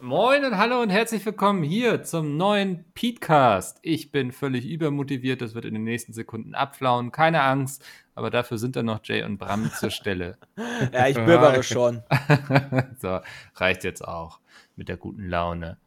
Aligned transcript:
Moin 0.00 0.44
und 0.44 0.56
hallo 0.56 0.80
und 0.80 0.90
herzlich 0.90 1.24
willkommen 1.26 1.62
hier 1.62 2.02
zum 2.02 2.36
neuen 2.36 2.84
Petecast. 2.94 3.78
Ich 3.82 4.12
bin 4.12 4.30
völlig 4.32 4.66
übermotiviert, 4.66 5.40
das 5.40 5.54
wird 5.54 5.64
in 5.64 5.74
den 5.74 5.84
nächsten 5.84 6.12
Sekunden 6.12 6.54
abflauen. 6.54 7.10
Keine 7.10 7.42
Angst, 7.42 7.84
aber 8.14 8.30
dafür 8.30 8.58
sind 8.58 8.76
dann 8.76 8.86
noch 8.86 9.00
Jay 9.02 9.22
und 9.24 9.38
Bram 9.38 9.70
zur 9.72 9.90
Stelle. 9.90 10.38
Ja, 10.92 11.08
ich 11.08 11.16
bibbere 11.16 11.62
schon. 11.62 12.02
so, 13.00 13.20
reicht 13.56 13.82
jetzt 13.82 14.06
auch 14.06 14.38
mit 14.76 14.88
der 14.88 14.96
guten 14.96 15.28
Laune. 15.28 15.78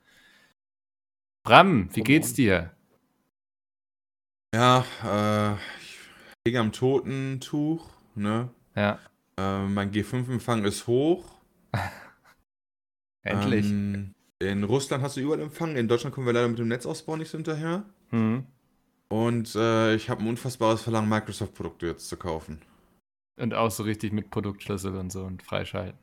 Bram, 1.43 1.89
wie 1.95 2.01
geht's 2.01 2.33
dir? 2.33 2.71
Ja, 4.53 4.83
äh, 5.05 5.53
ich 5.81 5.97
liege 6.45 6.59
am 6.59 6.71
Totentuch, 6.73 7.89
ne? 8.15 8.49
Ja, 8.75 8.99
Äh, 9.37 9.59
mein 9.65 9.91
G5-Empfang 9.91 10.65
ist 10.65 10.87
hoch. 10.87 11.23
endlich. 13.23 13.65
Ähm, 13.65 14.13
in 14.39 14.63
Russland 14.63 15.03
hast 15.03 15.17
du 15.17 15.21
überall 15.21 15.41
Empfang, 15.41 15.75
in 15.75 15.87
Deutschland 15.87 16.15
kommen 16.15 16.25
wir 16.25 16.33
leider 16.33 16.47
mit 16.47 16.59
dem 16.59 16.67
Netzausbau 16.67 17.15
nicht 17.15 17.29
so 17.29 17.37
hinterher. 17.37 17.83
Hm. 18.09 18.45
Und 19.09 19.55
äh, 19.55 19.95
ich 19.95 20.09
habe 20.09 20.21
ein 20.21 20.27
unfassbares 20.27 20.81
Verlangen, 20.81 21.09
Microsoft-Produkte 21.09 21.85
jetzt 21.85 22.07
zu 22.07 22.17
kaufen. 22.17 22.61
Und 23.37 23.53
auch 23.53 23.69
so 23.69 23.83
richtig 23.83 24.13
mit 24.13 24.29
Produktschlüssel 24.29 24.95
und 24.95 25.11
so 25.11 25.23
und 25.23 25.43
freischalten. 25.43 25.99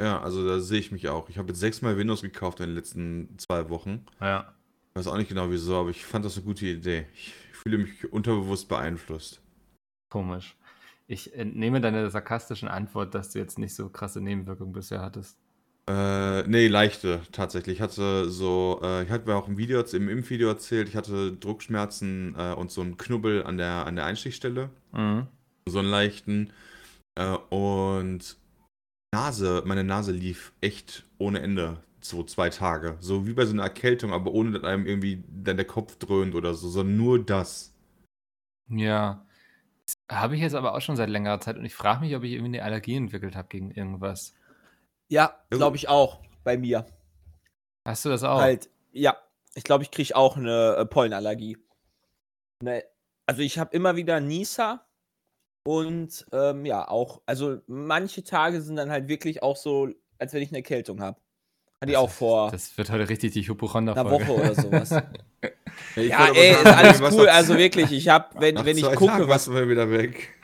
Ja, 0.00 0.20
also 0.20 0.46
da 0.46 0.60
sehe 0.60 0.78
ich 0.78 0.92
mich 0.92 1.08
auch. 1.08 1.28
Ich 1.28 1.38
habe 1.38 1.48
jetzt 1.48 1.58
sechsmal 1.58 1.96
Windows 1.96 2.22
gekauft 2.22 2.60
in 2.60 2.66
den 2.66 2.74
letzten 2.76 3.38
zwei 3.38 3.68
Wochen. 3.68 4.06
Ja. 4.20 4.54
Ich 4.90 4.96
weiß 5.00 5.08
auch 5.08 5.16
nicht 5.16 5.28
genau 5.28 5.50
wieso, 5.50 5.76
aber 5.76 5.90
ich 5.90 6.04
fand 6.04 6.24
das 6.24 6.36
eine 6.36 6.44
gute 6.44 6.66
Idee. 6.66 7.06
Ich 7.14 7.34
fühle 7.52 7.78
mich 7.78 8.12
unterbewusst 8.12 8.68
beeinflusst. 8.68 9.40
Komisch. 10.08 10.56
Ich 11.08 11.34
entnehme 11.34 11.80
deine 11.80 12.08
sarkastischen 12.10 12.68
Antwort, 12.68 13.14
dass 13.14 13.30
du 13.30 13.38
jetzt 13.38 13.58
nicht 13.58 13.74
so 13.74 13.88
krasse 13.88 14.20
Nebenwirkungen 14.20 14.72
bisher 14.72 15.00
hattest. 15.00 15.38
Äh, 15.88 16.46
nee, 16.46 16.68
leichte 16.68 17.22
tatsächlich. 17.32 17.76
Ich 17.76 17.80
hatte 17.80 18.28
so, 18.28 18.78
äh, 18.82 19.04
ich 19.04 19.10
hatte 19.10 19.26
mir 19.26 19.36
auch 19.36 19.48
im 19.48 19.56
Video, 19.56 19.80
im 19.80 20.10
Impfvideo 20.10 20.48
erzählt, 20.48 20.86
ich 20.86 20.96
hatte 20.96 21.32
Druckschmerzen 21.32 22.34
äh, 22.36 22.52
und 22.52 22.70
so 22.70 22.82
einen 22.82 22.98
Knubbel 22.98 23.44
an 23.44 23.56
der, 23.56 23.86
an 23.86 23.96
der 23.96 24.04
Einstichstelle. 24.04 24.68
Mhm. 24.92 25.28
So 25.66 25.78
einen 25.78 25.88
leichten. 25.88 26.52
Äh, 27.14 27.36
und 27.48 28.36
Nase, 29.14 29.62
meine 29.64 29.82
Nase 29.82 30.12
lief 30.12 30.52
echt 30.60 31.06
ohne 31.16 31.40
Ende. 31.40 31.82
So 32.00 32.22
zwei 32.22 32.50
Tage. 32.50 32.98
So 33.00 33.26
wie 33.26 33.32
bei 33.32 33.46
so 33.46 33.54
einer 33.54 33.62
Erkältung, 33.62 34.12
aber 34.12 34.32
ohne 34.32 34.50
dass 34.50 34.64
einem 34.64 34.86
irgendwie 34.86 35.24
dann 35.26 35.56
der 35.56 35.66
Kopf 35.66 35.96
dröhnt 35.96 36.34
oder 36.34 36.52
so, 36.52 36.68
sondern 36.68 36.98
nur 36.98 37.24
das. 37.24 37.74
Ja. 38.68 39.24
Habe 40.10 40.34
ich 40.34 40.42
jetzt 40.42 40.54
aber 40.54 40.74
auch 40.74 40.82
schon 40.82 40.96
seit 40.96 41.08
längerer 41.08 41.40
Zeit 41.40 41.56
und 41.56 41.64
ich 41.64 41.74
frage 41.74 42.00
mich, 42.00 42.14
ob 42.14 42.24
ich 42.24 42.32
irgendwie 42.32 42.58
eine 42.58 42.64
Allergie 42.64 42.96
entwickelt 42.96 43.36
habe 43.36 43.48
gegen 43.48 43.70
irgendwas. 43.70 44.34
Ja, 45.08 45.38
glaube 45.50 45.76
ich 45.76 45.88
auch. 45.88 46.20
Bei 46.44 46.56
mir. 46.56 46.86
Hast 47.86 48.04
du 48.04 48.08
das 48.08 48.22
auch? 48.22 48.40
Halt, 48.40 48.70
ja. 48.92 49.16
Ich 49.54 49.64
glaube, 49.64 49.82
ich 49.82 49.90
kriege 49.90 50.14
auch 50.14 50.36
eine 50.36 50.76
äh, 50.76 50.86
Pollenallergie. 50.86 51.58
Ne, 52.62 52.84
also 53.26 53.42
ich 53.42 53.58
habe 53.58 53.74
immer 53.74 53.96
wieder 53.96 54.20
Nisa 54.20 54.86
und 55.66 56.26
ähm, 56.32 56.64
ja, 56.64 56.88
auch, 56.88 57.22
also 57.26 57.58
manche 57.66 58.24
Tage 58.24 58.62
sind 58.62 58.76
dann 58.76 58.90
halt 58.90 59.08
wirklich 59.08 59.42
auch 59.42 59.56
so, 59.56 59.88
als 60.18 60.32
wenn 60.32 60.42
ich 60.42 60.50
eine 60.50 60.58
Erkältung 60.58 61.00
habe. 61.00 61.20
Hatte 61.80 61.92
ich 61.92 61.96
auch 61.96 62.10
vor 62.10 62.50
Das 62.50 62.76
wird 62.76 62.90
heute 62.90 63.08
richtig 63.08 63.32
die 63.32 63.40
einer 63.40 63.48
Hypochonder-Folge. 63.48 64.28
Woche 64.28 64.40
oder 64.40 64.54
sowas. 64.54 64.90
ich 65.96 66.08
ja, 66.08 66.18
aber 66.18 66.36
ey, 66.36 66.54
sagen, 66.54 66.66
ist 66.66 67.02
alles 67.02 67.14
cool. 67.14 67.28
Also 67.28 67.56
wirklich, 67.56 67.92
ich 67.92 68.08
habe, 68.08 68.40
wenn, 68.40 68.56
nach 68.56 68.64
wenn 68.64 68.78
ich 68.78 68.84
gucke, 68.84 69.12
Tagen 69.12 69.28
was 69.28 69.46
mal 69.46 69.68
wieder 69.68 69.90
weg. 69.90 70.40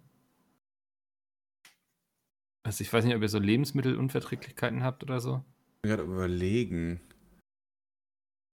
Also 2.67 2.83
ich 2.83 2.93
weiß 2.93 3.05
nicht, 3.05 3.15
ob 3.17 3.23
ihr 3.23 3.29
so 3.29 3.39
Lebensmittelunverträglichkeiten 3.39 4.83
habt 4.83 5.03
oder 5.03 5.21
so. 5.21 5.43
Ich 5.83 5.89
gerade 5.91 6.03
überlegen. 6.03 7.01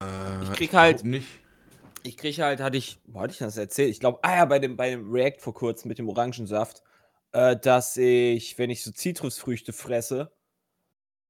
Äh, 0.02 0.42
Ich 0.44 0.52
krieg 0.52 0.72
halt- 0.72 1.04
nicht. 1.04 1.28
Ich 2.02 2.16
kriege 2.16 2.44
halt, 2.44 2.60
hatte 2.60 2.78
ich, 2.78 3.00
wo 3.06 3.20
hatte 3.20 3.32
ich 3.32 3.38
das 3.38 3.56
erzählt? 3.56 3.90
Ich 3.90 3.98
glaube, 4.00 4.20
ah 4.22 4.36
ja, 4.36 4.44
bei 4.44 4.60
dem, 4.60 4.76
bei 4.76 4.90
dem 4.90 5.10
React 5.10 5.40
vor 5.40 5.54
kurzem 5.54 5.88
mit 5.88 5.98
dem 5.98 6.08
Orangensaft, 6.08 6.82
äh, 7.32 7.56
dass 7.56 7.96
ich, 7.96 8.56
wenn 8.58 8.70
ich 8.70 8.84
so 8.84 8.92
Zitrusfrüchte 8.92 9.72
fresse, 9.72 10.32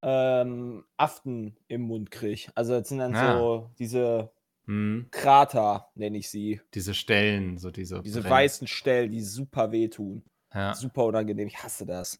ähm, 0.02 0.84
Aften 0.98 1.56
im 1.68 1.80
Mund 1.82 2.10
kriege. 2.10 2.52
Also 2.54 2.78
das 2.78 2.88
sind 2.90 2.98
dann 2.98 3.14
Ah. 3.16 3.38
so 3.38 3.70
diese 3.78 4.30
Hm. 4.66 5.06
Krater, 5.10 5.88
nenne 5.94 6.18
ich 6.18 6.30
sie. 6.30 6.60
Diese 6.74 6.94
Stellen, 6.94 7.58
so 7.58 7.70
diese. 7.70 8.02
Diese 8.02 8.20
brennen. 8.20 8.34
weißen 8.34 8.66
Stellen, 8.66 9.12
die 9.12 9.20
super 9.20 9.72
wehtun. 9.72 10.22
Ja. 10.52 10.74
Super 10.74 11.04
unangenehm. 11.04 11.48
Ich 11.48 11.62
hasse 11.62 11.86
das. 11.86 12.18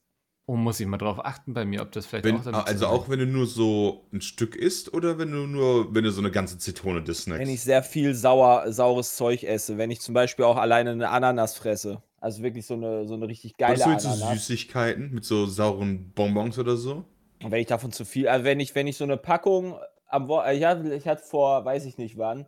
Oh, 0.48 0.54
muss 0.54 0.78
ich 0.78 0.86
mal 0.86 0.96
drauf 0.96 1.24
achten 1.24 1.54
bei 1.54 1.64
mir, 1.64 1.82
ob 1.82 1.90
das 1.90 2.06
vielleicht 2.06 2.24
Wenn, 2.24 2.36
auch 2.36 2.44
damit 2.44 2.68
also 2.68 2.86
auch 2.86 3.08
wenn 3.08 3.18
du 3.18 3.26
nur 3.26 3.46
so 3.46 4.06
ein 4.12 4.20
Stück 4.20 4.54
isst 4.54 4.94
oder 4.94 5.18
wenn 5.18 5.32
du 5.32 5.38
nur, 5.48 5.92
wenn 5.92 6.04
du 6.04 6.12
so 6.12 6.20
eine 6.20 6.30
ganze 6.30 6.56
Zitrone 6.56 7.02
des 7.02 7.22
snackst? 7.22 7.40
Wenn 7.40 7.52
ich 7.52 7.62
sehr 7.62 7.82
viel 7.82 8.14
sauer, 8.14 8.70
saures 8.70 9.16
Zeug 9.16 9.42
esse. 9.42 9.76
Wenn 9.76 9.90
ich 9.90 10.00
zum 10.00 10.14
Beispiel 10.14 10.44
auch 10.44 10.56
alleine 10.56 10.90
eine 10.90 11.08
Ananas 11.08 11.56
fresse. 11.56 12.00
Also 12.20 12.44
wirklich 12.44 12.64
so 12.64 12.74
eine, 12.74 13.08
so 13.08 13.14
eine 13.14 13.26
richtig 13.26 13.56
geile 13.56 13.72
Machst 13.72 13.86
du 13.86 13.90
jetzt 13.90 14.02
so 14.02 14.08
Ananas. 14.08 14.46
Süßigkeiten 14.46 15.10
mit 15.10 15.24
so 15.24 15.46
sauren 15.46 16.12
Bonbons 16.14 16.58
oder 16.60 16.76
so? 16.76 17.04
Und 17.42 17.50
wenn 17.50 17.60
ich 17.60 17.66
davon 17.66 17.90
zu 17.90 18.04
viel, 18.04 18.28
also 18.28 18.44
wenn 18.44 18.60
ich, 18.60 18.74
wenn 18.76 18.86
ich 18.86 18.96
so 18.96 19.04
eine 19.04 19.16
Packung 19.16 19.74
am 20.06 20.28
Wo 20.28 20.42
ich 20.42 20.64
hatte, 20.64 20.94
ich 20.94 21.06
hatte 21.06 21.22
vor, 21.22 21.64
weiß 21.64 21.84
ich 21.84 21.98
nicht 21.98 22.16
wann, 22.16 22.46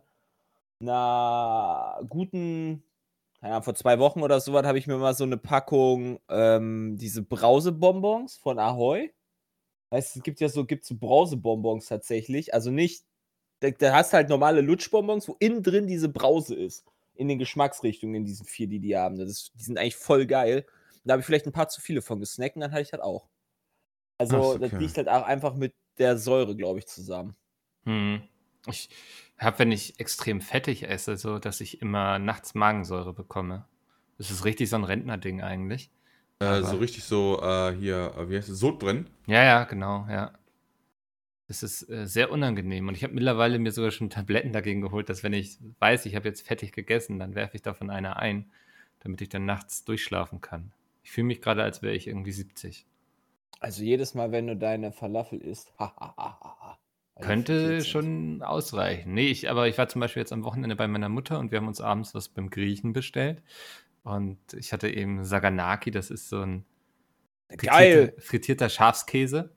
einer 0.81 1.99
guten, 2.09 2.83
keine 3.39 3.53
Ahnung, 3.53 3.63
vor 3.63 3.75
zwei 3.75 3.99
Wochen 3.99 4.21
oder 4.21 4.39
so 4.39 4.53
was, 4.53 4.65
habe 4.65 4.77
ich 4.77 4.87
mir 4.87 4.97
mal 4.97 5.13
so 5.13 5.23
eine 5.23 5.37
Packung, 5.37 6.19
ähm, 6.29 6.97
diese 6.97 7.21
Brausebonbons 7.21 8.37
von 8.37 8.59
Ahoy. 8.59 9.13
Weißt 9.91 10.15
du, 10.15 10.19
es 10.19 10.23
gibt 10.23 10.39
ja 10.39 10.49
so, 10.49 10.65
gibt 10.65 10.85
so 10.85 10.95
Brausebonbons 10.95 11.87
tatsächlich. 11.87 12.53
Also 12.53 12.71
nicht, 12.71 13.05
da, 13.59 13.71
da 13.71 13.93
hast 13.93 14.13
du 14.13 14.17
halt 14.17 14.29
normale 14.29 14.61
Lutschbonbons, 14.61 15.27
wo 15.27 15.35
innen 15.39 15.63
drin 15.63 15.87
diese 15.87 16.09
Brause 16.09 16.55
ist. 16.55 16.85
In 17.15 17.27
den 17.27 17.39
Geschmacksrichtungen, 17.39 18.15
in 18.15 18.25
diesen 18.25 18.45
vier, 18.45 18.67
die 18.67 18.79
die 18.79 18.95
haben. 18.95 19.17
Das 19.17 19.29
ist, 19.29 19.51
die 19.55 19.63
sind 19.63 19.77
eigentlich 19.77 19.97
voll 19.97 20.25
geil. 20.25 20.65
Da 21.03 21.13
habe 21.13 21.21
ich 21.21 21.25
vielleicht 21.25 21.47
ein 21.47 21.51
paar 21.51 21.67
zu 21.67 21.81
viele 21.81 22.01
von 22.01 22.19
gesnackt 22.19 22.55
und 22.55 22.61
dann 22.61 22.71
hatte 22.71 22.83
ich 22.83 22.91
das 22.91 23.01
auch. 23.01 23.27
Also, 24.17 24.37
Ach 24.37 24.43
so, 24.43 24.57
das 24.57 24.73
okay. 24.73 24.83
liegt 24.83 24.97
halt 24.97 25.09
auch 25.09 25.23
einfach 25.23 25.55
mit 25.55 25.73
der 25.97 26.17
Säure, 26.17 26.55
glaube 26.55 26.79
ich, 26.79 26.87
zusammen. 26.87 27.35
Hm. 27.89 28.21
Ich 28.67 28.89
habe, 29.39 29.59
wenn 29.59 29.71
ich 29.71 29.99
extrem 29.99 30.41
fettig 30.41 30.87
esse, 30.87 31.17
so, 31.17 31.39
dass 31.39 31.59
ich 31.59 31.81
immer 31.81 32.19
nachts 32.19 32.53
Magensäure 32.53 33.13
bekomme. 33.13 33.65
Das 34.19 34.29
ist 34.29 34.45
richtig 34.45 34.69
so 34.69 34.75
ein 34.75 34.83
Rentnerding 34.83 35.41
eigentlich. 35.41 35.89
Äh, 36.39 36.61
so 36.61 36.77
richtig 36.77 37.03
so, 37.03 37.41
äh, 37.41 37.73
hier, 37.73 38.13
äh, 38.15 38.29
wie 38.29 38.37
heißt 38.37 38.47
es, 38.47 38.59
Sodbrennen? 38.59 39.09
Ja, 39.25 39.43
ja, 39.43 39.63
genau, 39.63 40.05
ja. 40.07 40.33
Das 41.47 41.63
ist 41.63 41.89
äh, 41.89 42.05
sehr 42.05 42.31
unangenehm. 42.31 42.87
Und 42.87 42.95
ich 42.95 43.03
habe 43.03 43.13
mittlerweile 43.13 43.57
mir 43.57 43.71
sogar 43.71 43.89
schon 43.89 44.11
Tabletten 44.11 44.53
dagegen 44.53 44.81
geholt, 44.81 45.09
dass 45.09 45.23
wenn 45.23 45.33
ich 45.33 45.57
weiß, 45.79 46.05
ich 46.05 46.15
habe 46.15 46.27
jetzt 46.27 46.45
fettig 46.45 46.73
gegessen, 46.73 47.17
dann 47.17 47.33
werfe 47.33 47.55
ich 47.55 47.63
davon 47.63 47.89
eine 47.89 48.17
ein, 48.17 48.51
damit 48.99 49.19
ich 49.21 49.29
dann 49.29 49.45
nachts 49.45 49.83
durchschlafen 49.83 50.41
kann. 50.41 50.73
Ich 51.03 51.11
fühle 51.11 51.27
mich 51.27 51.41
gerade, 51.41 51.63
als 51.63 51.81
wäre 51.81 51.95
ich 51.95 52.05
irgendwie 52.07 52.33
70. 52.33 52.85
Also 53.59 53.83
jedes 53.83 54.13
Mal, 54.13 54.31
wenn 54.31 54.47
du 54.47 54.55
deine 54.55 54.91
Falafel 54.91 55.41
isst, 55.41 55.73
ha, 55.79 55.91
ha, 55.99 56.13
ha, 56.15 56.39
ha, 56.41 56.78
Könnte 57.21 57.83
schon 57.83 58.41
ausreichen. 58.41 59.13
Nee, 59.13 59.27
ich, 59.29 59.49
aber 59.49 59.67
ich 59.67 59.77
war 59.77 59.87
zum 59.87 60.01
Beispiel 60.01 60.21
jetzt 60.21 60.33
am 60.33 60.43
Wochenende 60.43 60.75
bei 60.75 60.87
meiner 60.87 61.09
Mutter 61.09 61.39
und 61.39 61.51
wir 61.51 61.57
haben 61.59 61.67
uns 61.67 61.81
abends 61.81 62.13
was 62.15 62.29
beim 62.29 62.49
Griechen 62.49 62.93
bestellt. 62.93 63.41
Und 64.03 64.37
ich 64.57 64.71
hatte 64.73 64.89
eben 64.89 65.23
Saganaki, 65.25 65.91
das 65.91 66.09
ist 66.11 66.29
so 66.29 66.41
ein 66.41 66.65
Geil! 67.57 68.13
frittierter, 68.15 68.21
frittierter 68.21 68.69
Schafskäse. 68.69 69.51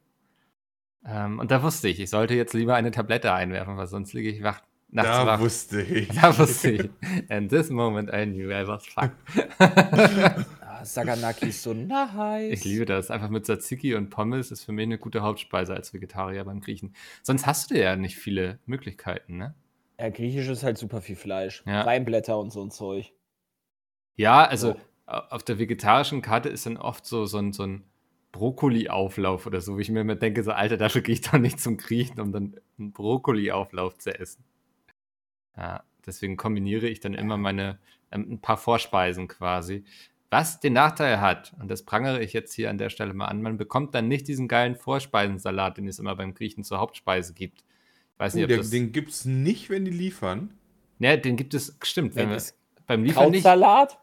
Ähm, 1.07 1.39
und 1.39 1.51
da 1.51 1.63
wusste 1.63 1.89
ich, 1.89 2.01
ich 2.01 2.11
sollte 2.11 2.35
jetzt 2.35 2.53
lieber 2.55 2.75
eine 2.75 2.91
Tablette 2.91 3.33
einwerfen, 3.33 3.77
weil 3.77 3.87
sonst 3.87 4.13
liege 4.13 4.31
ich 4.31 4.43
wach, 4.43 4.63
nachts 4.89 5.11
Da 5.11 5.27
wach. 5.27 5.41
wusste 5.41 5.83
ich. 5.83 6.09
Da 6.09 6.37
wusste 6.39 6.71
ich. 6.71 6.91
And 7.29 7.49
this 7.51 7.71
moment 7.71 8.11
I 8.13 8.25
knew 8.27 8.51
I 8.51 8.67
was 8.67 8.87
fucked. 8.87 9.17
Saganaki 10.85 11.49
ist 11.49 11.63
so 11.63 11.73
nice. 11.75 12.53
Ich 12.53 12.65
liebe 12.65 12.85
das. 12.85 13.11
Einfach 13.11 13.29
mit 13.31 13.45
Tzatziki 13.47 13.95
und 13.95 14.11
Pommes 14.11 14.51
ist 14.51 14.65
für 14.65 14.73
mich 14.73 14.85
eine 14.85 14.99
gute 14.99 15.23
Hauptspeise 15.23 15.75
als 15.75 15.93
Vegetarier 15.95 16.45
beim 16.45 16.61
Griechen. 16.61 16.95
Sonst 17.23 17.47
hast 17.47 17.71
du 17.71 17.79
ja 17.79 17.97
nicht 17.97 18.17
viele 18.17 18.59
Möglichkeiten, 18.67 19.37
ne? 19.37 19.55
Ja, 19.99 20.09
griechisch 20.11 20.49
ist 20.49 20.63
halt 20.65 20.79
super 20.79 21.01
viel 21.01 21.17
Fleisch. 21.17 21.63
Ja. 21.67 21.87
Weinblätter 21.87 22.39
und 22.39 22.51
so 22.51 22.63
ein 22.65 22.71
Zeug. 22.71 23.13
Ja, 24.17 24.45
also 24.45 24.73
So. 24.73 24.81
au- 25.07 25.19
auf 25.31 25.43
der 25.43 25.59
vegetarischen 25.59 26.23
Karte 26.23 26.49
ist 26.49 26.67
dann 26.67 26.77
oft 26.77 27.07
so, 27.07 27.27
so 27.27 27.39
ein, 27.39 27.53
so 27.53 27.65
ein 27.65 27.85
Brokkoli-Auflauf 28.33 29.47
oder 29.47 29.61
so, 29.61 29.77
wie 29.79 29.83
ich 29.83 29.91
mir 29.91 30.01
immer 30.01 30.15
denke, 30.17 30.43
so, 30.43 30.53
Alter, 30.53 30.77
dafür 30.77 31.03
gehe 31.03 31.15
ich 31.15 31.21
doch 31.21 31.39
nicht 31.39 31.61
zum 31.61 31.77
Griechen, 31.77 32.21
um 32.21 32.33
dann 32.33 32.57
einen 32.79 32.93
Brokkoli-Auflauf 32.93 33.99
zu 33.99 34.19
essen. 34.19 34.43
Ja, 35.57 35.85
deswegen 36.07 36.37
kombiniere 36.37 36.89
ich 36.89 37.01
dann 37.01 37.15
immer 37.15 37.37
meine, 37.37 37.79
ähm, 38.11 38.27
ein 38.33 38.41
paar 38.41 38.57
Vorspeisen 38.57 39.29
quasi. 39.29 39.85
Was 40.33 40.61
den 40.61 40.73
Nachteil 40.73 41.21
hat, 41.21 41.53
und 41.61 41.71
das 41.71 41.83
prangere 41.83 42.23
ich 42.23 42.33
jetzt 42.33 42.55
hier 42.55 42.71
an 42.71 42.79
der 42.79 42.89
Stelle 42.89 43.13
mal 43.13 43.27
an, 43.27 43.43
man 43.43 43.59
bekommt 43.59 43.95
dann 43.95 44.09
nicht 44.09 44.27
diesen 44.29 44.49
geilen 44.49 44.77
Vorspeisensalat, 44.77 45.77
den 45.77 45.87
es 45.87 45.99
immer 45.99 46.17
beim 46.17 46.33
Griechen 46.33 46.65
zur 46.65 46.79
Hauptspeise 46.79 47.35
gibt. 47.35 47.61
Ich 48.15 48.19
weiß 48.19 48.33
nicht, 48.35 48.45
Oh, 48.45 48.47
ob 48.47 48.49
der, 48.49 48.57
das... 48.57 48.71
den 48.71 48.93
gibt's 48.93 49.27
nicht, 49.27 49.69
wenn 49.69 49.85
die 49.85 49.91
liefern. 49.91 50.55
ja, 51.01 51.19
den 51.19 51.37
gibt 51.37 51.53
es, 51.53 51.77
stimmt, 51.83 52.15
wenn 52.15 52.23
Wenn 52.23 52.31
wir, 52.31 52.37
es 52.37 52.57
beim 52.87 53.05
Liefern 53.05 53.31
nicht... 53.31 53.43
Krautsalat? 53.43 53.99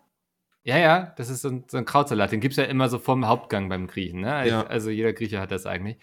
Ja, 0.66 0.78
ja, 0.78 1.14
das 1.18 1.30
ist 1.30 1.42
so 1.42 1.50
ein, 1.50 1.64
so 1.68 1.78
ein 1.78 1.86
Krautsalat. 1.86 2.32
Den 2.32 2.42
gibt 2.42 2.52
es 2.52 2.58
ja 2.58 2.66
immer 2.66 2.90
so 2.90 3.00
vorm 3.00 3.26
Hauptgang 3.26 3.68
beim 3.68 3.88
Griechen. 3.88 4.20
Ne? 4.22 4.48
Ja. 4.48 4.68
Also 4.68 4.92
jeder 4.92 5.14
Grieche 5.14 5.40
hat 5.40 5.50
das 5.50 5.66
eigentlich. 5.66 5.98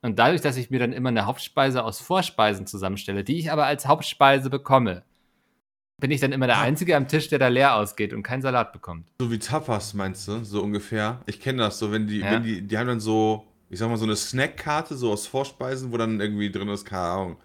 Und 0.00 0.18
dadurch, 0.18 0.40
dass 0.40 0.56
ich 0.56 0.70
mir 0.70 0.78
dann 0.78 0.94
immer 0.94 1.10
eine 1.10 1.26
Hauptspeise 1.26 1.84
aus 1.84 2.00
Vorspeisen 2.00 2.66
zusammenstelle, 2.66 3.24
die 3.24 3.38
ich 3.38 3.52
aber 3.52 3.66
als 3.66 3.86
Hauptspeise 3.86 4.48
bekomme, 4.48 5.02
bin 6.00 6.10
ich 6.10 6.20
dann 6.20 6.32
immer 6.32 6.46
der. 6.46 6.58
Einzige 6.58 6.96
am 6.96 7.08
Tisch, 7.08 7.28
der 7.28 7.38
da 7.38 7.48
leer 7.48 7.74
ausgeht 7.76 8.12
und 8.12 8.22
keinen 8.22 8.42
Salat 8.42 8.72
bekommt. 8.72 9.06
So 9.20 9.30
wie 9.30 9.38
Tapas, 9.38 9.94
meinst 9.94 10.26
du? 10.28 10.44
So 10.44 10.62
ungefähr. 10.62 11.20
Ich 11.26 11.40
kenne 11.40 11.58
das 11.62 11.78
so, 11.78 11.92
wenn 11.92 12.06
die, 12.06 12.18
Ja. 12.20 12.32
wenn 12.32 12.42
die, 12.42 12.62
die 12.62 12.78
haben 12.78 12.86
dann 12.86 13.00
so, 13.00 13.46
ich 13.70 13.78
sag 13.78 13.88
mal, 13.88 13.96
so 13.96 14.04
eine 14.04 14.16
Snackkarte, 14.16 14.94
so 14.96 15.12
aus 15.12 15.26
Vorspeisen, 15.26 15.92
wo 15.92 15.96
dann 15.96 16.20
irgendwie 16.20 16.50
drin 16.50 16.68
ist, 16.68 16.84
keine 16.84 17.02
Ahnung. 17.02 17.36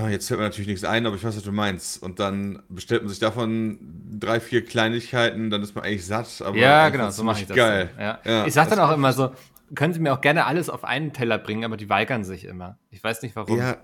Ah, 0.00 0.10
jetzt 0.10 0.28
fällt 0.28 0.38
mir 0.38 0.46
natürlich 0.46 0.68
nichts 0.68 0.84
ein, 0.84 1.06
aber 1.06 1.16
ich 1.16 1.24
weiß, 1.24 1.36
was 1.36 1.42
du 1.42 1.50
meinst. 1.50 2.00
Und 2.00 2.20
dann 2.20 2.62
bestellt 2.68 3.02
man 3.02 3.08
sich 3.08 3.18
davon 3.18 3.78
drei, 4.20 4.38
vier 4.38 4.64
Kleinigkeiten, 4.64 5.50
dann 5.50 5.60
ist 5.62 5.74
man 5.74 5.84
eigentlich 5.84 6.06
satt. 6.06 6.40
Aber 6.42 6.56
ja, 6.56 6.88
genau, 6.90 7.10
so 7.10 7.24
mache 7.24 7.40
ich 7.40 7.46
das. 7.48 7.56
Geil. 7.56 7.90
Ja. 7.98 8.20
Ja, 8.24 8.46
ich 8.46 8.54
sage 8.54 8.70
dann 8.70 8.78
auch 8.78 8.92
immer 8.92 9.12
so, 9.12 9.32
können 9.74 9.92
Sie 9.92 9.98
mir 10.00 10.12
auch 10.12 10.20
gerne 10.20 10.46
alles 10.46 10.70
auf 10.70 10.84
einen 10.84 11.12
Teller 11.12 11.36
bringen, 11.38 11.64
aber 11.64 11.76
die 11.76 11.88
weigern 11.90 12.22
sich 12.22 12.44
immer. 12.44 12.78
Ich 12.90 13.02
weiß 13.02 13.22
nicht 13.22 13.34
warum. 13.34 13.58
Ja, 13.58 13.78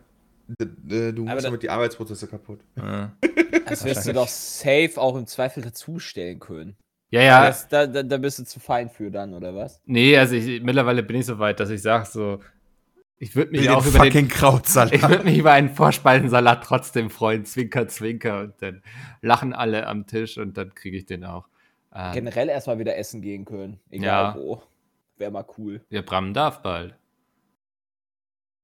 du 0.49 1.23
Aber 1.23 1.23
machst 1.25 1.39
da- 1.45 1.49
damit 1.49 1.63
die 1.63 1.71
Arbeitsprozesse 1.71 2.27
kaputt. 2.29 2.61
Äh. 2.77 3.07
Das 3.67 3.83
wirst 3.85 4.07
du 4.07 4.13
doch 4.13 4.29
safe 4.29 4.93
auch 4.97 5.17
im 5.17 5.27
Zweifel 5.27 5.63
dazustellen 5.63 6.39
können. 6.39 6.77
Ja, 7.11 7.23
ja. 7.23 7.47
Das, 7.47 7.67
da, 7.69 7.87
da, 7.87 8.03
da 8.03 8.19
bist 8.19 8.39
du 8.39 8.45
zu 8.45 8.61
fein 8.61 8.91
für 8.91 9.11
dann, 9.11 9.33
oder 9.33 9.55
was? 9.55 9.81
Nee, 9.87 10.19
also 10.19 10.35
ich, 10.35 10.63
mittlerweile 10.63 11.03
bin 11.03 11.17
ich 11.17 11.25
so 11.27 11.39
weit, 11.39 11.61
dass 11.61 11.71
ich 11.71 11.81
sage 11.81 12.05
so, 12.07 12.41
ich 13.19 13.35
würde 13.35 13.53
mich 13.53 13.63
Will 13.63 13.71
auch 13.71 13.87
über 13.87 14.01
den, 14.01 14.13
fucking 14.13 14.29
Krautsalat. 14.29 14.93
Ich 14.93 15.09
würde 15.09 15.25
mich 15.25 15.39
über 15.39 15.53
einen 15.53 15.71
Vorspeisensalat 15.71 16.63
trotzdem 16.63 17.09
freuen, 17.09 17.47
zwinker, 17.47 17.89
zwinker, 17.89 18.41
und 18.41 18.55
dann 18.61 18.83
lachen 19.23 19.55
alle 19.55 19.87
am 19.87 20.07
Tisch 20.07 20.37
und 20.37 20.59
dann 20.59 20.75
kriege 20.75 20.99
ich 20.99 21.07
den 21.07 21.25
auch. 21.25 21.49
Ähm, 21.95 22.13
Generell 22.13 22.49
erstmal 22.51 22.79
wieder 22.79 22.97
essen 22.99 23.23
gehen 23.23 23.47
können. 23.47 23.81
Egal 23.91 24.07
Ja. 24.07 24.37
wo. 24.37 24.63
Wäre 25.17 25.31
mal 25.31 25.47
cool. 25.57 25.81
ja, 25.89 26.03
Bram 26.03 26.35
darf 26.35 26.61
bald. 26.61 26.95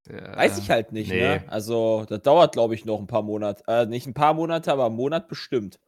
Der, 0.09 0.37
Weiß 0.37 0.59
ich 0.59 0.71
halt 0.71 0.93
nicht, 0.93 1.11
nee. 1.11 1.21
ne? 1.21 1.45
Also, 1.49 2.07
das 2.09 2.23
dauert, 2.23 2.53
glaube 2.53 2.75
ich, 2.75 2.85
noch 2.85 2.99
ein 2.99 3.07
paar 3.07 3.23
Monate. 3.23 3.63
Äh, 3.69 3.87
nicht 3.87 4.07
ein 4.07 4.15
paar 4.15 4.35
Monate, 4.35 4.73
aber 4.73 4.87
einen 4.87 4.97
Monat 4.97 5.29
bestimmt. 5.29 5.79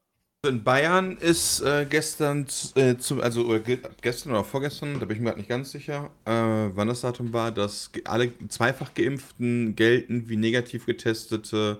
In 0.45 0.65
Bayern 0.65 1.19
ist 1.19 1.61
äh, 1.61 1.87
gestern, 1.89 2.49
äh, 2.75 2.97
zu, 2.97 3.23
also 3.23 3.45
oder 3.45 3.61
gestern 3.61 4.33
oder 4.33 4.43
vorgestern, 4.43 4.99
da 4.99 5.07
bin 5.07 5.17
ich 5.17 5.21
mir 5.21 5.29
gerade 5.29 5.39
nicht 5.39 5.49
ganz 5.49 5.71
sicher, 5.71 6.11
äh, 6.25 6.33
wann 6.33 6.89
das 6.89 7.03
Datum 7.03 7.33
war, 7.33 7.53
dass 7.53 7.93
alle 8.07 8.33
zweifach 8.49 8.93
Geimpften 8.93 9.77
gelten 9.77 10.29
wie 10.29 10.37
negativ 10.37 10.85
getestete 10.85 11.79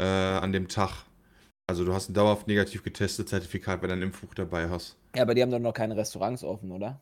äh, 0.00 0.04
an 0.04 0.50
dem 0.50 0.66
Tag. 0.66 1.04
Also 1.68 1.84
du 1.84 1.94
hast 1.94 2.10
ein 2.10 2.14
dauerhaft 2.14 2.48
negativ 2.48 2.82
getestet 2.82 3.28
Zertifikat, 3.28 3.82
wenn 3.82 3.90
du 3.90 3.94
ein 3.94 4.02
Impfbuch 4.02 4.34
dabei 4.34 4.68
hast. 4.68 4.96
Ja, 5.14 5.22
aber 5.22 5.36
die 5.36 5.42
haben 5.42 5.52
doch 5.52 5.60
noch 5.60 5.72
keine 5.72 5.96
Restaurants 5.96 6.42
offen, 6.42 6.72
oder? 6.72 7.00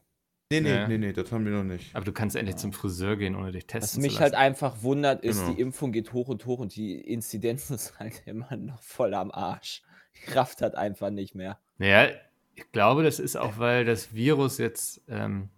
Nee, 0.52 0.61
nee, 0.61 0.73
Nee. 0.73 0.87
nee, 0.88 0.99
nee, 0.99 1.12
das 1.12 1.31
haben 1.31 1.44
wir 1.44 1.52
noch 1.52 1.62
nicht. 1.64 1.94
Aber 1.94 2.05
du 2.05 2.12
kannst 2.12 2.35
endlich 2.35 2.56
zum 2.56 2.73
Friseur 2.73 3.17
gehen, 3.17 3.37
ohne 3.37 3.52
dich 3.52 3.62
Was 3.64 3.69
testen 3.69 4.02
mich 4.02 4.14
zu 4.14 4.20
halt 4.20 4.32
lassen. 4.32 4.43
einfach 4.44 4.82
wundert, 4.82 5.23
ist, 5.23 5.41
Genau. 5.41 5.55
die 5.55 5.61
Impfung 5.61 5.93
geht 5.93 6.12
hoch 6.12 6.26
und 6.29 6.44
hoch 6.44 6.58
und 6.58 6.75
die 6.75 7.00
Inzidenz 7.00 7.70
ist 7.70 7.99
halt 8.00 8.23
immer 8.26 8.56
noch 8.56 8.82
voll 8.82 9.14
am 9.14 9.31
Arsch. 9.31 9.82
Kraft 10.26 10.61
hat 10.61 10.75
einfach 10.75 11.11
nicht 11.11 11.37
mehr. 11.37 11.61
Naja, 11.79 12.11
ich 12.56 12.70
glaube, 12.73 13.05
das 13.05 13.20
ist 13.20 13.37
auch, 13.37 13.58
weil 13.58 13.85
das 13.85 14.12
Virus 14.12 14.58
jetzt 14.58 15.02
ähm, 15.08 15.50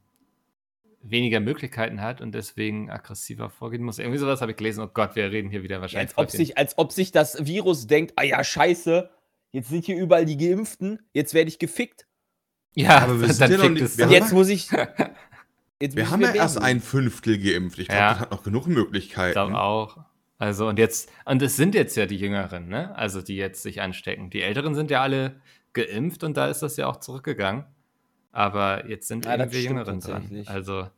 weniger 1.00 1.40
Möglichkeiten 1.40 2.02
hat 2.02 2.20
und 2.20 2.32
deswegen 2.34 2.90
aggressiver 2.90 3.48
vorgehen 3.48 3.82
muss. 3.82 3.98
Irgendwie 3.98 4.18
sowas 4.18 4.42
habe 4.42 4.52
ich 4.52 4.58
gelesen. 4.58 4.84
Oh 4.84 4.88
Gott, 4.92 5.16
wir 5.16 5.32
reden 5.32 5.48
hier 5.50 5.62
wieder 5.62 5.80
wahrscheinlich. 5.80 6.16
Als 6.16 6.18
ob, 6.18 6.30
sich, 6.30 6.58
als 6.58 6.78
ob 6.78 6.92
sich 6.92 7.10
das 7.12 7.44
Virus 7.46 7.86
denkt, 7.86 8.12
ah 8.16 8.22
ja, 8.24 8.44
scheiße, 8.44 9.08
jetzt 9.52 9.70
sind 9.70 9.86
hier 9.86 9.96
überall 9.96 10.26
die 10.26 10.36
Geimpften, 10.36 11.00
jetzt 11.14 11.32
werde 11.32 11.48
ich 11.48 11.58
gefickt. 11.58 12.06
Ja, 12.74 12.98
Aber 13.00 13.20
wir 13.20 13.26
dann 13.28 13.36
sind 13.36 13.50
ja 13.50 13.56
noch 13.58 13.64
fickt 13.64 13.80
nicht- 13.80 13.98
wir 13.98 14.08
Jetzt 14.08 14.32
muss 14.32 14.48
ich. 14.48 14.68
Jetzt 15.80 15.96
Wir 15.96 16.10
haben 16.10 16.20
ja 16.22 16.32
erst 16.32 16.58
ein 16.60 16.80
Fünftel 16.80 17.38
geimpft. 17.38 17.78
Ich 17.78 17.88
glaube, 17.88 18.00
Ja. 18.00 18.10
das 18.12 18.20
hat 18.20 18.30
noch 18.30 18.44
genug 18.44 18.68
Ich 18.68 18.74
Möglichkeiten. 18.74 19.32
glaube 19.32 19.60
auch. 19.60 19.98
Also 20.38 20.68
und 20.68 20.78
jetzt, 20.78 21.10
und 21.24 21.40
es 21.42 21.56
sind 21.56 21.74
jetzt 21.74 21.96
ja 21.96 22.06
die 22.06 22.16
Jüngeren, 22.16 22.68
ne? 22.68 22.94
Also 22.96 23.20
die 23.22 23.36
jetzt 23.36 23.62
sich 23.62 23.80
anstecken. 23.80 24.30
Die 24.30 24.42
Älteren 24.42 24.74
sind 24.74 24.90
ja 24.90 25.00
alle 25.02 25.40
geimpft 25.72 26.24
und 26.24 26.36
da 26.36 26.46
ist 26.48 26.62
das 26.62 26.76
ja 26.76 26.86
auch 26.88 26.98
zurückgegangen. 26.98 27.64
Aber 28.32 28.88
jetzt 28.88 29.08
sind 29.08 29.24
Ja, 29.24 29.36
irgendwie 29.36 29.64
Jüngeren 29.64 30.00
dran. 30.00 30.44
Also, 30.46 30.88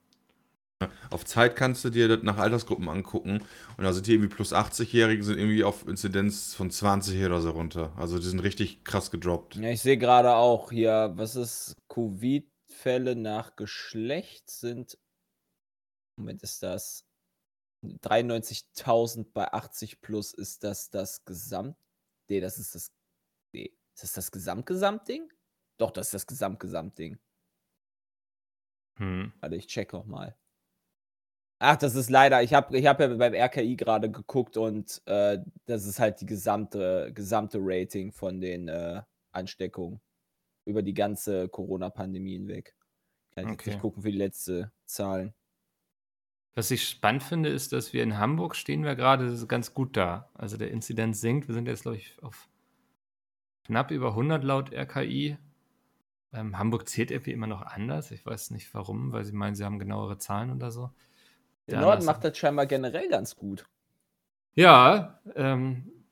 Auf 1.10 1.24
Zeit 1.24 1.56
kannst 1.56 1.84
du 1.84 1.90
dir 1.90 2.08
das 2.08 2.22
nach 2.22 2.38
Altersgruppen 2.38 2.88
angucken. 2.88 3.42
Und 3.76 3.84
da 3.84 3.92
sind 3.92 4.06
die 4.06 4.14
irgendwie 4.14 4.34
plus 4.34 4.52
80-Jährige 4.52 5.22
sind 5.22 5.38
irgendwie 5.38 5.64
auf 5.64 5.86
Inzidenz 5.86 6.54
von 6.54 6.70
20 6.70 7.24
oder 7.24 7.40
so 7.40 7.50
runter. 7.50 7.92
Also 7.96 8.18
die 8.18 8.26
sind 8.26 8.40
richtig 8.40 8.84
krass 8.84 9.10
gedroppt. 9.10 9.56
Ja, 9.56 9.70
ich 9.70 9.82
sehe 9.82 9.98
gerade 9.98 10.34
auch 10.34 10.70
hier, 10.70 11.12
was 11.16 11.36
ist 11.36 11.76
Covid-Fälle 11.88 13.16
nach 13.16 13.56
Geschlecht 13.56 14.50
sind. 14.50 14.98
Moment, 16.16 16.42
ist 16.42 16.62
das 16.62 17.06
93.000 17.84 19.32
bei 19.32 19.52
80 19.52 20.00
plus 20.00 20.32
ist 20.32 20.64
das 20.64 20.90
das 20.90 21.24
Gesamt. 21.24 21.76
Nee, 22.28 22.40
das 22.40 22.58
ist 22.58 22.74
das. 22.74 22.92
Nee, 23.52 23.76
ist 23.94 24.02
das 24.02 24.12
das 24.12 24.32
Gesamt-Gesamt-Ding? 24.32 25.30
Doch, 25.78 25.90
das 25.90 26.08
ist 26.08 26.14
das 26.14 26.26
Gesamt-Gesamt-Ding. 26.26 27.18
hm. 28.98 29.32
Warte, 29.40 29.56
ich 29.56 29.66
check 29.66 29.92
noch 29.92 30.06
mal. 30.06 30.36
Ach, 31.66 31.76
das 31.76 31.94
ist 31.94 32.10
leider, 32.10 32.42
ich 32.42 32.52
habe 32.52 32.76
ich 32.78 32.86
hab 32.86 33.00
ja 33.00 33.08
beim 33.08 33.32
RKI 33.34 33.76
gerade 33.76 34.10
geguckt 34.10 34.56
und 34.58 35.00
äh, 35.06 35.38
das 35.66 35.86
ist 35.86 35.98
halt 35.98 36.20
die 36.20 36.26
gesamte, 36.26 37.10
gesamte 37.14 37.58
Rating 37.60 38.12
von 38.12 38.40
den 38.40 38.68
äh, 38.68 39.02
Ansteckungen 39.32 40.00
über 40.66 40.82
die 40.82 40.94
ganze 40.94 41.48
Corona-Pandemie 41.48 42.34
hinweg. 42.34 42.76
Kann 43.32 43.48
ich 43.48 43.52
Okay. 43.52 43.64
nicht 43.64 43.78
gucken 43.80 44.02
für 44.02 44.12
die 44.12 44.18
letzte 44.18 44.72
Zahlen. 44.86 45.34
Was 46.54 46.72
ich 46.72 46.88
spannend 46.88 47.22
finde, 47.22 47.48
ist, 47.48 47.72
dass 47.72 47.92
wir 47.92 48.02
in 48.02 48.18
Hamburg 48.18 48.56
stehen 48.56 48.82
wir 48.82 48.96
gerade 48.96 49.46
ganz 49.46 49.72
gut 49.72 49.96
da. 49.96 50.30
Also 50.34 50.56
der 50.56 50.70
Inzidenz 50.72 51.20
sinkt. 51.20 51.46
Wir 51.46 51.54
sind 51.54 51.68
jetzt, 51.68 51.82
glaube 51.82 51.98
ich, 51.98 52.20
auf 52.22 52.48
knapp 53.64 53.90
über 53.90 54.08
100 54.10 54.42
laut 54.44 54.72
RKI. 54.72 55.36
Ähm, 56.32 56.58
Hamburg 56.58 56.88
zählt 56.88 57.10
irgendwie 57.10 57.32
immer 57.32 57.46
noch 57.46 57.62
anders. 57.62 58.10
Ich 58.10 58.24
weiß 58.26 58.50
nicht 58.50 58.72
warum, 58.74 59.12
weil 59.12 59.24
sie 59.24 59.32
meinen, 59.32 59.54
sie 59.56 59.64
haben 59.64 59.78
genauere 59.78 60.18
Zahlen 60.18 60.50
oder 60.52 60.70
so. 60.70 60.90
Der 61.68 61.76
Ja, 61.76 61.80
Norden 61.80 62.04
macht 62.04 62.24
das 62.24 62.36
scheinbar 62.36 62.66
generell 62.66 63.08
ganz 63.08 63.36
gut. 63.36 63.64
Ja, 64.54 65.20
ähm, 65.34 66.04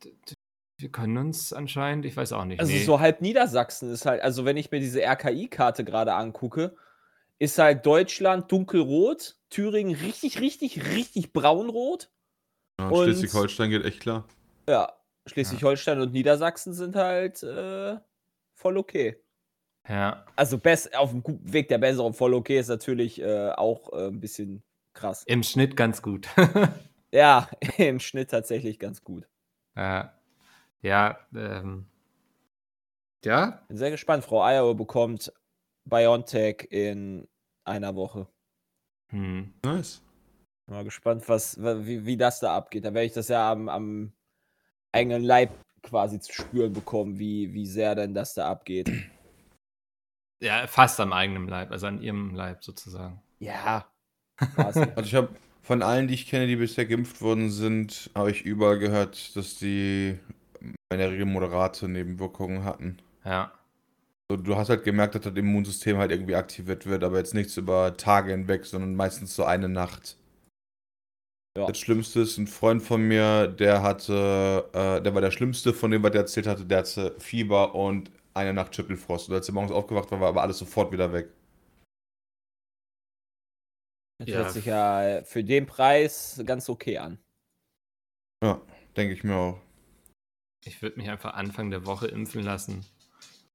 wir 0.78 0.90
können 0.90 1.16
uns 1.16 1.52
anscheinend, 1.52 2.04
ich 2.06 2.16
weiß 2.16 2.32
auch 2.32 2.44
nicht. 2.44 2.60
Also 2.60 2.72
nee. 2.72 2.84
so 2.84 2.98
halb 3.00 3.20
Niedersachsen 3.20 3.92
ist 3.92 4.06
halt, 4.06 4.22
also 4.22 4.44
wenn 4.44 4.56
ich 4.56 4.70
mir 4.70 4.80
diese 4.80 5.00
RKI-Karte 5.02 5.84
gerade 5.84 6.14
angucke, 6.14 6.74
ist 7.38 7.58
halt 7.58 7.84
Deutschland 7.86 8.50
dunkelrot, 8.50 9.36
Thüringen 9.50 9.94
richtig, 9.94 10.40
richtig, 10.40 10.84
richtig 10.94 11.32
braunrot. 11.32 12.10
Ja, 12.80 12.88
Und- 12.88 13.04
Schleswig-Holstein 13.04 13.70
geht 13.70 13.84
echt 13.84 14.00
klar. 14.00 14.26
Ja, 14.68 14.92
Schleswig-Holstein 15.26 16.00
und 16.00 16.12
Niedersachsen 16.12 16.72
sind 16.72 16.96
halt 16.96 17.42
äh, 17.42 17.96
voll 18.54 18.76
okay. 18.76 19.22
Ja, 19.88 20.24
Also 20.36 20.58
best, 20.58 20.96
auf 20.96 21.10
dem 21.10 21.22
guten 21.22 21.52
Weg 21.52 21.68
der 21.68 21.78
Besserung 21.78 22.14
voll 22.14 22.34
okay 22.34 22.58
ist 22.58 22.68
natürlich 22.68 23.20
äh, 23.20 23.50
auch 23.50 23.92
äh, 23.92 24.06
ein 24.06 24.20
bisschen 24.20 24.62
krass. 24.94 25.24
im 25.26 25.42
Schnitt 25.42 25.76
ganz 25.76 26.02
gut. 26.02 26.28
Ja, 27.14 27.50
im 27.76 28.00
Schnitt 28.00 28.30
tatsächlich 28.30 28.78
ganz 28.78 29.04
gut. 29.04 29.28
ja, 29.76 30.14
ja, 30.80 31.18
ähm, 31.34 31.84
ja, 33.22 33.62
Bin 33.68 33.76
sehr 33.76 33.90
gespannt. 33.90 34.24
Frau 34.24 34.42
Eierow 34.42 34.74
bekommt 34.74 35.30
BioNTech 35.84 36.68
in 36.70 37.28
einer 37.64 37.94
Woche. 37.96 38.28
hm. 39.10 39.52
Nice. 39.62 40.00
Mal 40.70 40.84
gespannt, 40.84 41.28
was, 41.28 41.62
wa- 41.62 41.84
wie, 41.84 42.06
wie 42.06 42.16
das 42.16 42.40
da 42.40 42.56
abgeht. 42.56 42.86
Da 42.86 42.94
werde 42.94 43.04
ich 43.04 43.12
das 43.12 43.28
ja 43.28 43.52
am, 43.52 43.68
am 43.68 44.12
eigenen 44.92 45.22
Leib 45.22 45.50
quasi 45.82 46.18
zu 46.18 46.32
spüren 46.32 46.72
bekommen, 46.72 47.18
wie, 47.18 47.52
wie 47.52 47.66
sehr 47.66 47.94
denn 47.94 48.14
das 48.14 48.32
da 48.32 48.48
abgeht. 48.50 48.90
Ja, 50.42 50.66
fast 50.66 50.98
am 50.98 51.12
eigenen 51.12 51.46
Leib, 51.46 51.70
also 51.72 51.88
an 51.88 52.00
ihrem 52.00 52.34
Leib 52.34 52.64
sozusagen. 52.64 53.22
Ja. 53.38 53.91
Quasi. 54.54 54.80
Also 54.80 55.02
ich 55.02 55.14
habe 55.14 55.28
von 55.62 55.82
allen, 55.82 56.08
die 56.08 56.14
ich 56.14 56.26
kenne, 56.26 56.46
die 56.46 56.56
bisher 56.56 56.86
geimpft 56.86 57.22
worden 57.22 57.50
sind, 57.50 58.10
habe 58.14 58.30
ich 58.30 58.42
überall 58.42 58.78
gehört, 58.78 59.36
dass 59.36 59.58
die 59.58 60.18
in 60.60 60.98
der 60.98 61.10
Regel 61.10 61.26
moderate 61.26 61.88
Nebenwirkungen 61.88 62.64
hatten. 62.64 62.98
Ja. 63.24 63.52
So, 64.30 64.36
du 64.36 64.56
hast 64.56 64.70
halt 64.70 64.84
gemerkt, 64.84 65.14
dass 65.14 65.22
das 65.22 65.34
Immunsystem 65.34 65.98
halt 65.98 66.10
irgendwie 66.10 66.34
aktiviert 66.34 66.86
wird, 66.86 67.04
aber 67.04 67.18
jetzt 67.18 67.34
nichts 67.34 67.56
über 67.56 67.96
Tage 67.96 68.32
hinweg, 68.32 68.64
sondern 68.64 68.96
meistens 68.96 69.34
so 69.34 69.44
eine 69.44 69.68
Nacht. 69.68 70.16
Ja. 71.56 71.66
Das 71.66 71.78
Schlimmste 71.78 72.20
ist 72.20 72.38
ein 72.38 72.46
Freund 72.46 72.82
von 72.82 73.02
mir, 73.02 73.46
der 73.46 73.82
hatte, 73.82 74.64
äh, 74.72 75.02
der 75.02 75.14
war 75.14 75.20
der 75.20 75.30
Schlimmste 75.30 75.74
von 75.74 75.90
dem, 75.90 76.02
was 76.02 76.12
er 76.12 76.20
erzählt 76.20 76.46
hatte, 76.46 76.64
der 76.64 76.78
hatte 76.78 77.14
Fieber 77.18 77.74
und 77.74 78.10
eine 78.32 78.54
Nacht 78.54 78.74
Schüttelfrost. 78.74 79.28
Und 79.28 79.34
als 79.34 79.48
er 79.48 79.54
morgens 79.54 79.72
aufgewacht 79.72 80.10
war, 80.10 80.20
war 80.20 80.28
aber 80.28 80.42
alles 80.42 80.58
sofort 80.58 80.92
wieder 80.92 81.12
weg. 81.12 81.28
Das 84.22 84.28
Ja. 84.28 84.36
hört 84.36 84.52
sich 84.52 84.66
ja 84.66 85.24
für 85.24 85.42
den 85.42 85.66
Preis 85.66 86.40
ganz 86.46 86.68
okay 86.68 86.98
an. 86.98 87.18
Ja, 88.42 88.60
denke 88.96 89.14
ich 89.14 89.24
mir 89.24 89.34
auch. 89.34 89.60
Ich 90.64 90.80
würde 90.80 90.96
mich 90.98 91.10
einfach 91.10 91.34
Anfang 91.34 91.70
der 91.70 91.86
Woche 91.86 92.06
impfen 92.06 92.44
lassen. 92.44 92.86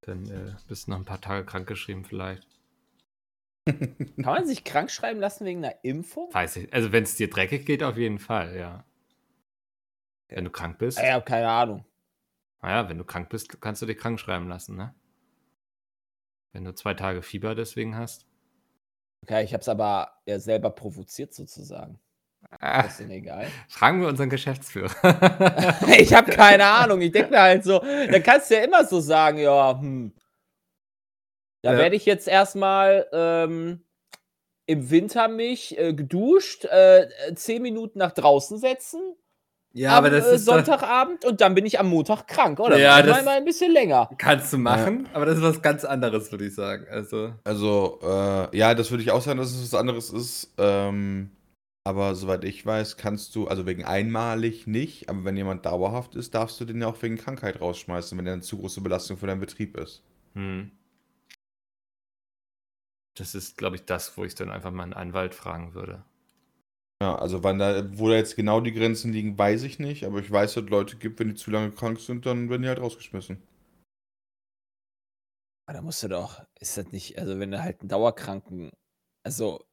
Dann 0.02 0.30
äh, 0.30 0.54
bist 0.68 0.88
du 0.88 0.92
noch 0.92 0.98
ein 0.98 1.06
paar 1.06 1.22
Tage 1.22 1.46
krankgeschrieben 1.46 2.04
vielleicht. 2.04 2.46
Kann 3.66 4.26
man 4.26 4.46
sich 4.46 4.66
krank 4.66 4.92
schreiben 4.92 5.22
lassen 5.22 5.46
wegen 5.46 5.64
einer 5.64 5.84
Impfung? 5.86 6.34
Weiß 6.34 6.58
ich. 6.58 6.74
Also 6.74 6.92
wenn 6.92 7.04
es 7.04 7.16
dir 7.16 7.30
dreckig 7.30 7.66
geht, 7.66 7.82
auf 7.82 7.96
jeden 7.96 8.20
Fall, 8.20 8.58
ja. 8.58 8.84
Wenn 10.28 10.44
du 10.44 10.52
krank 10.52 10.80
bist. 10.80 11.00
Ich 11.00 11.10
habe 11.10 11.24
keine 11.24 11.50
Ahnung. 11.50 11.86
Naja, 12.62 12.90
wenn 12.90 12.98
du 12.98 13.06
krank 13.06 13.30
bist, 13.30 13.62
kannst 13.62 13.82
du 13.82 13.86
dich 13.86 13.98
krank 13.98 14.20
schreiben 14.20 14.50
lassen, 14.50 14.76
ne? 14.76 14.94
Wenn 16.52 16.66
du 16.66 16.74
zwei 16.74 16.94
Tage 16.94 17.22
Fieber 17.22 17.56
deswegen 17.56 17.96
hast. 17.96 18.26
Okay, 19.28 19.44
ich 19.44 19.52
habe 19.54 19.60
es 19.62 19.68
aber 19.68 20.14
ja 20.26 20.40
selber 20.40 20.70
provoziert 20.70 21.34
sozusagen. 21.34 22.00
Ah, 22.62 22.84
Das 22.84 22.94
ist 22.94 23.00
denn 23.02 23.12
egal. 23.12 23.48
fragen 23.68 24.00
wir 24.00 24.08
unseren 24.08 24.30
Geschäftsführer. 24.30 24.90
ich 26.00 26.14
habe 26.14 26.32
keine 26.32 26.66
Ahnung. 26.66 27.02
Ich 27.02 27.12
denke 27.12 27.32
mir 27.32 27.42
halt 27.42 27.66
so, 27.66 27.80
da 27.80 28.20
kannst 28.20 28.50
du 28.50 28.56
ja 28.56 28.62
immer 28.64 28.86
so 28.86 29.02
sagen, 29.02 29.38
ja, 29.40 29.78
hm. 29.80 30.14
Da 31.62 31.74
Ja. 31.74 31.78
werde 31.80 31.96
ich 31.98 32.06
jetzt 32.06 32.30
erstmal 32.30 33.06
ähm, 33.12 33.84
im 34.66 34.90
Winter 34.90 35.28
mich 35.28 35.78
äh, 35.78 35.94
geduscht, 35.94 36.64
äh, 36.66 37.10
zehn 37.36 37.62
Minuten 37.62 38.00
nach 38.00 38.14
draußen 38.14 38.58
setzen. 38.60 39.02
Ja, 39.78 39.98
am 39.98 40.06
äh, 40.06 40.38
Sonntagabend 40.38 41.24
und 41.26 41.42
dann 41.42 41.54
bin 41.56 41.66
ich 41.66 41.80
am 41.80 41.88
Montag 41.90 42.28
krank, 42.28 42.60
oder? 42.60 42.78
Ja, 42.78 43.02
das- 43.02 43.24
mal 43.24 43.38
ein 43.38 43.46
bisschen 43.46 43.72
länger. 43.72 44.10
Kannst 44.18 44.52
du 44.52 44.58
machen, 44.58 45.08
aber 45.14 45.26
das 45.26 45.38
ist 45.38 45.44
was 45.44 45.62
ganz 45.62 45.86
anderes, 45.86 46.32
würde 46.32 46.48
ich 46.48 46.56
sagen. 46.56 46.86
Also. 46.90 47.34
Also, 47.44 48.00
äh, 48.02 48.58
ja, 48.58 48.74
das 48.74 48.92
würde 48.92 49.04
ich 49.04 49.12
auch 49.12 49.22
sagen, 49.22 49.38
dass 49.38 49.52
es 49.52 49.72
was 49.72 49.80
anderes 49.80 50.10
ist. 50.10 50.54
Ähm, 50.58 51.32
aber 51.84 52.16
soweit 52.16 52.44
ich 52.44 52.66
weiß, 52.66 52.98
kannst 52.98 53.34
du, 53.36 53.48
also 53.48 53.66
wegen 53.66 53.86
einmalig 53.86 54.68
nicht, 54.68 55.10
aber 55.10 55.24
wenn 55.24 55.38
jemand 55.38 55.66
dauerhaft 55.66 56.16
ist, 56.16 56.36
darfst 56.36 56.60
du 56.60 56.66
den 56.66 56.82
ja 56.82 56.88
auch 56.88 57.02
wegen 57.02 57.18
Krankheit 57.18 57.62
rausschmeißen, 57.62 58.18
wenn 58.18 58.28
er 58.28 58.34
eine 58.34 58.42
zu 58.42 58.58
große 58.58 58.82
Belastung 58.82 59.16
für 59.18 59.28
deinen 59.28 59.40
Betrieb 59.40 59.78
ist. 59.78 60.04
Hm. 60.34 60.72
Das 63.18 63.36
ist, 63.36 63.58
glaube 63.58 63.78
ich, 63.78 63.86
das, 63.86 64.18
wo 64.18 64.26
ich 64.26 64.36
dann 64.36 64.50
einfach 64.52 64.72
mal 64.72 64.84
einen 64.84 64.94
Anwalt 64.94 65.34
fragen 65.34 65.74
würde. 65.74 66.04
Ja, 67.02 67.16
also 67.16 67.44
wann 67.44 67.60
da, 67.60 67.98
wo 68.00 68.08
da 68.10 68.16
jetzt 68.16 68.36
genau 68.36 68.60
die 68.60 68.72
Grenzen 68.74 69.14
liegen, 69.14 69.38
weiß 69.38 69.64
ich 69.64 69.78
nicht, 69.78 70.04
aber 70.06 70.20
ich 70.20 70.32
weiß, 70.32 70.56
dass 70.56 70.64
es 70.64 70.70
Leute 70.70 70.98
gibt, 70.98 71.20
wenn 71.20 71.30
die 71.30 71.36
zu 71.36 71.52
lange 71.52 71.72
krank 71.72 72.00
sind, 72.00 72.26
dann 72.26 72.50
werden 72.50 72.64
die 72.64 72.68
halt 72.70 72.80
rausgeschmissen. 72.80 73.42
Aber 75.66 75.78
da 75.78 75.82
musst 75.82 76.02
du 76.02 76.08
doch, 76.08 76.44
ist 76.60 76.78
das 76.78 76.92
nicht, 76.92 77.20
also 77.20 77.40
wenn 77.40 77.52
du 77.52 77.62
halt 77.62 77.82
einen 77.82 77.90
Dauerkranken, 77.90 78.72
also, 79.24 79.66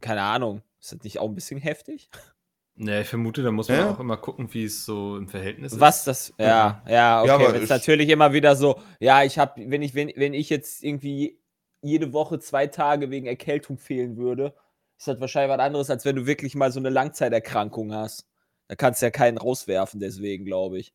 keine 0.00 0.22
Ahnung, 0.22 0.62
ist 0.80 0.92
das 0.92 1.02
nicht 1.02 1.18
auch 1.18 1.28
ein 1.28 1.34
bisschen 1.34 1.60
heftig? 1.60 2.10
Ne, 2.74 3.02
ich 3.02 3.08
vermute, 3.08 3.42
da 3.42 3.52
muss 3.52 3.68
man 3.68 3.76
Ja. 3.78 3.90
auch 3.90 4.00
immer 4.00 4.16
gucken, 4.16 4.54
wie 4.54 4.64
es 4.64 4.86
so 4.86 5.18
im 5.18 5.28
Verhältnis 5.28 5.74
Was 5.74 5.98
ist. 5.98 6.06
das, 6.06 6.34
ja, 6.38 6.82
ja, 6.88 7.20
okay, 7.22 7.30
aber 7.32 7.48
wenn 7.52 7.56
es 7.56 7.64
ich- 7.64 7.68
natürlich 7.68 8.08
immer 8.08 8.32
wieder 8.32 8.56
so, 8.56 8.80
ja, 8.98 9.22
ich 9.24 9.38
habe, 9.38 9.70
wenn 9.70 9.82
ich, 9.82 9.94
wenn, 9.94 10.10
wenn 10.16 10.32
ich 10.32 10.48
jetzt 10.48 10.82
irgendwie 10.82 11.38
jede 11.82 12.14
Woche 12.14 12.38
zwei 12.38 12.66
Tage 12.68 13.10
wegen 13.10 13.26
Erkältung 13.26 13.76
fehlen 13.76 14.16
würde, 14.16 14.54
ist 15.02 15.08
das 15.08 15.20
wahrscheinlich 15.20 15.56
was 15.56 15.64
anderes, 15.64 15.90
als 15.90 16.04
wenn 16.04 16.14
du 16.16 16.26
wirklich 16.26 16.54
mal 16.54 16.70
so 16.70 16.78
eine 16.78 16.88
Langzeiterkrankung 16.90 17.92
hast. 17.92 18.26
Da 18.68 18.76
kannst 18.76 19.02
du 19.02 19.06
ja 19.06 19.10
keinen 19.10 19.36
rauswerfen, 19.36 19.98
deswegen, 20.00 20.44
glaube 20.44 20.78
ich. 20.78 20.94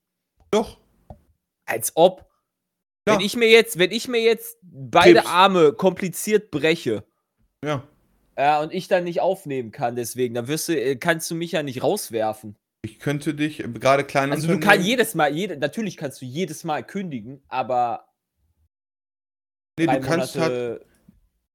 Doch. 0.50 0.80
Als 1.66 1.92
ob. 1.96 2.26
Ja. 3.08 3.14
Wenn 3.16 3.20
ich 3.26 3.36
mir 3.36 3.50
jetzt, 3.50 3.78
wenn 3.78 3.92
ich 3.92 4.08
mir 4.08 4.22
jetzt 4.22 4.58
beide 4.62 5.16
Krebs. 5.16 5.28
Arme 5.28 5.74
kompliziert 5.74 6.52
breche, 6.52 7.04
Ja. 7.64 7.86
ja, 8.38 8.62
und 8.62 8.74
ich 8.74 8.88
dann 8.88 9.04
nicht 9.04 9.20
aufnehmen 9.20 9.72
kann, 9.72 9.96
deswegen, 9.98 10.34
dann 10.36 10.48
wirst 10.48 10.70
du, 10.70 10.80
äh, 10.80 10.96
kannst 10.96 11.30
du 11.30 11.36
mich 11.36 11.52
ja 11.52 11.62
nicht 11.64 11.84
rauswerfen. 11.84 12.56
Ich 12.84 13.00
könnte 13.00 13.34
dich, 13.34 13.60
äh, 13.62 13.68
gerade 13.68 14.06
kleine 14.06 14.32
Also 14.32 14.48
du 14.48 14.60
kannst 14.60 14.86
jedes 14.86 15.16
Mal, 15.16 15.34
jede, 15.36 15.58
natürlich 15.58 15.98
kannst 15.98 16.22
du 16.22 16.26
jedes 16.26 16.64
Mal 16.64 16.84
kündigen, 16.86 17.44
aber 17.50 18.08
Nee, 19.80 19.86
du 19.88 20.00
kannst 20.00 20.36
halt, 20.38 20.52
Monate- 20.54 20.86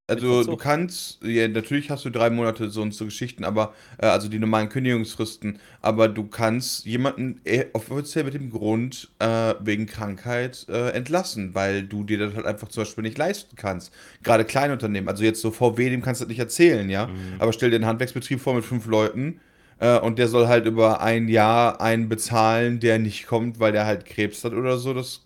also 0.09 0.45
du 0.45 0.57
kannst, 0.57 1.23
ja, 1.23 1.49
natürlich 1.49 1.89
hast 1.89 2.05
du 2.05 2.11
drei 2.11 2.29
Monate 2.29 2.69
so 2.69 2.83
und 2.83 2.93
so 2.93 3.07
Geschichten, 3.07 3.45
aber, 3.45 3.73
äh, 3.99 4.07
also 4.07 4.29
die 4.29 4.39
normalen 4.39 4.69
Kündigungsfristen, 4.69 5.59
aber 5.81 6.09
du 6.09 6.27
kannst 6.27 6.85
jemanden 6.85 7.41
äh, 7.45 7.67
offiziell 7.73 8.25
mit 8.25 8.35
dem 8.35 8.51
Grund 8.51 9.11
äh, 9.21 9.55
wegen 9.61 9.87
Krankheit 9.87 10.67
äh, 10.69 10.91
entlassen, 10.91 11.55
weil 11.55 11.85
du 11.85 12.05
dir 12.05 12.19
das 12.19 12.35
halt 12.35 12.45
einfach 12.47 12.69
zum 12.69 12.83
Beispiel 12.83 13.03
nicht 13.03 13.17
leisten 13.17 13.57
kannst. 13.57 13.93
Gerade 14.23 14.45
Kleinunternehmen, 14.45 15.09
also 15.09 15.25
jetzt 15.25 15.41
so 15.41 15.51
VW, 15.51 15.89
dem 15.89 16.03
kannst 16.03 16.21
du 16.21 16.25
das 16.27 16.31
nicht 16.31 16.41
erzählen, 16.41 16.91
ja, 16.91 17.13
Mhm. 17.13 17.39
aber 17.39 17.53
stell 17.55 17.71
dir 17.71 17.77
einen 17.77 17.87
Handwerksbetrieb 17.87 18.41
vor 18.41 18.55
mit 18.55 18.65
fünf 18.65 18.87
Leuten 18.87 19.41
äh, 19.79 19.99
und 19.99 20.19
der 20.19 20.29
soll 20.29 20.47
halt 20.49 20.67
über 20.67 21.01
ein 21.01 21.29
Jahr 21.29 21.81
einen 21.81 22.09
bezahlen, 22.11 22.81
der 22.81 22.99
nicht 22.99 23.27
kommt, 23.27 23.61
weil 23.61 23.73
der 23.73 23.87
halt 23.87 24.05
Krebs 24.05 24.45
hat 24.45 24.53
oder 24.53 24.77
so, 24.79 24.93
das 24.93 25.23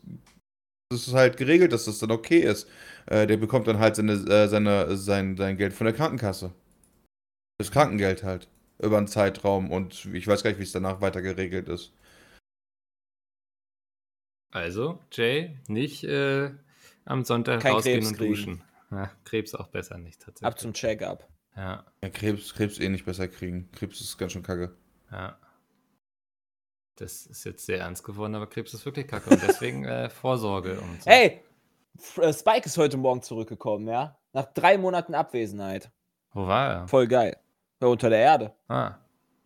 das 0.88 1.08
ist 1.08 1.14
halt 1.14 1.36
geregelt, 1.36 1.72
dass 1.72 1.86
das 1.86 1.98
dann 1.98 2.10
okay 2.12 2.40
ist. 2.40 2.68
Äh, 3.06 3.26
der 3.26 3.36
bekommt 3.36 3.66
dann 3.68 3.78
halt 3.78 3.96
seine, 3.96 4.12
äh, 4.12 4.48
seine, 4.48 4.96
sein, 4.96 5.36
sein 5.36 5.56
Geld 5.56 5.72
von 5.72 5.84
der 5.86 5.94
Krankenkasse. 5.94 6.52
Das 7.58 7.70
Krankengeld 7.70 8.22
halt. 8.24 8.48
Über 8.78 8.98
einen 8.98 9.08
Zeitraum 9.08 9.70
und 9.70 10.04
ich 10.12 10.26
weiß 10.26 10.42
gar 10.42 10.50
nicht, 10.50 10.58
wie 10.58 10.64
es 10.64 10.72
danach 10.72 11.00
weiter 11.00 11.22
geregelt 11.22 11.68
ist. 11.68 11.92
Also, 14.52 15.00
Jay, 15.12 15.56
nicht 15.68 16.04
äh, 16.04 16.50
am 17.04 17.24
Sonntag 17.24 17.60
Kein 17.60 17.72
rausgehen 17.74 18.00
Krebs 18.00 18.08
und 18.10 18.16
kriegen. 18.18 18.30
duschen. 18.34 18.62
Ja, 18.90 19.10
Krebs 19.24 19.54
auch 19.54 19.68
besser 19.68 19.98
nicht 19.98 20.20
tatsächlich. 20.20 20.46
ab 20.46 20.58
zum 20.58 20.72
Check-up. 20.72 21.28
ja, 21.56 21.84
Ja, 22.02 22.08
Krebs, 22.10 22.54
Krebs 22.54 22.78
eh 22.78 22.88
nicht 22.88 23.04
besser 23.04 23.28
kriegen. 23.28 23.70
Krebs 23.72 24.00
ist 24.00 24.16
ganz 24.18 24.32
schön 24.32 24.42
kacke. 24.42 24.74
ja. 25.10 25.38
Das 26.98 27.26
ist 27.26 27.44
jetzt 27.44 27.66
sehr 27.66 27.80
ernst 27.80 28.04
geworden, 28.04 28.34
aber 28.34 28.46
Krebs 28.46 28.72
ist 28.72 28.86
wirklich 28.86 29.06
kacke 29.06 29.28
und 29.28 29.42
deswegen 29.42 29.84
äh, 29.84 30.08
Vorsorge 30.08 30.80
und 30.80 31.02
so. 31.02 31.10
Ey, 31.10 31.26
F- 31.26 31.32
äh, 31.32 31.40
Spike 31.98 32.66
ist 32.66 32.78
heute 32.78 32.96
Morgen 32.96 33.22
zurückgekommen, 33.22 33.88
ja? 33.88 34.16
Nach 34.32 34.46
drei 34.52 34.78
Monaten 34.78 35.14
Abwesenheit. 35.14 35.90
Wo 36.32 36.46
war 36.46 36.70
er? 36.82 36.88
Voll 36.88 37.06
geil. 37.06 37.36
War 37.80 37.90
unter 37.90 38.10
der 38.10 38.18
Erde. 38.18 38.52
Ah. 38.68 38.94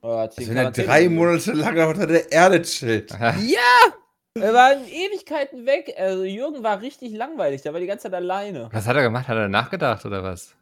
Er 0.03 0.19
hat 0.19 0.39
Also 0.39 0.51
wenn 0.51 0.57
er 0.57 0.71
drei. 0.71 1.09
Monate 1.09 1.53
lang 1.53 1.89
unter 1.89 2.07
der 2.07 2.31
Erde 2.33 2.63
chillt. 2.63 3.11
Ja! 3.21 3.93
Er 4.35 4.55
war 4.55 4.73
in 4.75 4.85
Ewigkeiten 4.87 5.67
weg. 5.67 5.93
Also 5.99 6.23
Jürgen 6.25 6.63
war 6.63 6.81
richtig 6.81 7.13
langweilig. 7.13 7.63
Der 7.63 7.73
war 7.73 7.81
die 7.81 7.87
ganze 7.87 8.05
Zeit 8.05 8.15
alleine. 8.15 8.69
Was 8.73 8.87
hat 8.87 8.95
er 8.97 9.03
gemacht? 9.03 9.27
Hat 9.27 9.37
er 9.37 9.49
nachgedacht 9.49 10.07
oder 10.07 10.23
was? 10.23 10.55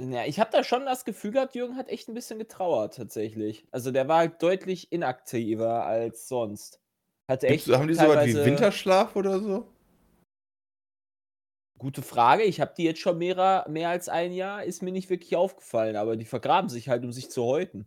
Ja, 0.00 0.24
ich 0.24 0.38
habe 0.38 0.50
da 0.52 0.62
schon 0.62 0.84
das 0.86 1.04
Gefühl 1.04 1.32
gehabt, 1.32 1.56
Jürgen 1.56 1.76
hat 1.76 1.88
echt 1.88 2.08
ein 2.08 2.14
bisschen 2.14 2.38
getrauert, 2.38 2.94
tatsächlich. 2.94 3.66
Also 3.72 3.90
der 3.90 4.06
war 4.06 4.18
halt 4.18 4.40
deutlich 4.40 4.92
inaktiver 4.92 5.84
als 5.84 6.28
sonst. 6.28 6.78
Hatte 7.26 7.48
echt 7.48 7.64
Gibt's, 7.64 7.78
haben 7.78 7.88
die 7.88 7.94
so 7.94 8.02
was 8.02 8.08
wie 8.08 8.14
teilweise- 8.32 8.44
Winterschlaf 8.44 9.16
oder 9.16 9.40
so? 9.40 9.66
Gute 11.78 12.02
Frage. 12.02 12.42
Ich 12.42 12.60
habe 12.60 12.74
die 12.76 12.84
jetzt 12.84 13.00
schon 13.00 13.18
mehr, 13.18 13.64
mehr 13.68 13.88
als 13.90 14.08
ein 14.08 14.32
Jahr, 14.32 14.64
ist 14.64 14.82
mir 14.82 14.90
nicht 14.92 15.08
wirklich 15.10 15.36
aufgefallen, 15.36 15.96
aber 15.96 16.16
die 16.16 16.24
vergraben 16.24 16.68
sich 16.68 16.88
halt, 16.88 17.04
um 17.04 17.12
sich 17.12 17.30
zu 17.30 17.44
häuten. 17.44 17.86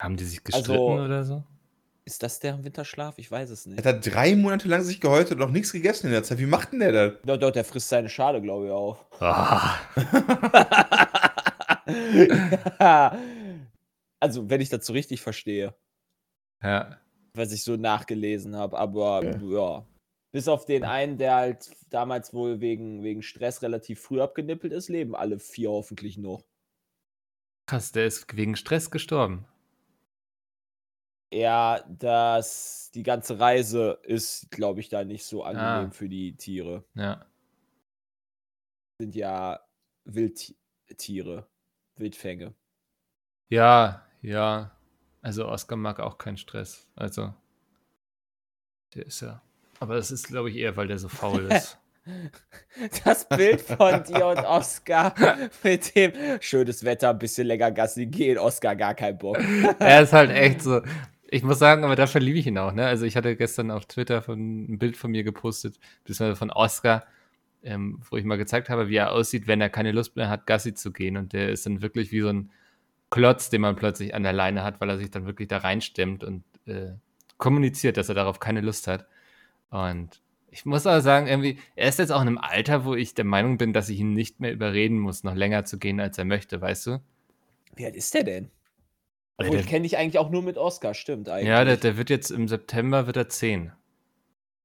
Haben 0.00 0.16
die 0.16 0.24
sich 0.24 0.42
gestritten 0.42 0.70
Also- 0.72 0.92
oder 1.04 1.24
so? 1.24 1.44
Ist 2.06 2.22
das 2.22 2.38
deren 2.38 2.62
Winterschlaf? 2.64 3.16
Ich 3.16 3.30
weiß 3.30 3.48
es 3.48 3.64
Er 3.64 3.72
nicht. 3.72 3.86
hat 3.86 4.04
drei 4.06 4.36
Monate 4.36 4.68
lang 4.68 4.82
sich 4.82 5.00
gehäutet 5.00 5.32
und 5.32 5.38
noch 5.38 5.48
nichts 5.50 5.72
gegessen 5.72 6.08
in 6.08 6.12
der 6.12 6.22
Zeit. 6.22 6.38
Wie 6.38 6.44
macht 6.44 6.72
denn 6.72 6.80
der 6.80 6.92
das? 6.92 7.12
Doch, 7.24 7.38
doch, 7.38 7.50
der 7.50 7.64
frisst 7.64 7.88
seine 7.88 8.10
Schale, 8.10 8.42
glaube 8.42 8.66
ich, 8.66 8.72
auf. 8.72 9.06
Ah. 9.20 9.78
Ja. 12.80 13.18
Also, 14.20 14.48
wenn 14.48 14.60
ich 14.62 14.70
das 14.70 14.86
so 14.86 14.92
richtig 14.94 15.20
verstehe, 15.20 15.74
Ja. 16.62 16.98
was 17.34 17.52
ich 17.52 17.62
so 17.62 17.76
nachgelesen 17.76 18.56
habe, 18.56 18.78
aber 18.78 19.22
ja. 19.42 19.84
Bis 20.34 20.48
auf 20.48 20.64
den 20.64 20.82
einen, 20.82 21.16
der 21.16 21.36
halt 21.36 21.70
damals 21.90 22.34
wohl 22.34 22.60
wegen, 22.60 23.04
wegen 23.04 23.22
Stress 23.22 23.62
relativ 23.62 24.00
früh 24.00 24.20
abgenippelt 24.20 24.72
ist, 24.72 24.88
leben 24.88 25.14
alle 25.14 25.38
vier 25.38 25.70
hoffentlich 25.70 26.18
noch. 26.18 26.42
Krass, 27.68 27.92
der 27.92 28.06
ist 28.06 28.36
wegen 28.36 28.56
Stress 28.56 28.90
gestorben. 28.90 29.46
Ja, 31.32 31.84
das, 31.88 32.90
die 32.96 33.04
ganze 33.04 33.38
Reise 33.38 34.00
ist, 34.02 34.50
glaube 34.50 34.80
ich, 34.80 34.88
da 34.88 35.04
nicht 35.04 35.24
so 35.24 35.44
angenehm 35.44 35.90
Ah. 35.90 35.92
für 35.92 36.08
die 36.08 36.36
Tiere. 36.36 36.84
Ja. 36.94 37.24
Sind 39.00 39.14
ja 39.14 39.60
Wildtiere, 40.04 41.48
Wildfänge. 41.94 42.56
Ja, 43.52 44.04
ja. 44.20 44.76
Also 45.22 45.46
Oscar 45.46 45.76
mag 45.76 46.00
auch 46.00 46.18
keinen 46.18 46.38
Stress. 46.38 46.88
Also, 46.96 47.32
der 48.94 49.06
ist 49.06 49.20
ja. 49.20 49.40
Aber 49.80 49.94
das 49.94 50.10
ist, 50.10 50.28
glaube 50.28 50.50
ich, 50.50 50.56
eher, 50.56 50.76
weil 50.76 50.88
der 50.88 50.98
so 50.98 51.08
faul 51.08 51.44
ist. 51.52 51.78
Das 53.04 53.28
Bild 53.28 53.62
von 53.62 54.04
dir 54.08 54.26
und 54.26 54.38
Oscar 54.38 55.14
mit 55.62 55.94
dem 55.94 56.12
schönes 56.40 56.84
Wetter, 56.84 57.10
ein 57.10 57.18
bisschen 57.18 57.46
länger 57.46 57.70
Gassi 57.70 58.06
gehen, 58.06 58.38
Oscar 58.38 58.76
gar 58.76 58.94
keinen 58.94 59.18
Bock. 59.18 59.38
er 59.78 60.02
ist 60.02 60.12
halt 60.12 60.30
echt 60.30 60.62
so. 60.62 60.82
Ich 61.28 61.42
muss 61.42 61.58
sagen, 61.58 61.82
aber 61.84 61.96
dafür 61.96 62.20
liebe 62.20 62.38
ich 62.38 62.46
ihn 62.46 62.58
auch. 62.58 62.72
Ne? 62.72 62.86
Also 62.86 63.06
ich 63.06 63.16
hatte 63.16 63.34
gestern 63.36 63.70
auf 63.70 63.86
Twitter 63.86 64.22
von, 64.22 64.64
ein 64.64 64.78
Bild 64.78 64.96
von 64.96 65.10
mir 65.10 65.24
gepostet, 65.24 65.78
beziehungsweise 66.04 66.36
von 66.36 66.50
Oscar, 66.50 67.04
ähm, 67.62 68.00
wo 68.08 68.16
ich 68.16 68.24
mal 68.24 68.36
gezeigt 68.36 68.68
habe, 68.68 68.88
wie 68.88 68.96
er 68.96 69.12
aussieht, 69.12 69.46
wenn 69.46 69.60
er 69.60 69.70
keine 69.70 69.92
Lust 69.92 70.14
mehr 70.14 70.28
hat, 70.28 70.46
Gassi 70.46 70.74
zu 70.74 70.92
gehen. 70.92 71.16
Und 71.16 71.32
der 71.32 71.48
ist 71.48 71.64
dann 71.64 71.80
wirklich 71.80 72.12
wie 72.12 72.20
so 72.20 72.28
ein 72.28 72.50
Klotz, 73.10 73.48
den 73.48 73.62
man 73.62 73.76
plötzlich 73.76 74.14
an 74.14 74.22
der 74.22 74.32
Leine 74.32 74.62
hat, 74.62 74.80
weil 74.80 74.90
er 74.90 74.98
sich 74.98 75.10
dann 75.10 75.24
wirklich 75.24 75.48
da 75.48 75.58
reinstemmt 75.58 76.22
und 76.22 76.44
äh, 76.66 76.92
kommuniziert, 77.38 77.96
dass 77.96 78.10
er 78.10 78.14
darauf 78.14 78.38
keine 78.38 78.60
Lust 78.60 78.86
hat. 78.86 79.06
Und 79.74 80.20
ich 80.52 80.64
muss 80.66 80.86
aber 80.86 81.00
sagen, 81.00 81.26
irgendwie, 81.26 81.58
er 81.74 81.88
ist 81.88 81.98
jetzt 81.98 82.12
auch 82.12 82.22
in 82.22 82.28
einem 82.28 82.38
Alter, 82.38 82.84
wo 82.84 82.94
ich 82.94 83.14
der 83.14 83.24
Meinung 83.24 83.58
bin, 83.58 83.72
dass 83.72 83.88
ich 83.88 83.98
ihn 83.98 84.14
nicht 84.14 84.38
mehr 84.38 84.52
überreden 84.52 85.00
muss, 85.00 85.24
noch 85.24 85.34
länger 85.34 85.64
zu 85.64 85.78
gehen, 85.78 85.98
als 85.98 86.16
er 86.16 86.24
möchte, 86.24 86.60
weißt 86.60 86.86
du? 86.86 87.02
Wie 87.74 87.84
alt 87.84 87.96
ist 87.96 88.14
der 88.14 88.22
denn? 88.22 88.44
Weil 89.36 89.46
Obwohl, 89.46 89.56
der- 89.56 89.64
ich 89.64 89.70
kenne 89.70 89.82
dich 89.82 89.98
eigentlich 89.98 90.18
auch 90.18 90.30
nur 90.30 90.42
mit 90.42 90.58
Oscar, 90.58 90.94
stimmt 90.94 91.28
eigentlich. 91.28 91.48
Ja, 91.48 91.64
der, 91.64 91.76
der 91.76 91.96
wird 91.96 92.08
jetzt 92.08 92.30
im 92.30 92.46
September 92.46 93.08
wird 93.08 93.16
er 93.16 93.28
10. 93.28 93.72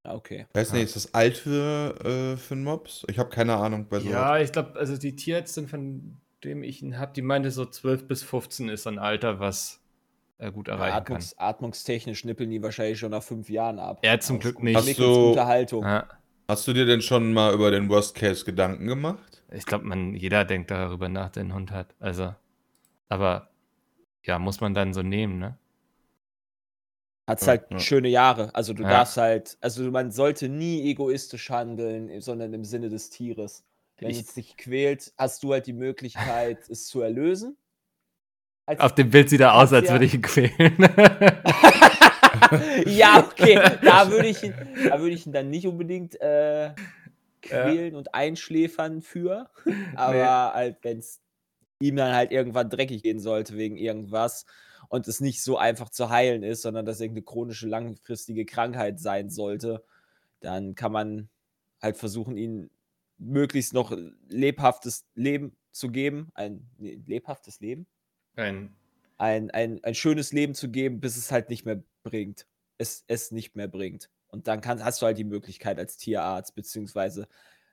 Ah, 0.04 0.14
okay. 0.14 0.46
Weiß 0.54 0.74
nicht, 0.74 0.84
ist 0.84 0.96
das 0.96 1.14
alt 1.16 1.38
für, 1.38 1.96
äh, 2.06 2.38
für 2.38 2.54
einen 2.54 2.64
Mops? 2.64 3.04
Ich 3.10 3.18
habe 3.18 3.32
keine 3.32 3.56
Ahnung 3.58 3.88
bei 3.90 4.00
so. 4.00 4.10
Ja, 4.12 4.38
ich 4.38 4.52
glaube, 4.52 4.78
also 4.78 4.96
die 4.96 5.16
Tierärztin, 5.16 5.68
von 5.68 6.18
dem 6.44 6.62
ich 6.62 6.84
ihn 6.84 7.00
habe, 7.00 7.14
die 7.14 7.24
meinte 7.24 7.50
so 7.50 7.66
12 7.66 8.08
bis 8.08 8.22
15 8.22 8.70
ist 8.70 8.86
ein 8.86 9.00
Alter, 9.00 9.40
was 9.40 9.82
er 10.40 10.52
gut 10.52 10.68
erreichen 10.70 10.96
Atmungs, 10.96 11.38
atmungstechnisch 11.38 12.26
nippeln 12.26 12.50
die 12.50 12.64
wahrscheinlich 12.64 12.98
schon 12.98 13.12
nach 13.12 13.22
fünf 13.24 13.50
Jahren 13.50 13.78
ab. 13.78 14.00
Er 14.02 14.20
zum 14.20 14.38
Aus 14.38 14.42
Glück 14.42 14.64
nicht. 14.64 14.76
Hast 14.76 14.98
du- 14.98 15.36
kann. 15.36 15.82
Ja, 15.84 16.08
Hast 16.48 16.68
du 16.68 16.74
dir 16.74 16.86
denn 16.88 17.02
schon 17.02 17.32
mal 17.32 17.54
über 17.54 17.70
den 17.70 17.88
Worst 17.90 18.16
Case 18.16 18.44
Gedanken 18.44 18.88
gemacht? 18.88 19.44
ich 19.52 19.66
glaube, 19.66 19.86
man 19.86 20.16
jeder 20.16 20.46
denkt 20.46 20.72
darüber 20.72 21.08
nach, 21.10 21.30
der 21.30 21.42
einen 21.42 21.54
Hund 21.54 21.70
hat. 21.72 21.94
Also, 22.00 22.34
aber 23.08 23.50
ja, 24.24 24.40
muss 24.40 24.60
man 24.62 24.74
dann 24.74 24.94
so 24.94 25.04
nehmen, 25.04 25.38
ne? 25.40 25.58
Hat's 27.28 27.44
Ja, 27.44 27.50
halt 27.50 27.66
ja. 27.70 27.80
schöne 27.80 28.08
Jahre. 28.10 28.54
Also 28.56 28.74
du 28.74 28.82
Ja. 28.84 28.90
darfst 28.90 29.18
halt, 29.18 29.58
also 29.62 29.84
man 29.92 30.12
sollte 30.12 30.50
nie 30.50 30.82
egoistisch 30.90 31.50
handeln, 31.52 32.20
sondern 32.22 32.54
im 32.54 32.64
Sinne 32.66 32.90
des 32.90 33.10
Tieres. 33.12 33.64
Wenn 33.98 34.10
Ich- 34.10 34.22
es 34.22 34.34
dich 34.34 34.58
quält, 34.58 35.14
hast 35.18 35.44
du 35.44 35.54
halt 35.54 35.68
die 35.68 35.74
Möglichkeit, 35.74 36.68
es 36.70 36.88
zu 36.88 37.02
erlösen. 37.02 37.58
Auf 38.78 38.94
dem 38.96 39.10
Bild 39.10 39.30
sieht 39.30 39.42
er 39.42 39.56
aus, 39.56 39.74
als 39.74 39.88
Ja. 39.88 39.94
würde 39.94 40.06
ich 40.06 40.14
ihn 40.14 40.22
quälen. 40.22 40.78
ja, 42.86 43.20
okay. 43.26 43.60
Da 43.84 44.10
würde 44.12 44.28
ich, 44.28 44.44
ihn- 44.44 44.54
da 44.88 45.00
würde 45.00 45.16
ich 45.16 45.26
ihn 45.26 45.34
dann 45.34 45.50
nicht 45.50 45.68
unbedingt 45.68 46.20
äh, 46.22 46.72
quälen 47.42 47.96
und 47.96 48.14
einschläfern 48.14 49.02
für. 49.02 49.50
Aber 49.96 50.14
Nee. 50.14 50.24
halt, 50.54 50.78
wenn 50.84 51.00
es 51.00 51.20
ihm 51.82 51.96
dann 51.96 52.14
halt 52.14 52.32
irgendwann 52.32 52.70
dreckig 52.70 53.04
gehen 53.04 53.20
sollte 53.20 53.56
wegen 53.58 53.78
irgendwas 53.78 54.46
und 54.90 55.08
es 55.08 55.22
nicht 55.22 55.42
so 55.44 55.58
einfach 55.58 55.90
zu 55.90 56.10
heilen 56.10 56.44
ist, 56.44 56.62
sondern 56.62 56.86
dass 56.86 57.00
irgendeine 57.00 57.26
chronische, 57.26 57.68
langfristige 57.68 58.46
Krankheit 58.46 59.00
sein 59.00 59.30
sollte, 59.30 59.84
dann 60.42 60.76
kann 60.76 60.92
man 60.92 61.30
halt 61.82 61.98
versuchen, 61.98 62.38
ihn 62.38 62.70
möglichst 63.18 63.74
noch 63.74 63.96
lebhaftes 64.28 65.06
Leben 65.16 65.56
zu 65.72 65.90
geben. 65.90 66.30
Ein 66.34 66.68
lebhaftes 66.80 67.60
Leben? 67.62 67.88
Ein, 68.40 68.76
ein, 69.18 69.50
ein, 69.52 69.84
ein 69.84 69.96
schönes 69.96 70.32
Leben 70.34 70.54
zu 70.56 70.70
geben, 70.70 71.00
bis 71.00 71.18
es 71.18 71.32
halt 71.32 71.50
nicht 71.50 71.66
mehr 71.66 71.82
bringt. 72.04 72.46
Es, 72.78 73.04
es 73.08 73.32
nicht 73.32 73.56
mehr 73.56 73.68
bringt. 73.68 74.10
Und 74.28 74.48
dann 74.48 74.62
kann, 74.62 74.84
hast 74.84 75.02
du 75.02 75.06
halt 75.08 75.18
die 75.18 75.24
Möglichkeit 75.24 75.80
als 75.80 75.98
Tierarzt 75.98 76.54
beziehungsweise 76.56 77.28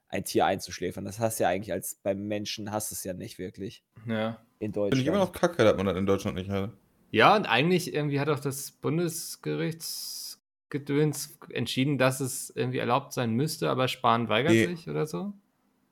ein 0.09 0.25
Tier 0.25 0.47
einzuschläfern. 0.47 1.05
Das 1.05 1.19
hast 1.19 1.39
du 1.39 1.45
ja 1.45 1.51
eigentlich 1.51 1.73
als 1.73 1.97
beim 1.97 2.27
Menschen 2.27 2.73
hast 2.73 2.91
du 2.91 2.95
es 2.95 3.05
ja 3.05 3.13
nicht 3.13 3.39
wirklich 3.39 3.85
ja. 4.07 4.41
in 4.59 4.73
Finde 4.73 4.81
Deutschland. 4.81 5.03
ich 5.03 5.07
immer 5.09 5.19
noch 5.19 5.33
kacke, 5.33 5.65
dass 5.65 5.77
man 5.77 5.87
das 5.87 5.97
in 5.97 6.07
Deutschland 6.07 6.37
nicht 6.37 6.51
hat. 6.51 6.71
Ja, 7.11 7.37
und 7.37 7.47
eigentlich 7.47 7.93
irgendwie 7.95 8.19
hat 8.21 8.29
auch 8.29 8.41
das 8.41 8.73
Bundesgerichtsgedöns 8.73 11.39
entschieden, 11.51 11.99
dass 11.99 12.21
es 12.21 12.51
irgendwie 12.51 12.79
erlaubt 12.79 13.13
sein 13.13 13.33
müsste, 13.33 13.69
aber 13.71 13.89
Spahn 13.89 14.29
weigert 14.29 14.53
Nee. 14.53 14.67
sich 14.67 14.89
oder 14.89 15.07
so. 15.07 15.33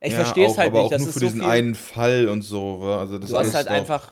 ich 0.01 0.11
Ja, 0.11 0.17
verstehe 0.23 0.45
es 0.47 0.53
auch, 0.53 0.57
halt 0.59 0.69
aber 0.71 0.79
nicht. 0.83 0.87
auch 0.87 0.91
Das 0.91 0.99
nur 1.01 1.07
ist 1.09 1.13
für 1.13 1.19
so 1.19 1.25
diesen 1.25 1.41
viel, 1.41 1.49
einen 1.49 1.75
Fall 1.75 2.27
und 2.29 2.41
so. 2.41 2.83
Also 2.83 3.17
das 3.17 3.29
du 3.29 3.37
hast 3.37 3.47
ist 3.47 3.55
halt 3.55 3.67
einfach, 3.67 4.11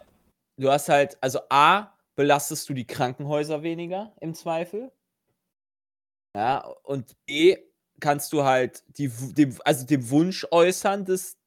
du 0.58 0.72
hast 0.72 0.90
halt, 0.90 1.18
also 1.22 1.40
A, 1.50 1.94
belastest 2.16 2.68
du 2.70 2.74
die 2.74 2.86
Krankenhäuser 2.88 3.64
weniger 3.64 4.14
im 4.22 4.34
Zweifel. 4.34 4.92
Ja, 6.36 6.60
und 6.84 7.16
B, 7.26 7.58
kannst 8.00 8.34
du 8.34 8.44
halt 8.44 8.84
die, 8.98 9.10
dem, 9.10 9.56
also 9.66 9.86
dem 9.86 10.10
Wunsch 10.10 10.46
äußern 10.52 11.06
des 11.06 11.38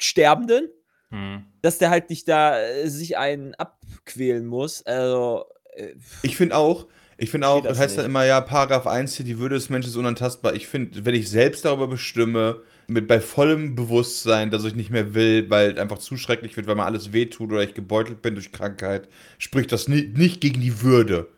Sterbenden, 0.00 0.68
Hm. 1.10 1.46
dass 1.62 1.78
der 1.78 1.88
halt 1.88 2.10
nicht 2.10 2.28
da 2.28 2.60
äh, 2.60 2.86
sich 2.90 3.16
einen 3.16 3.54
abquälen 3.54 4.44
muss. 4.46 4.84
Also, 4.84 5.46
äh, 5.74 5.94
Ich 6.22 6.36
finde 6.36 6.54
auch, 6.56 6.86
ich 7.16 7.30
finde 7.30 7.48
auch, 7.48 7.62
das 7.62 7.70
das 7.72 7.78
heißt 7.78 7.98
dann 7.98 8.04
immer, 8.04 8.26
ja, 8.26 8.42
Paragraph 8.42 8.86
1 8.86 9.14
hier, 9.14 9.24
die 9.24 9.38
Würde 9.38 9.54
des 9.54 9.70
Menschen 9.70 9.88
ist 9.88 9.96
unantastbar. 9.96 10.52
Ich 10.54 10.66
finde, 10.68 11.06
wenn 11.06 11.14
ich 11.14 11.30
selbst 11.30 11.64
darüber 11.64 11.88
bestimme, 11.88 12.62
mit 12.88 13.06
bei 13.08 13.20
vollem 13.20 13.74
Bewusstsein, 13.76 14.50
dass 14.50 14.64
ich 14.64 14.74
nicht 14.74 14.90
mehr 14.90 15.14
will, 15.14 15.50
weil 15.50 15.72
es 15.72 15.78
einfach 15.78 15.98
zu 15.98 16.16
schrecklich 16.16 16.56
wird, 16.56 16.66
weil 16.66 16.76
mir 16.76 16.84
alles 16.86 17.12
wehtut 17.12 17.52
oder 17.52 17.62
ich 17.62 17.74
gebeutelt 17.74 18.22
bin 18.22 18.34
durch 18.34 18.52
Krankheit, 18.52 19.08
spricht 19.38 19.72
das 19.72 19.88
ni 19.88 20.02
nicht 20.14 20.40
gegen 20.40 20.60
die 20.60 20.82
Würde. 20.82 21.28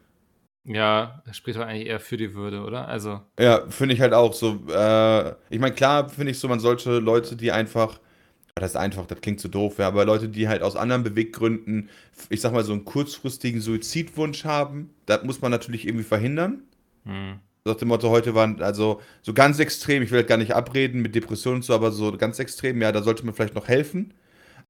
Ja, 0.65 1.23
das 1.27 1.37
spricht 1.37 1.59
doch 1.59 1.65
eigentlich 1.67 1.87
eher 1.89 2.01
für 2.01 2.17
die 2.17 2.33
Würde, 2.35 2.63
oder? 2.65 2.89
Also, 2.89 3.21
Ja, 3.39 3.69
finde 3.71 3.95
ich 3.95 4.01
halt 4.01 4.13
auch 4.13 4.35
so. 4.35 4.61
Äh, 4.69 5.31
ich 5.49 5.59
meine, 5.59 5.75
klar 5.75 6.09
finde 6.11 6.33
ich 6.33 6.39
so, 6.39 6.47
man 6.49 6.61
sollte 6.61 6.99
Leute, 6.99 7.37
die 7.37 7.53
einfach, 7.53 7.99
das 8.57 8.73
ist 8.73 8.77
einfach, 8.77 9.07
das 9.07 9.21
klingt 9.21 9.41
so 9.41 9.49
doof, 9.49 9.79
ja, 9.79 9.89
aber 9.89 10.05
Leute, 10.07 10.29
die 10.29 10.49
halt 10.49 10.63
aus 10.63 10.77
anderen 10.77 11.03
Beweggründen, 11.05 11.91
ich 12.31 12.41
sag 12.43 12.53
mal, 12.53 12.65
so 12.65 12.73
einen 12.73 12.85
kurzfristigen 12.85 13.61
Suizidwunsch 13.63 14.45
haben, 14.45 14.91
das 15.07 15.25
muss 15.25 15.41
man 15.43 15.51
natürlich 15.53 15.87
irgendwie 15.87 16.05
verhindern. 16.05 16.65
hm. 17.05 17.41
Nach 17.64 17.75
dem 17.75 17.88
Motto, 17.88 18.11
heute 18.11 18.35
waren, 18.35 18.62
also 18.62 19.01
so 19.23 19.35
ganz 19.35 19.59
extrem, 19.59 20.03
ich 20.03 20.11
will 20.11 20.20
halt 20.20 20.29
gar 20.29 20.38
nicht 20.38 20.55
abreden 20.55 21.03
mit 21.03 21.14
Depressionen 21.14 21.57
und 21.57 21.62
so, 21.62 21.75
aber 21.75 21.90
so 21.92 22.16
ganz 22.16 22.38
extrem, 22.38 22.81
ja, 22.81 22.90
da 22.90 23.03
sollte 23.03 23.25
man 23.25 23.35
vielleicht 23.35 23.55
noch 23.55 23.68
helfen. 23.68 24.14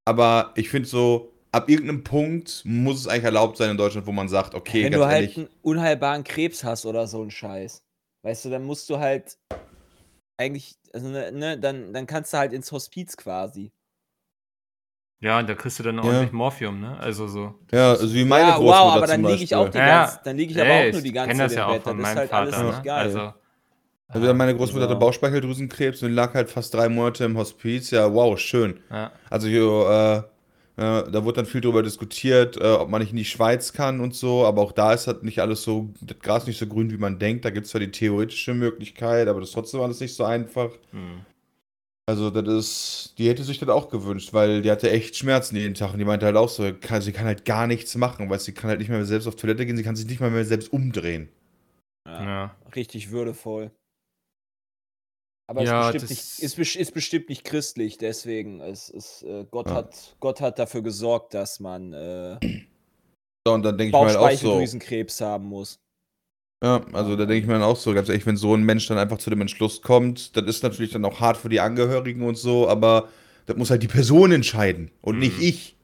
Aber 0.05 0.53
ich 0.57 0.70
finde 0.70 0.88
so, 0.88 1.33
ab 1.53 1.68
irgendeinem 1.68 2.05
Punkt 2.05 2.62
muss 2.64 3.00
es 3.00 3.09
eigentlich 3.09 3.24
erlaubt 3.24 3.57
sein 3.57 3.70
in 3.70 3.76
Deutschland, 3.76 4.07
wo 4.07 4.12
man 4.12 4.29
sagt, 4.29 4.55
okay, 4.55 4.85
wenn 4.85 4.92
ganz 4.92 5.03
du 5.03 5.07
halt 5.07 5.22
ehrlich, 5.22 5.37
einen 5.37 5.48
unheilbaren 5.62 6.24
Krebs 6.24 6.64
hast 6.64 6.87
oder 6.87 7.07
so 7.07 7.22
ein 7.22 7.31
Scheiß, 7.31 7.83
weißt 8.24 8.44
du, 8.44 8.50
dann 8.50 8.64
musst 8.64 8.90
du 8.90 8.98
halt 8.98 9.38
eigentlich, 10.38 10.74
also 10.92 11.09
ne, 11.09 11.31
ne, 11.33 11.59
dann, 11.59 11.92
dann 11.92 12.07
kannst 12.07 12.33
du 12.33 12.38
halt 12.38 12.53
ins 12.53 12.72
Hospiz 12.72 13.16
quasi. 13.16 13.72
Ja, 15.22 15.38
und 15.38 15.48
da 15.48 15.54
kriegst 15.54 15.78
du 15.78 15.83
dann 15.83 15.96
Ja. 15.96 16.02
ordentlich 16.04 16.33
Morphium, 16.33 16.80
ne? 16.80 16.98
Also 16.98 17.26
so. 17.28 17.54
ja, 17.72 17.90
also 17.90 18.12
wie 18.14 18.24
meine 18.24 18.48
ja, 18.48 18.56
Großmutter 18.56 18.85
wow, 18.87 18.92
aber 18.96 19.06
dann 19.06 19.22
zum 19.22 19.30
liege 19.30 19.44
ich 19.44 19.54
auch 19.54 19.64
die 19.68 19.78
Beispiel. 19.78 19.80
Ja, 19.88 20.00
ganze, 20.06 20.20
dann 20.24 20.37
liege 20.37 20.52
ich 20.52 20.61
aber 20.61 20.70
ey, 20.70 20.88
auch 20.88 20.92
nur 20.94 21.02
die 21.02 21.12
ganze 21.12 21.37
Zeit 21.37 21.44
das 21.46 21.52
im 21.52 21.59
ja 21.59 21.66
auch 21.66 21.72
Bett. 21.74 21.83
von 21.83 21.98
Das 21.98 22.09
ist 22.09 22.14
meinem 22.14 22.18
halt 22.20 22.33
alles 22.33 22.54
Vater, 22.54 22.66
nicht 22.66 22.78
ne? 22.78 22.83
geil. 22.85 22.96
Also, 23.06 23.33
Also 24.09 24.35
meine 24.35 24.56
Großmutter 24.56 24.85
hatte 24.85 24.94
Ja. 24.94 24.98
Bauchspeicheldrüsenkrebs 24.98 26.02
und 26.02 26.12
lag 26.12 26.33
halt 26.35 26.48
fast 26.50 26.72
drei 26.74 26.88
Monate 26.88 27.24
im 27.24 27.37
Hospiz. 27.37 27.90
Ja, 27.90 28.12
wow, 28.12 28.38
schön. 28.38 28.80
ja. 28.90 29.12
Also 29.28 29.46
hier, 29.46 30.24
äh, 30.78 30.83
äh, 30.83 31.11
da 31.11 31.22
wurde 31.24 31.37
dann 31.37 31.46
viel 31.46 31.61
drüber 31.61 31.83
diskutiert, 31.83 32.56
äh, 32.56 32.64
ob 32.72 32.88
man 32.88 33.02
nicht 33.02 33.11
in 33.11 33.16
die 33.18 33.24
Schweiz 33.26 33.74
kann 33.74 34.00
und 34.00 34.14
so, 34.14 34.46
aber 34.46 34.62
auch 34.62 34.72
da 34.72 34.94
ist 34.94 35.06
halt 35.06 35.22
nicht 35.22 35.40
alles 35.40 35.62
so, 35.62 35.90
das 36.00 36.18
Gras 36.20 36.46
nicht 36.46 36.59
so 36.59 36.66
grün, 36.66 36.90
wie 36.90 36.96
man 36.96 37.18
denkt. 37.18 37.44
Da 37.44 37.50
gibt 37.50 37.66
es 37.66 37.72
zwar 37.72 37.80
die 37.80 37.90
theoretische 37.90 38.54
Möglichkeit, 38.54 39.28
aber 39.28 39.40
das 39.40 39.50
ist 39.50 39.54
trotzdem 39.54 39.83
alles 39.83 40.00
nicht 40.00 40.14
so 40.16 40.24
einfach. 40.24 40.70
Hm. 40.92 41.20
Also 42.11 42.29
das 42.31 42.49
ist, 42.49 43.14
die 43.18 43.29
hätte 43.29 43.44
sich 43.44 43.61
das 43.61 43.68
auch 43.68 43.88
gewünscht, 43.88 44.33
weil 44.33 44.62
die 44.62 44.70
hatte 44.73 44.90
echt 44.90 45.14
Schmerzen 45.14 45.55
jeden 45.55 45.75
Tag 45.75 45.92
und 45.92 46.01
die 46.01 46.05
meinte 46.05 46.27
halt 46.27 46.35
auch 46.35 46.49
so, 46.49 46.68
kann, 46.75 47.01
sie 47.03 47.12
kann 47.12 47.25
halt 47.25 47.44
gar 47.44 47.68
nichts 47.68 47.94
machen, 47.94 48.29
weil 48.29 48.40
sie 48.40 48.53
kann 48.53 48.68
halt 48.68 48.81
nicht 48.81 48.88
mehr 48.88 49.05
selbst 49.05 49.29
auf 49.29 49.37
Toilette 49.37 49.64
gehen, 49.64 49.77
sie 49.77 49.85
kann 49.85 49.94
sich 49.94 50.07
nicht 50.07 50.18
mal 50.20 50.29
mehr 50.29 50.44
selbst 50.44 50.73
umdrehen. 50.73 51.29
Ja, 52.09 52.25
ja. 52.25 52.57
Richtig 52.75 53.12
würdevoll. 53.12 53.70
Aber 55.49 55.62
Ja, 55.62 55.83
es 55.90 55.92
bestimmt 55.92 56.03
das- 56.03 56.11
nicht, 56.40 56.59
ist, 56.59 56.77
ist 56.77 56.94
bestimmt 56.94 57.29
nicht 57.29 57.44
christlich, 57.44 57.96
deswegen 57.96 58.61
es 58.61 58.88
ist, 58.88 59.23
äh, 59.23 59.46
Gott, 59.49 59.68
Ja. 59.68 59.77
hat, 59.77 60.16
Gott 60.18 60.40
hat 60.40 60.59
dafür 60.59 60.83
gesorgt, 60.83 61.33
dass 61.35 61.61
man 61.61 61.92
äh, 61.92 62.40
So, 63.46 63.55
und 63.55 63.62
dann 63.62 63.79
denke 63.79 63.90
ich 63.90 63.92
mir 63.92 63.99
halt 64.01 64.16
auch 64.16 64.23
so, 64.23 64.25
Bauchspeicheldrüsenkrebs 64.25 65.20
haben 65.20 65.44
muss. 65.46 65.79
Ja, 66.62 66.85
also 66.92 67.16
da 67.16 67.25
denke 67.25 67.40
ich 67.40 67.46
mir 67.46 67.55
dann 67.55 67.62
auch 67.62 67.77
so, 67.77 67.94
ganz 67.94 68.09
ehrlich, 68.09 68.27
wenn 68.27 68.37
so 68.37 68.55
ein 68.55 68.62
Mensch 68.62 68.87
dann 68.87 68.99
einfach 68.99 69.16
zu 69.18 69.31
dem 69.31 69.40
Entschluss 69.40 69.81
kommt, 69.81 70.37
das 70.37 70.44
ist 70.44 70.62
natürlich 70.62 70.92
dann 70.92 71.05
auch 71.07 71.20
hart 71.20 71.38
für 71.38 71.49
die 71.49 71.61
Angehörigen 71.61 72.23
und 72.23 72.37
so, 72.37 72.68
aber 72.68 73.09
das 73.46 73.57
muss 73.57 73.70
halt 73.70 73.83
die 73.83 73.88
Person 73.88 74.31
entscheiden 74.33 74.90
und 75.01 75.18
nicht 75.18 75.38
Mhm. 75.38 75.44
ich. 75.44 75.77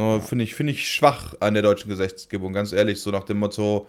Oh, 0.00 0.20
Finde 0.20 0.44
ich, 0.44 0.54
find 0.54 0.70
ich 0.70 0.88
schwach 0.88 1.34
an 1.40 1.54
der 1.54 1.62
deutschen 1.62 1.88
Gesetzgebung, 1.90 2.52
ganz 2.52 2.72
ehrlich, 2.72 3.00
so 3.00 3.10
nach 3.10 3.24
dem 3.24 3.38
Motto. 3.38 3.88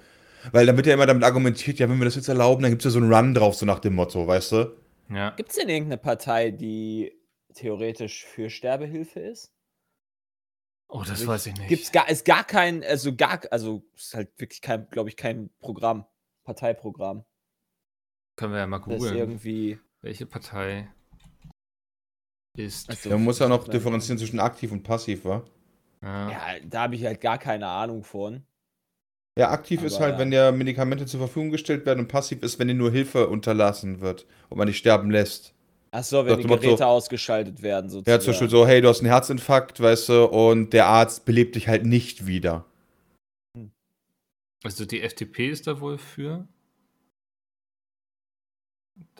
Weil 0.51 0.65
dann 0.65 0.75
wird 0.75 0.87
ja 0.87 0.93
immer 0.95 1.05
damit 1.05 1.23
argumentiert, 1.23 1.79
ja, 1.79 1.87
wenn 1.89 1.99
wir 1.99 2.05
das 2.05 2.15
jetzt 2.15 2.27
erlauben, 2.27 2.63
dann 2.63 2.71
gibt 2.71 2.81
es 2.81 2.85
ja 2.85 2.91
so 2.91 2.99
einen 2.99 3.13
Run 3.13 3.33
drauf, 3.33 3.55
so 3.55 3.65
nach 3.65 3.79
dem 3.79 3.93
Motto, 3.95 4.27
weißt 4.27 4.51
du? 4.53 4.75
Ja. 5.09 5.29
Gibt 5.31 5.51
es 5.51 5.57
denn 5.57 5.69
irgendeine 5.69 5.97
Partei, 5.99 6.51
die 6.51 7.13
theoretisch 7.53 8.25
für 8.25 8.49
Sterbehilfe 8.49 9.19
ist? 9.19 9.53
Oh, 10.93 10.99
das 10.99 11.11
Also 11.11 11.27
weiß 11.27 11.45
ich 11.47 11.55
nicht. 11.55 11.69
Gibt's 11.69 11.91
gar, 11.93 12.09
ist 12.09 12.25
gar 12.25 12.43
kein, 12.43 12.83
also 12.83 13.15
gar, 13.15 13.39
also 13.49 13.81
ist 13.95 14.13
halt 14.13 14.37
wirklich 14.37 14.61
kein, 14.61 14.89
glaube 14.89 15.07
ich, 15.09 15.15
kein 15.15 15.49
Programm, 15.61 16.05
Parteiprogramm. 16.43 17.23
Können 18.35 18.51
wir 18.53 18.59
ja 18.59 18.67
mal 18.67 18.79
googeln. 18.79 19.15
irgendwie. 19.15 19.79
Welche 20.01 20.25
Partei 20.25 20.91
ist. 22.57 22.89
Also- 22.89 23.09
Man 23.09 23.23
muss 23.23 23.39
ja 23.39 23.47
noch 23.47 23.67
differenzieren 23.67 24.17
zwischen 24.17 24.39
aktiv 24.41 24.71
und 24.71 24.83
passiv, 24.83 25.23
wa? 25.23 25.43
Ja. 26.01 26.29
Ja, 26.31 26.59
da 26.65 26.81
habe 26.83 26.95
ich 26.95 27.05
halt 27.05 27.21
gar 27.21 27.37
keine 27.37 27.67
Ahnung 27.67 28.03
von. 28.03 28.43
Ja, 29.37 29.51
aktiv 29.51 29.83
ist 29.83 29.95
Aber 29.95 30.05
halt, 30.05 30.13
ja. 30.15 30.19
wenn 30.19 30.31
dir 30.31 30.51
Medikamente 30.51 31.05
zur 31.05 31.21
Verfügung 31.21 31.51
gestellt 31.51 31.85
werden 31.85 31.99
und 31.99 32.07
passiv 32.09 32.41
ist, 32.43 32.59
wenn 32.59 32.67
dir 32.67 32.73
nur 32.73 32.91
Hilfe 32.91 33.29
unterlassen 33.29 34.01
wird 34.01 34.25
und 34.49 34.57
man 34.57 34.67
dich 34.67 34.77
sterben 34.77 35.09
lässt. 35.09 35.53
Achso, 35.93 36.25
wenn 36.25 36.33
Nach 36.33 36.41
die 36.41 36.47
Geräte 36.47 36.87
ausgeschaltet 36.87 37.61
werden, 37.61 37.87
Ja, 37.87 37.91
sozusagen. 37.91 38.21
zum 38.21 38.31
Beispiel 38.31 38.49
so, 38.49 38.65
hey, 38.65 38.79
du 38.81 38.87
hast 38.87 38.99
einen 39.01 39.09
Herzinfarkt, 39.09 39.81
weißt 39.81 40.07
du, 40.09 40.25
und 40.25 40.71
der 40.71 40.85
Arzt 40.87 41.25
belebt 41.25 41.55
dich 41.55 41.67
halt 41.67 41.85
nicht 41.85 42.25
wieder. 42.25 42.65
Also 44.63 44.85
die 44.85 45.01
FDP 45.01 45.49
ist 45.49 45.67
da 45.67 45.81
wohl 45.81 45.97
für. 45.97 46.47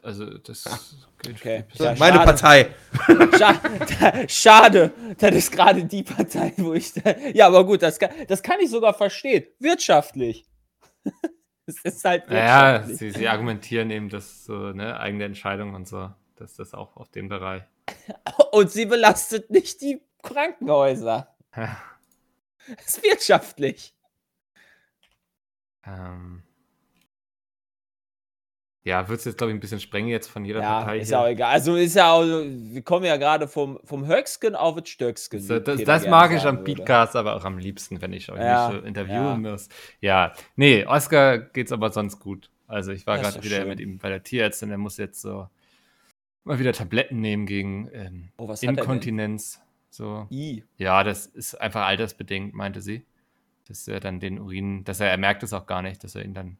Also 0.04 0.38
das 0.38 0.64
für 0.64 1.32
Okay. 1.32 1.66
Ja, 1.74 1.94
Meine 2.00 2.16
schade. 2.18 2.26
Partei. 2.26 2.76
Scha 3.38 4.28
schade, 4.28 4.92
das 5.20 5.36
ist 5.36 5.52
gerade 5.52 5.86
die 5.86 6.02
Partei, 6.04 6.54
wo 6.58 6.74
ich. 6.74 6.94
Da 6.94 7.16
ja, 7.34 7.48
aber 7.48 7.66
gut, 7.66 7.82
das 7.84 8.00
kann, 8.00 8.10
das 8.28 8.42
kann 8.42 8.60
ich 8.60 8.70
sogar 8.72 8.94
verstehen. 8.94 9.46
Wirtschaftlich. 9.60 10.46
Es 11.68 11.78
ist 11.84 12.04
halt 12.04 12.28
Naja, 12.28 12.74
wirtschaftlich. 12.80 12.98
sie, 12.98 13.12
sie 13.12 13.28
argumentieren 13.28 13.92
eben, 13.92 14.10
dass 14.10 14.44
so, 14.46 14.72
ne, 14.74 15.00
eigene 15.00 15.26
Entscheidung 15.26 15.76
und 15.76 15.88
so, 15.88 16.10
dass 16.42 16.56
das 16.56 16.74
auch 16.74 16.98
auf 16.98 17.10
dem 17.10 17.30
Bereich. 17.30 17.64
Und 18.52 18.72
sie 18.72 18.86
belastet 18.86 19.50
nicht 19.50 19.82
die 19.82 20.02
Krankenhäuser. 20.24 21.34
Es 22.78 22.86
ist 22.98 23.04
wirtschaftlich. 23.04 23.94
ähm, 25.86 26.44
ja, 28.84 29.08
wird 29.08 29.20
es 29.20 29.26
jetzt, 29.26 29.38
glaube 29.38 29.52
ich, 29.52 29.58
ein 29.58 29.60
bisschen 29.60 29.80
sprengen 29.80 30.10
jetzt 30.10 30.28
von 30.28 30.44
jeder 30.44 30.62
Ja, 30.62 30.80
Partei 30.80 31.00
ist 31.00 31.10
hier. 31.10 31.18
ja 31.18 31.24
auch 31.24 31.28
egal. 31.28 31.52
Also 31.52 31.76
ist 31.76 31.96
ja 31.96 32.12
auch, 32.14 32.24
wir 32.24 32.82
kommen 32.82 33.06
ja 33.06 33.18
gerade 33.18 33.48
vom, 33.48 33.80
vom 33.84 34.08
Höcksken 34.08 34.56
auf 34.56 34.76
das 34.76 34.90
Stöcksken. 34.90 35.40
So, 35.40 35.60
das, 35.60 35.84
das 35.84 36.08
mag 36.08 36.32
ich 36.34 36.44
am. 36.46 36.64
Podcast 36.64 37.16
aber 37.16 37.36
auch 37.36 37.46
am 37.46 37.60
liebsten, 37.60 38.02
wenn 38.02 38.12
ich 38.14 38.32
euch 38.32 38.40
Ja, 38.40 38.70
nicht 38.70 38.80
so 38.82 38.86
interviewen 38.88 39.44
ja. 39.46 39.52
muss. 39.52 39.70
Ja, 40.00 40.34
nee, 40.56 40.84
Oscar 40.86 41.38
geht's 41.38 41.72
aber 41.72 41.92
sonst 41.92 42.20
gut. 42.20 42.50
Also 42.68 42.92
ich 42.92 43.06
war 43.06 43.18
Das 43.20 43.34
gerade 43.34 43.46
wieder 43.46 43.58
schön. 43.58 43.68
mit 43.68 43.80
ihm 43.80 44.00
bei 44.00 44.10
der 44.10 44.24
Tierärztin, 44.24 44.70
der 44.70 44.80
muss 44.80 44.98
jetzt 44.98 45.22
so 45.22 45.48
mal 46.44 46.60
wieder 46.60 46.74
Tabletten 46.74 47.20
nehmen 47.20 47.46
gegen 47.46 47.90
ähm, 47.94 48.30
Oh, 48.38 48.50
er? 48.50 48.64
Inkontinenz. 48.64 49.62
So. 49.90 50.28
I. 50.32 50.64
Ja, 50.78 51.04
das 51.04 51.26
ist 51.26 51.56
einfach 51.60 51.86
altersbedingt, 51.86 52.54
meinte 52.54 52.82
sie. 52.82 53.06
Dass 53.68 53.88
er 53.88 54.00
dann 54.00 54.20
den 54.20 54.40
Urin, 54.40 54.84
dass 54.84 55.00
er, 55.00 55.10
er 55.10 55.18
merkt 55.18 55.44
es 55.44 55.54
auch 55.54 55.66
gar 55.66 55.82
nicht, 55.82 56.04
dass 56.04 56.16
er 56.16 56.26
ihn 56.26 56.34
dann 56.34 56.58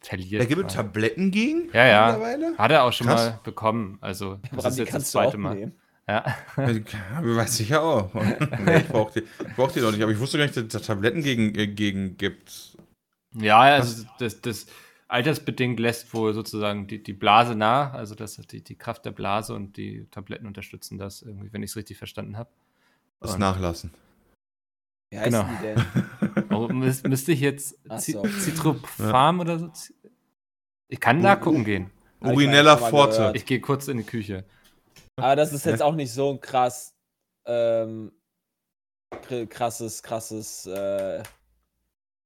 verliert. 0.00 0.42
Da 0.42 0.46
gibt. 0.46 0.70
Tabletten 0.70 1.30
gegen? 1.30 1.70
Ja, 1.72 1.86
ja. 1.86 2.06
Mittlerweile? 2.12 2.58
Hat 2.58 2.70
er 2.70 2.84
auch 2.84 2.92
schon 2.92 3.06
Krass. 3.06 3.30
mal 3.30 3.40
bekommen. 3.42 3.98
Also, 4.00 4.36
das 4.36 4.52
Aber 4.52 4.68
ist 4.68 4.78
jetzt 4.78 4.88
das 4.88 4.92
kannst 4.92 5.14
du 5.14 5.18
auch 5.18 5.22
zweite 5.24 5.38
Mal. 5.38 5.54
nehmen. 5.54 5.72
Ja. 6.06 6.22
Ja, 6.58 6.66
weiß 7.22 7.60
ich 7.60 7.70
ja 7.70 7.80
auch. 7.80 8.12
nee, 8.64 8.76
ich 8.76 8.88
brauch 8.88 9.10
die, 9.10 9.20
ich 9.20 9.54
brauch 9.56 9.72
die 9.72 9.80
noch 9.80 9.90
nicht, 9.90 10.02
aber 10.02 10.12
ich 10.12 10.18
wusste 10.18 10.36
gar 10.36 10.44
nicht, 10.44 10.56
dass 10.56 10.64
es 10.64 10.68
da 10.72 10.78
Tabletten 10.80 11.22
gegen, 11.22 11.54
äh, 11.54 11.66
gegen 11.66 12.18
gibt. 12.18 12.76
Ja, 13.32 13.60
also 13.60 14.04
das, 14.18 14.40
das 14.42 14.66
altersbedingt 15.14 15.78
lässt 15.78 16.12
wohl 16.12 16.34
sozusagen 16.34 16.86
die, 16.88 17.02
die 17.02 17.12
Blase 17.12 17.54
nach, 17.54 17.94
also 17.94 18.14
das 18.14 18.36
die, 18.52 18.62
die 18.62 18.74
Kraft 18.76 19.04
der 19.04 19.12
Blase 19.12 19.54
und 19.54 19.76
die 19.76 20.06
Tabletten 20.10 20.46
unterstützen 20.46 20.98
das 20.98 21.22
irgendwie, 21.22 21.52
wenn 21.52 21.62
ich 21.62 21.70
es 21.70 21.76
richtig 21.76 21.96
verstanden 21.96 22.36
habe. 22.36 22.50
Das 23.20 23.34
Und- 23.34 23.40
Nachlassen. 23.40 23.92
Wie 25.10 25.18
heißt 25.18 25.30
Genau. 25.30 25.44
die 25.44 25.62
denn? 25.62 25.84
Oh, 26.50 26.68
müß, 26.68 27.04
müsste 27.04 27.32
ich 27.32 27.40
jetzt 27.40 27.78
so. 27.98 28.22
Citrofarm 28.26 29.40
oder 29.40 29.58
so? 29.60 29.70
Ich 30.88 31.00
kann 31.00 31.20
gehen. 31.64 31.90
Urineller 32.20 32.72
mal 32.74 32.78
schon 32.78 32.82
mal 32.82 32.90
Forte. 32.90 33.16
gehört. 33.18 33.36
Ich 33.36 33.46
gehe 33.46 33.60
kurz 33.60 33.86
in 33.88 33.98
die 33.98 34.04
Küche. 34.04 34.44
Aber 35.16 35.36
das 35.36 35.52
ist 35.52 35.64
jetzt 35.64 35.82
auch 35.82 35.94
nicht 35.94 36.12
so 36.12 36.32
ein 36.32 36.40
krass, 36.40 36.94
ähm, 37.46 38.10
kr- 39.12 39.46
krasses, 39.46 40.02
krasses 40.02 40.66
äh, 40.66 41.22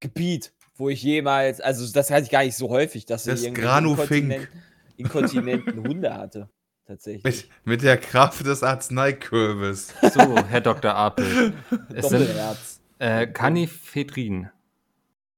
Gebiet, 0.01 0.53
wo 0.78 0.88
ich 0.88 1.02
jemals, 1.02 1.60
also 1.60 1.90
das 1.92 2.10
hatte 2.10 2.22
ich 2.24 2.30
gar 2.30 2.44
nicht 2.44 2.56
so 2.56 2.68
häufig, 2.70 3.04
dass 3.06 3.24
Das 3.24 3.42
ich 3.42 3.52
Granufink. 3.54 4.32
inkontinent- 4.32 4.48
inkontinenten 4.96 5.82
Hunde 5.86 6.14
hatte. 6.14 6.48
Tatsächlich. 6.86 7.22
Mit, 7.24 7.48
mit 7.64 7.82
der 7.82 7.98
Kraft 7.98 8.46
des 8.46 8.62
Arzneikürbis. 8.62 9.92
So, 10.14 10.36
Herr 10.48 10.62
Dr. 10.62 10.94
Apel. 10.94 11.52
Es 11.94 12.08
sind 12.08 12.20
Doppelherz. 12.22 12.80
äh, 12.98 13.26
Canifedrin. 13.26 14.48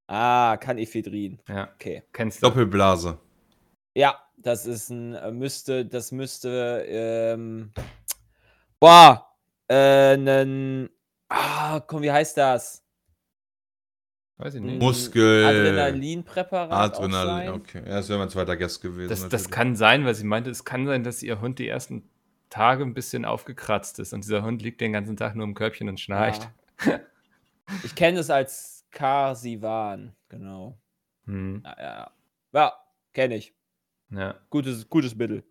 Ah, 0.07 0.55
Canephedrin. 0.57 1.39
Ja, 1.49 1.69
Okay. 1.75 2.03
kennst 2.13 2.41
du. 2.41 2.47
Doppelblase. 2.47 3.17
Ja, 3.95 4.17
das 4.37 4.65
ist 4.65 4.89
ein, 4.91 5.13
äh, 5.15 5.31
müsste, 5.31 5.85
das 5.85 6.11
müsste, 6.13 6.85
ähm, 6.87 7.71
boah, 8.79 9.27
äh, 9.69 10.15
nen, 10.17 10.89
ah, 11.29 11.81
komm, 11.81 12.01
wie 12.01 12.11
heißt 12.11 12.37
das? 12.37 12.83
Weiß 14.41 14.55
ich 14.55 14.61
nicht. 14.61 14.81
Muskel. 14.81 15.45
Adrenalinpräparat. 15.45 16.95
Adrenalin, 16.95 17.45
sein? 17.45 17.49
okay. 17.49 17.83
Ja, 17.85 17.97
das 17.97 18.09
wäre 18.09 18.17
mein 18.17 18.29
zweiter 18.29 18.57
Gast 18.57 18.81
gewesen. 18.81 19.07
Das, 19.09 19.29
das 19.29 19.51
kann 19.51 19.75
sein, 19.75 20.03
weil 20.03 20.15
sie 20.15 20.23
meinte, 20.23 20.49
es 20.49 20.65
kann 20.65 20.87
sein, 20.87 21.03
dass 21.03 21.21
ihr 21.21 21.39
Hund 21.41 21.59
die 21.59 21.67
ersten 21.67 22.09
Tage 22.49 22.83
ein 22.83 22.95
bisschen 22.95 23.23
aufgekratzt 23.23 23.99
ist 23.99 24.13
und 24.13 24.23
dieser 24.23 24.41
Hund 24.43 24.63
liegt 24.63 24.81
den 24.81 24.93
ganzen 24.93 25.15
Tag 25.15 25.35
nur 25.35 25.45
im 25.45 25.53
Körbchen 25.53 25.87
und 25.89 25.99
schnarcht. 25.99 26.49
Ja. 26.85 26.99
Ich 27.83 27.93
kenne 27.93 28.19
es 28.19 28.29
als 28.31 28.83
Karsivan, 28.91 30.13
genau. 30.27 30.77
Hm, 31.25 31.61
Ja, 31.63 31.75
ja, 31.79 32.11
ja 32.53 32.73
kenne 33.13 33.35
ich. 33.35 33.53
ja. 34.09 34.35
Gutes, 34.49 34.89
gutes 34.89 35.15
Mittel. 35.15 35.43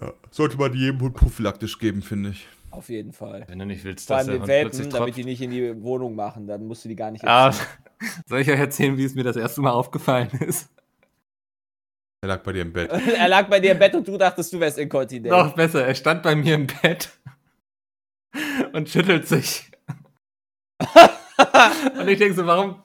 Ja. 0.00 0.14
Sollte 0.30 0.56
man 0.56 0.72
jedem 0.74 0.98
Hund 1.00 1.14
prophylaktisch 1.14 1.78
geben, 1.78 2.00
finde 2.00 2.30
ich. 2.30 2.48
Auf 2.72 2.88
jeden 2.88 3.12
Fall. 3.12 3.44
Wenn 3.48 3.58
du 3.58 3.66
nicht 3.66 3.84
willst, 3.84 4.08
Vor 4.08 4.16
dass 4.16 4.26
allem 4.26 4.38
der 4.38 4.46
den 4.46 4.72
Welpen, 4.72 4.90
damit 4.90 5.14
die 5.14 5.24
nicht 5.24 5.42
in 5.42 5.50
die 5.50 5.82
Wohnung 5.82 6.14
machen, 6.14 6.46
dann 6.46 6.66
musst 6.66 6.84
du 6.84 6.88
die 6.88 6.96
gar 6.96 7.10
nicht 7.10 7.22
Ah, 7.26 7.52
soll 8.26 8.40
ich 8.40 8.50
euch 8.50 8.58
erzählen, 8.58 8.96
wie 8.96 9.04
es 9.04 9.14
mir 9.14 9.24
das 9.24 9.36
erste 9.36 9.60
Mal 9.60 9.72
aufgefallen 9.72 10.30
ist? 10.40 10.70
Er 12.22 12.28
lag 12.28 12.42
bei 12.42 12.52
dir 12.52 12.62
im 12.62 12.72
Bett. 12.72 12.90
er 13.18 13.28
lag 13.28 13.48
bei 13.48 13.60
dir 13.60 13.72
im 13.72 13.78
Bett 13.78 13.94
und 13.94 14.08
du 14.08 14.16
dachtest, 14.16 14.54
du 14.54 14.60
wärst 14.60 14.78
inkontinent. 14.78 15.30
Noch 15.32 15.54
besser, 15.54 15.86
er 15.86 15.94
stand 15.94 16.22
bei 16.22 16.34
mir 16.34 16.54
im 16.54 16.66
Bett 16.66 17.10
und 18.72 18.88
schüttelt 18.88 19.28
sich. 19.28 19.70
und 21.98 22.08
ich 22.08 22.18
denke 22.18 22.32
so, 22.34 22.46
warum 22.46 22.82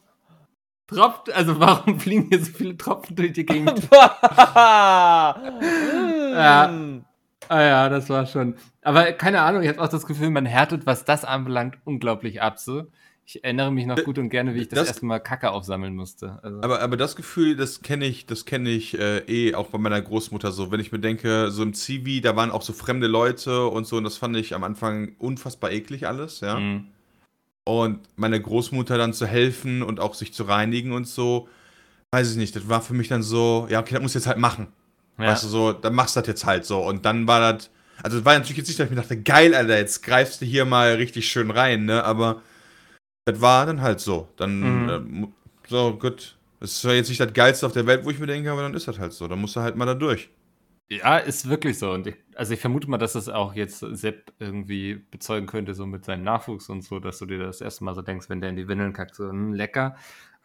tropft, 0.88 1.32
also 1.32 1.62
warum 1.62 1.98
fliegen 2.02 2.28
hier 2.30 2.44
so 2.44 2.52
viele 2.52 2.76
Tropfen 2.76 3.16
durch 3.16 3.32
die 3.32 3.46
Gegend? 3.46 3.88
ja. 6.34 6.97
Ah 7.50 7.62
ja, 7.62 7.90
das 7.90 8.10
war 8.10 8.26
schon. 8.26 8.56
Aber 8.82 9.12
keine 9.14 9.42
Ahnung, 9.42 9.62
ich 9.64 9.70
habe 9.70 9.82
auch 9.82 9.90
das 9.90 10.06
Gefühl, 10.06 10.30
man 10.30 10.46
härtet, 10.46 10.86
was 10.86 11.06
das 11.06 11.26
anbelangt, 11.26 11.78
unglaublich 11.86 12.42
ab. 12.42 12.60
So. 12.60 12.88
Ich 13.26 13.44
erinnere 13.44 13.72
mich 13.72 13.86
noch 13.86 14.02
gut 14.04 14.18
und 14.20 14.30
gerne, 14.30 14.56
wie 14.56 14.62
ich 14.62 14.70
das, 14.70 14.80
Das- 14.80 14.88
erste 14.88 15.06
Mal 15.06 15.20
Kacke 15.20 15.52
aufsammeln 15.52 15.96
musste. 15.96 16.40
Also, 16.44 16.62
Aber, 16.62 16.82
aber 16.82 16.96
das 16.96 17.16
Gefühl, 17.18 17.58
das 17.58 17.82
kenne 17.82 18.06
ich, 18.06 18.26
das 18.26 18.46
kenne 18.46 18.70
ich 18.70 18.98
äh, 18.98 19.18
eh 19.28 19.54
auch 19.54 19.68
bei 19.68 19.78
meiner 19.78 20.02
Großmutter 20.02 20.52
so. 20.54 20.72
Wenn 20.72 20.80
ich 20.80 20.94
mir 20.94 21.00
denke, 21.00 21.52
so 21.52 21.62
im 21.64 21.74
Zivi, 21.74 22.22
da 22.22 22.38
waren 22.38 22.52
auch 22.52 22.62
so 22.62 22.72
fremde 22.72 23.08
Leute 23.08 23.68
und 23.68 23.86
so, 23.86 23.98
und 23.98 24.06
das 24.06 24.16
fand 24.16 24.38
ich 24.38 24.56
am 24.56 24.64
Anfang 24.64 25.16
unfassbar 25.20 25.72
eklig 25.72 26.08
alles, 26.08 26.40
ja. 26.40 26.58
mhm. 26.60 26.88
Und 27.66 28.00
meine 28.16 28.40
Großmutter 28.42 28.98
dann 28.98 29.12
zu 29.14 29.26
helfen 29.26 29.84
und 29.84 30.00
auch 30.00 30.14
sich 30.14 30.34
zu 30.34 30.44
reinigen 30.44 30.94
und 30.94 31.06
so, 31.06 31.50
weiß 32.12 32.32
ich 32.32 32.38
nicht, 32.38 32.56
das 32.56 32.70
war 32.70 32.82
für 32.82 32.94
mich 32.94 33.10
dann 33.10 33.24
so, 33.24 33.68
ja, 33.70 33.82
okay, 33.82 33.96
das 33.96 34.02
muss 34.02 34.12
ich 34.12 34.16
jetzt 34.22 34.28
halt 34.28 34.38
machen. 34.38 34.68
Ja. 35.20 35.26
Weißt 35.28 35.44
du, 35.44 35.48
so, 35.48 35.74
dann 35.74 35.96
machst 35.96 36.16
du 36.16 36.20
das 36.22 36.28
jetzt 36.28 36.46
halt 36.46 36.66
so. 36.66 36.80
Und 36.86 37.06
dann 37.06 37.28
war 37.28 37.54
das, 37.54 37.70
also 38.04 38.20
es 38.20 38.26
war 38.26 38.34
natürlich 38.36 38.58
jetzt 38.58 38.68
nicht, 38.68 38.80
dass 38.80 38.86
ich 38.86 38.92
mir 38.96 39.02
dachte, 39.02 39.22
geil, 39.22 39.56
Alter, 39.56 39.78
jetzt 39.78 40.04
greifst 40.04 40.42
du 40.42 40.46
hier 40.46 40.66
mal 40.66 40.94
richtig 40.96 41.28
schön 41.30 41.52
rein, 41.52 41.86
ne? 41.86 42.04
Aber 42.04 42.42
das 43.26 43.42
war 43.42 43.66
dann 43.66 43.82
halt 43.82 44.00
so. 44.00 44.30
Dann, 44.38 44.84
Mhm. 44.86 45.24
äh, 45.24 45.28
so, 45.70 45.98
gut. 45.98 46.38
Das 46.60 46.72
ist 46.72 46.82
zwar 46.82 46.94
jetzt 46.94 47.10
nicht 47.10 47.22
das 47.22 47.34
Geilste 47.34 47.66
auf 47.68 47.74
der 47.74 47.86
Welt, 47.88 48.06
wo 48.06 48.10
ich 48.12 48.20
mir 48.20 48.28
denke, 48.28 48.52
aber 48.52 48.64
dann 48.64 48.74
ist 48.74 48.88
das 48.88 49.00
halt 49.00 49.14
so. 49.14 49.28
Dann 49.28 49.40
musst 49.40 49.56
du 49.56 49.62
halt 49.62 49.76
mal 49.76 49.86
da 49.86 49.94
durch. 49.96 50.30
Ja, 50.90 51.18
ist 51.18 51.50
wirklich 51.50 51.78
so. 51.80 51.92
Und 51.92 52.08
ich, 52.08 52.16
also 52.36 52.54
ich 52.54 52.62
vermute 52.62 52.90
mal, 52.90 52.98
dass 52.98 53.14
das 53.14 53.28
auch 53.28 53.54
jetzt 53.56 53.80
Sepp 53.80 54.32
irgendwie 54.40 54.96
bezeugen 55.12 55.46
könnte, 55.46 55.74
so 55.74 55.86
mit 55.86 56.06
seinem 56.06 56.24
Nachwuchs 56.24 56.70
und 56.70 56.82
so, 56.82 57.00
dass 57.00 57.20
du 57.20 57.26
dir 57.26 57.40
das 57.40 57.60
erste 57.60 57.84
Mal 57.84 57.94
so 57.94 58.02
denkst, 58.02 58.30
wenn 58.30 58.40
der 58.40 58.52
in 58.52 58.56
die 58.56 58.68
Windeln 58.70 58.94
kackt, 58.94 59.16
so, 59.16 59.30
hm, 59.30 59.54
lecker. 59.54 59.98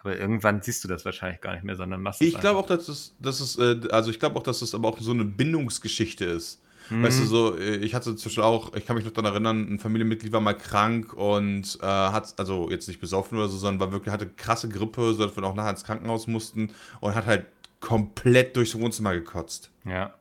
Aber 0.03 0.19
irgendwann 0.19 0.63
siehst 0.63 0.83
du 0.85 0.89
das 0.89 1.05
wahrscheinlich 1.05 1.41
gar 1.41 1.53
nicht 1.55 1.65
mehr, 1.65 1.77
sondern 1.77 2.03
machst 2.03 2.21
Ich 2.23 2.39
glaube 2.39 2.59
auch, 2.59 2.67
dass 2.67 2.89
es, 2.89 3.15
dass 3.21 3.41
es 3.41 3.57
äh, 3.59 3.79
also 3.91 4.11
ich 4.11 4.19
glaube 4.19 4.39
auch, 4.39 4.43
dass 4.43 4.61
es 4.63 4.75
aber 4.75 4.89
auch 4.89 4.99
so 5.01 5.13
eine 5.13 5.25
Bindungsgeschichte 5.25 6.25
ist. 6.25 6.61
Weißt 6.91 7.21
du, 7.21 7.23
Mhm. 7.23 7.29
so, 7.29 7.57
äh, 7.57 7.77
ich 7.77 7.95
hatte 7.95 8.17
zwischen 8.17 8.43
auch, 8.43 8.75
ich 8.75 8.85
kann 8.85 8.97
mich 8.97 9.05
noch 9.05 9.13
daran 9.13 9.33
erinnern, 9.33 9.73
ein 9.73 9.79
Familienmitglied 9.79 10.33
war 10.33 10.41
mal 10.41 10.53
krank 10.55 11.15
und 11.15 11.79
äh, 11.81 11.87
hat, 11.87 12.35
also 12.39 12.69
jetzt 12.71 12.89
nicht 12.89 13.01
besoffen 13.01 13.39
oder 13.39 13.49
so, 13.49 13.57
sondern 13.57 13.81
war 13.81 13.93
wirklich, 13.93 14.13
hatte 14.13 14.29
krasse 14.29 14.69
Grippe, 14.69 15.15
so 15.15 15.25
dass 15.25 15.35
wir 15.37 15.45
auch 15.45 15.55
nachher 15.55 15.71
ins 15.71 15.85
Krankenhaus 15.85 16.27
mussten 16.27 16.71
und 17.01 17.15
hat 17.15 17.25
halt 17.27 17.47
komplett 17.81 18.57
durchs 18.57 18.75
Wohnzimmer 18.79 19.15
gekotzt. 19.15 19.71
Ja. 19.85 20.15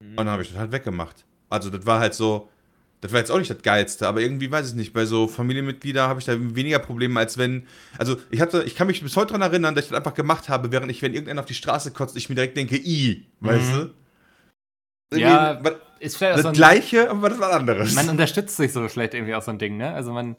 Und 0.00 0.16
dann 0.16 0.28
habe 0.28 0.42
ich 0.42 0.48
das 0.50 0.58
halt 0.58 0.72
weggemacht. 0.72 1.24
Also 1.48 1.70
das 1.70 1.86
war 1.86 2.00
halt 2.00 2.14
so, 2.14 2.48
das 3.04 3.12
war 3.12 3.20
jetzt 3.20 3.30
auch 3.30 3.38
nicht 3.38 3.50
das 3.50 3.60
Geilste, 3.60 4.08
aber 4.08 4.22
irgendwie 4.22 4.50
weiß 4.50 4.70
ich 4.70 4.74
nicht, 4.74 4.94
bei 4.94 5.04
so 5.04 5.28
Familienmitgliedern 5.28 6.08
habe 6.08 6.20
ich 6.20 6.26
da 6.26 6.32
weniger 6.38 6.78
Probleme, 6.78 7.20
als 7.20 7.36
wenn, 7.36 7.66
also 7.98 8.16
ich 8.30 8.40
hatte, 8.40 8.62
ich 8.64 8.74
kann 8.76 8.86
mich 8.86 9.02
bis 9.02 9.14
heute 9.14 9.34
daran 9.34 9.42
erinnern, 9.42 9.74
dass 9.74 9.84
ich 9.84 9.90
das 9.90 9.98
einfach 9.98 10.14
gemacht 10.14 10.48
habe, 10.48 10.72
während 10.72 10.90
ich, 10.90 11.02
wenn 11.02 11.12
irgendeiner 11.12 11.40
auf 11.42 11.46
die 11.46 11.52
Straße 11.54 11.90
kotzt, 11.90 12.16
ich 12.16 12.30
mir 12.30 12.34
direkt 12.34 12.56
denke, 12.56 12.76
i, 12.76 13.26
weißt 13.40 13.74
Mhm. 13.74 13.94
du? 15.12 15.18
Ja, 15.20 15.62
was- 15.62 15.74
Ist 16.00 16.16
vielleicht 16.16 16.36
das 16.36 16.42
so 16.44 16.48
ein, 16.48 16.54
Gleiche, 16.54 17.10
aber 17.10 17.28
das 17.28 17.38
war 17.38 17.52
anderes. 17.52 17.94
Man 17.94 18.08
unterstützt 18.08 18.56
sich 18.56 18.72
so 18.72 18.88
vielleicht 18.88 19.14
irgendwie 19.14 19.34
auch 19.34 19.42
so 19.42 19.50
ein 19.50 19.58
Ding, 19.58 19.76
ne? 19.76 19.92
Also 19.92 20.12
man 20.12 20.36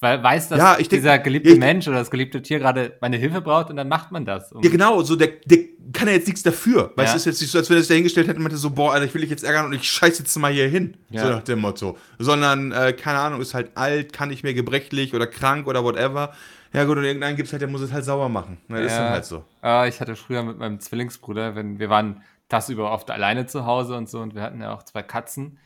weil, 0.00 0.22
weiß, 0.22 0.48
dass 0.48 0.58
Ja, 0.58 0.72
ich 0.78 0.88
denk- 0.88 1.02
dieser 1.02 1.18
geliebte 1.18 1.50
ich- 1.50 1.58
Mensch 1.58 1.86
oder 1.86 1.98
das 1.98 2.10
geliebte 2.10 2.42
Tier 2.42 2.58
gerade 2.58 2.96
meine 3.00 3.16
Hilfe 3.16 3.40
braucht 3.40 3.70
und 3.70 3.76
dann 3.76 3.88
macht 3.88 4.10
man 4.12 4.24
das. 4.24 4.50
Um- 4.52 4.62
Ja, 4.62 4.70
genau, 4.70 5.02
so 5.02 5.14
der, 5.16 5.28
der 5.44 5.58
kann 5.92 6.08
ja 6.08 6.14
jetzt 6.14 6.26
nichts 6.26 6.42
dafür. 6.42 6.92
Weißt 6.96 6.96
du, 6.96 7.02
Ja. 7.02 7.06
es 7.08 7.14
ist 7.16 7.24
jetzt 7.26 7.40
nicht 7.42 7.50
so, 7.50 7.58
als 7.58 7.68
wenn 7.70 7.76
er 7.76 7.80
es 7.80 7.88
da 7.88 7.94
hingestellt 7.94 8.26
hätte 8.28 8.36
und 8.38 8.42
meinte 8.44 8.56
so, 8.58 8.70
boah, 8.70 8.92
Alter, 8.94 9.04
ich 9.06 9.14
will 9.14 9.20
dich 9.20 9.30
jetzt 9.30 9.44
ärgern 9.44 9.66
und 9.66 9.72
ich 9.74 9.88
scheiß 9.90 10.18
jetzt 10.18 10.36
mal 10.38 10.52
hier 10.52 10.68
hin. 10.68 10.96
Ja. 11.10 11.22
So 11.24 11.28
nach 11.30 11.42
dem 11.42 11.60
Motto. 11.60 11.96
Sondern, 12.18 12.72
äh, 12.72 12.92
keine 12.92 13.18
Ahnung, 13.18 13.40
ist 13.40 13.54
halt 13.54 13.70
alt, 13.76 14.12
kann 14.12 14.28
nicht 14.30 14.42
mehr 14.42 14.54
gebrechlich 14.54 15.14
oder 15.14 15.26
krank 15.26 15.66
oder 15.66 15.84
whatever. 15.84 16.32
Ja 16.72 16.84
gut, 16.84 16.96
und 16.98 17.04
irgendeinen 17.04 17.36
gibt's 17.36 17.50
halt, 17.52 17.62
der 17.62 17.68
muss 17.68 17.80
es 17.80 17.92
halt 17.92 18.04
sauber 18.04 18.28
machen. 18.28 18.58
Na, 18.68 18.78
ist 18.78 18.92
Ja. 18.92 18.98
dann 19.04 19.12
halt 19.14 19.24
so. 19.24 19.42
Ah, 19.60 19.86
ich 19.86 20.00
hatte 20.00 20.14
früher 20.14 20.42
mit 20.44 20.56
meinem 20.58 20.78
Zwillingsbruder, 20.78 21.56
wenn 21.56 21.80
wir 21.80 21.88
waren 21.90 22.22
tagsüber 22.50 22.90
oft 22.90 23.10
alleine 23.10 23.46
zu 23.46 23.64
Hause 23.64 23.96
und 23.96 24.08
so 24.08 24.20
und 24.20 24.34
wir 24.34 24.42
hatten 24.42 24.60
ja 24.60 24.74
auch 24.74 24.82
zwei 24.82 25.02
Katzen. 25.02 25.58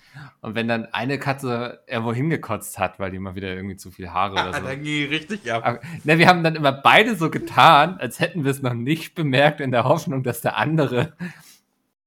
Und 0.42 0.54
wenn 0.54 0.68
dann 0.68 0.86
eine 0.92 1.18
Katze 1.18 1.80
irgendwo 1.88 2.12
hingekotzt 2.12 2.78
hat, 2.78 3.00
weil 3.00 3.10
die 3.10 3.18
mal 3.18 3.34
wieder 3.34 3.48
irgendwie 3.48 3.76
zu 3.76 3.90
viel 3.90 4.10
Haare 4.10 4.34
oder 4.34 4.52
so. 4.54 4.66
dann 4.66 4.82
ging 4.82 5.08
richtig 5.08 5.50
ab. 5.50 5.62
Aber, 5.64 5.80
ne, 6.04 6.18
wir 6.18 6.28
haben 6.28 6.44
dann 6.44 6.54
immer 6.54 6.72
beide 6.72 7.16
so 7.16 7.30
getan, 7.30 7.98
als 7.98 8.20
hätten 8.20 8.44
wir 8.44 8.50
es 8.50 8.62
noch 8.62 8.74
nicht 8.74 9.14
bemerkt, 9.14 9.60
in 9.60 9.72
der 9.72 9.84
Hoffnung, 9.84 10.22
dass 10.22 10.42
der 10.42 10.56
andere 10.56 11.14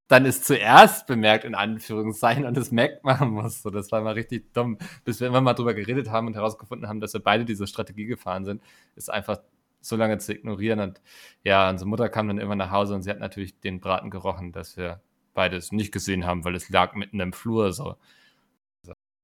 dann 0.07 0.25
es 0.25 0.41
zuerst 0.41 1.05
bemerkt, 1.05 1.43
in 1.43 1.53
Anführungszeichen, 1.53 2.45
und 2.45 2.55
es 2.57 2.71
merkt 2.71 3.03
machen 3.03 3.31
muss. 3.31 3.61
So, 3.61 3.69
das 3.69 3.91
war 3.91 3.99
mal 4.01 4.13
richtig 4.13 4.53
dumm. 4.53 4.77
Bis 5.03 5.19
wir 5.19 5.27
immer 5.27 5.41
mal 5.41 5.53
drüber 5.53 5.73
geredet 5.73 6.09
haben 6.09 6.27
und 6.27 6.35
herausgefunden 6.35 6.87
haben, 6.87 7.01
dass 7.01 7.13
wir 7.13 7.19
beide 7.19 7.43
diese 7.43 7.67
Strategie 7.67 8.05
gefahren 8.05 8.45
sind, 8.45 8.61
ist 8.95 9.11
einfach 9.11 9.39
so 9.87 9.95
lange 9.95 10.17
zu 10.17 10.33
ignorieren. 10.33 10.79
Und 10.79 11.01
ja, 11.43 11.69
unsere 11.69 11.89
Mutter 11.89 12.09
kam 12.09 12.27
dann 12.27 12.37
immer 12.37 12.55
nach 12.55 12.71
Hause 12.71 12.95
und 12.95 13.03
sie 13.03 13.09
hat 13.09 13.19
natürlich 13.19 13.59
den 13.59 13.79
Braten 13.79 14.09
gerochen, 14.09 14.51
dass 14.51 14.77
wir 14.77 15.01
beides 15.33 15.71
nicht 15.71 15.91
gesehen 15.91 16.25
haben, 16.25 16.43
weil 16.45 16.55
es 16.55 16.69
lag 16.69 16.93
mitten 16.95 17.19
im 17.19 17.33
Flur 17.33 17.73
so. 17.73 17.95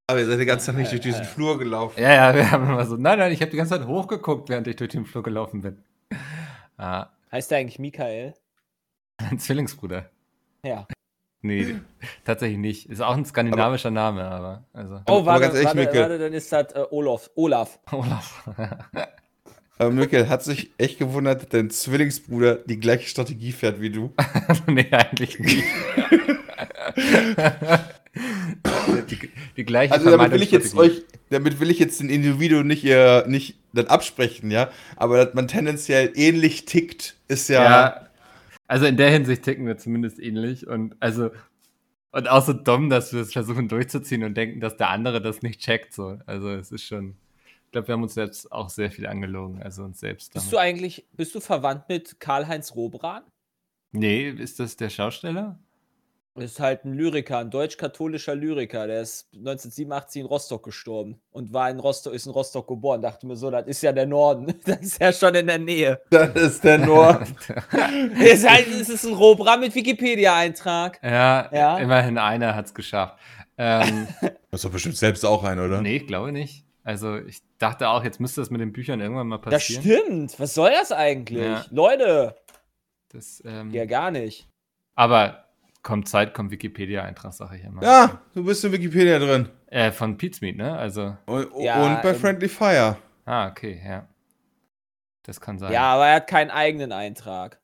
Aber 0.08 0.20
ihr 0.20 0.26
seid 0.26 0.40
die 0.40 0.46
ganze 0.46 0.66
Zeit 0.68 0.76
nicht 0.76 0.92
durch 0.92 1.02
diesen 1.02 1.24
Flur 1.24 1.58
gelaufen. 1.58 2.00
Ja, 2.00 2.14
ja, 2.14 2.36
wir 2.36 2.52
haben 2.52 2.66
immer 2.68 2.86
so, 2.86 2.98
nein, 2.98 3.18
nein, 3.20 3.32
ich 3.32 3.42
habe 3.42 3.52
die 3.52 3.58
ganze 3.58 3.78
Zeit 3.80 3.88
hochgeguckt, 3.88 4.50
während 4.50 4.68
ich 4.68 4.76
durch 4.76 4.92
den 4.92 5.06
Flur 5.06 5.24
gelaufen 5.24 5.62
bin. 5.62 5.82
Ah, 6.78 7.08
Heißt 7.32 7.50
der 7.50 7.60
eigentlich 7.60 7.80
Michael? 7.80 8.34
ein 9.18 9.40
Zwillingsbruder. 9.40 10.10
Ja. 10.66 10.88
Nee, 11.42 11.76
tatsächlich 12.24 12.58
nicht. 12.58 12.90
Ist 12.90 13.02
auch 13.02 13.18
ein 13.18 13.26
skandinavischer 13.26 13.92
Name, 13.92 14.24
aber 14.24 14.64
also. 14.72 15.02
Oh, 15.08 15.20
aber 15.20 15.26
warte, 15.26 15.42
ganz 15.42 15.56
ehrlich, 15.56 15.88
warte, 15.88 16.00
warte, 16.00 16.20
dann 16.20 16.34
ist 16.34 16.52
das 16.52 16.74
äh, 16.74 16.86
Olaf. 16.92 17.32
Olaf. 17.36 17.80
Olaf. 17.92 18.48
Aber 19.78 19.92
Mikkel 19.92 20.30
hat 20.30 20.44
sich 20.44 20.72
echt 20.78 21.00
gewundert, 21.00 21.42
dass 21.42 21.50
dein 21.50 21.70
Zwillingsbruder 21.70 22.56
die 22.66 22.80
gleiche 22.80 23.08
Strategie 23.08 23.52
fährt 23.52 23.82
wie 23.82 23.90
du. 23.90 24.14
nee, 24.68 24.88
eigentlich 24.92 25.40
nicht. 25.40 25.64
die, 29.10 29.30
die 29.58 29.66
gleiche 29.66 29.94
Also 29.94 30.12
damit 30.12 30.32
will 30.32 30.44
ich 30.44 30.52
jetzt 30.52 30.76
euch, 30.76 31.04
damit 31.30 31.60
will 31.60 31.72
ich 31.72 31.80
jetzt 31.80 32.00
den 32.00 32.10
Individuum 32.10 32.68
nicht, 32.68 32.84
ihr, 32.84 33.26
nicht 33.28 33.58
das 33.74 33.88
absprechen, 33.88 34.52
ja. 34.52 34.70
Aber 34.96 35.26
dass 35.26 35.34
man 35.34 35.48
tendenziell 35.48 36.12
ähnlich 36.16 36.66
tickt, 36.66 37.16
ist 37.28 37.50
ja. 37.50 37.64
Ja. 37.64 38.08
Also 38.68 38.86
in 38.86 38.98
der 38.98 39.10
Hinsicht 39.10 39.44
ticken 39.44 39.66
wir 39.66 39.78
zumindest 39.78 40.20
ähnlich 40.20 40.68
und 40.68 40.96
also 41.00 41.32
und 42.14 42.30
auch 42.30 42.46
so 42.46 42.54
dumm, 42.54 42.92
dass 42.92 43.12
wir 43.12 43.22
es 43.22 43.34
versuchen 43.34 43.68
durchzuziehen 43.68 44.24
und 44.24 44.36
denken, 44.36 44.60
dass 44.60 44.78
der 44.78 44.90
andere 44.90 45.20
das 45.20 45.42
nicht 45.42 45.60
checkt. 45.60 45.94
So. 45.94 46.20
Also 46.28 46.52
es 46.52 46.72
ist 46.72 46.84
schon. 46.84 47.16
Ich 47.74 47.76
glaube, 47.76 47.88
wir 47.88 47.94
haben 47.94 48.04
uns 48.04 48.14
selbst 48.14 48.52
auch 48.52 48.70
sehr 48.70 48.92
viel 48.92 49.08
angelogen, 49.08 49.60
also 49.64 49.82
uns 49.84 50.00
selbst. 50.00 50.32
Bist 50.32 50.46
damit. 50.46 50.54
du 50.54 50.58
eigentlich, 50.60 51.08
bist 51.14 51.34
du 51.34 51.40
verwandt 51.40 51.90
mit 51.90 52.20
Karl-Heinz 52.20 52.76
Robran? 52.76 53.24
Nee, 53.94 54.30
ist 54.30 54.60
das 54.60 54.76
der 54.76 54.90
Schausteller? 54.90 55.58
Ist 56.36 56.60
halt 56.60 56.86
ein 56.86 56.94
Lyriker, 56.94 57.40
ein 57.40 57.50
deutsch-katholischer 57.50 58.36
Lyriker. 58.36 58.86
Der 58.86 59.02
ist 59.02 59.28
1987 59.34 60.20
in 60.22 60.28
Rostock 60.28 60.62
gestorben 60.64 61.20
und 61.32 61.52
war 61.52 61.68
in 61.72 61.80
Rostock, 61.80 62.14
ist 62.14 62.28
in 62.28 62.32
Rostock 62.32 62.68
geboren. 62.68 63.02
Dachte 63.02 63.26
mir 63.26 63.36
so, 63.36 63.50
das 63.50 63.66
ist 63.66 63.82
ja 63.82 63.92
der 63.92 64.06
Norden. 64.06 64.54
Das 64.66 64.80
ist 64.80 65.02
ja 65.02 65.12
schon 65.12 65.34
in 65.34 65.48
der 65.48 65.58
Nähe. 65.58 66.00
Das 66.12 66.36
ist 66.36 66.64
der 66.64 66.78
Nord. 66.78 67.28
Es 68.20 68.34
ist, 68.44 68.48
halt, 68.48 68.68
es 68.68 68.90
ist 68.90 69.04
ein 69.04 69.14
Robran 69.16 69.62
mit 69.62 69.74
Wikipedia-Eintrag. 69.74 71.00
Ja, 71.02 71.50
Ja. 71.52 71.80
immerhin 71.80 72.20
einer 72.20 72.54
hat 72.54 72.68
es 72.68 72.74
geschafft. 72.76 73.18
Ähm, 73.58 74.08
Das 74.22 74.60
ist 74.60 74.66
doch 74.66 74.72
bestimmt 74.72 74.96
selbst 74.98 75.26
auch 75.26 75.44
ein, 75.44 75.58
oder? 75.60 75.82
nee, 75.82 75.96
ich 75.98 76.06
glaube 76.06 76.32
nicht. 76.32 76.64
Also 76.84 77.18
ich 77.18 77.42
dachte 77.60 77.88
auch, 77.90 78.04
jetzt 78.04 78.20
müsste 78.20 78.42
das 78.42 78.50
mit 78.50 78.60
den 78.62 78.74
Büchern 78.74 79.00
irgendwann 79.00 79.28
mal 79.28 79.38
Das 79.38 79.54
passieren. 79.68 79.84
stimmt. 79.84 80.40
Was 80.40 80.54
soll 80.54 80.72
das 80.72 80.92
eigentlich? 80.92 81.44
Ja. 81.46 81.66
Leute. 81.72 82.36
Das, 83.10 83.42
ähm, 83.46 83.72
Ja, 83.72 83.86
gar 83.86 84.12
nicht. 84.12 84.50
aber 84.96 85.46
kommt 85.82 86.08
Zeit, 86.10 86.34
kommt 86.34 86.52
Wikipedia-Eintrag, 86.52 87.34
sage 87.34 87.58
ich 87.58 87.64
immer. 87.64 87.84
Ja, 87.84 88.22
du 88.34 88.44
bist 88.46 88.64
in 88.66 88.72
Wikipedia 88.72 89.20
drin. 89.20 89.50
Äh, 89.68 89.92
von 89.92 90.18
Pizmeet, 90.18 90.58
ne? 90.58 90.78
Also, 90.78 91.16
Und, 91.26 91.50
Ja, 91.60 91.84
und 91.86 92.02
bei 92.02 92.10
ähm, 92.12 92.16
Friendly 92.16 92.48
Fire. 92.50 92.98
ah, 93.26 93.48
okay, 93.50 93.82
ja. 93.86 94.08
Das 95.26 95.40
kann 95.40 95.58
sein. 95.60 95.72
Ja, 95.72 95.94
aber 95.94 96.08
er 96.08 96.16
hat 96.16 96.28
keinen 96.28 96.52
eigenen 96.52 96.92
Eintrag. 96.92 97.60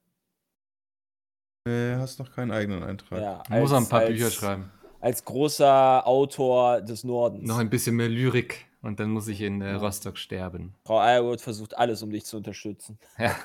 Nee, 1.67 1.95
hast 1.95 2.19
noch 2.19 2.32
keinen 2.34 2.51
eigenen 2.51 2.84
Eintrag. 2.84 3.19
Ja, 3.21 3.43
Man 3.49 3.60
muss 3.60 3.71
auch 3.71 3.75
ein 3.77 3.82
als- 3.84 3.89
paar 3.89 3.99
als, 4.01 4.10
Bücher 4.10 4.29
schreiben. 4.32 4.71
Als 5.01 5.23
großer 5.25 6.05
Autor 6.08 6.82
des 6.82 7.03
Nordens. 7.03 7.47
Noch 7.47 7.58
ein 7.60 7.69
bisschen 7.69 7.95
mehr 7.95 8.10
Lyrik 8.10 8.65
und 8.82 9.00
dann 9.00 9.12
muss 9.12 9.28
ich 9.28 9.42
in 9.42 9.62
äh, 9.62 9.74
Rostock 9.74 10.18
sterben. 10.18 10.74
Frau 10.86 11.00
Eierwood 11.00 11.42
versucht 11.42 11.78
alles, 11.78 12.02
um 12.02 12.12
dich 12.12 12.26
zu 12.26 12.38
unterstützen. 12.38 12.98
Ja. 13.18 13.36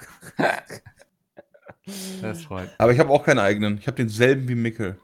das 2.22 2.44
freut. 2.44 2.70
Aber 2.78 2.92
ich 2.92 2.98
habe 2.98 3.10
auch 3.10 3.24
keinen 3.24 3.40
eigenen. 3.40 3.78
Ich 3.78 3.86
habe 3.86 3.96
denselben 3.96 4.48
wie 4.48 4.54
Mickel. 4.54 4.98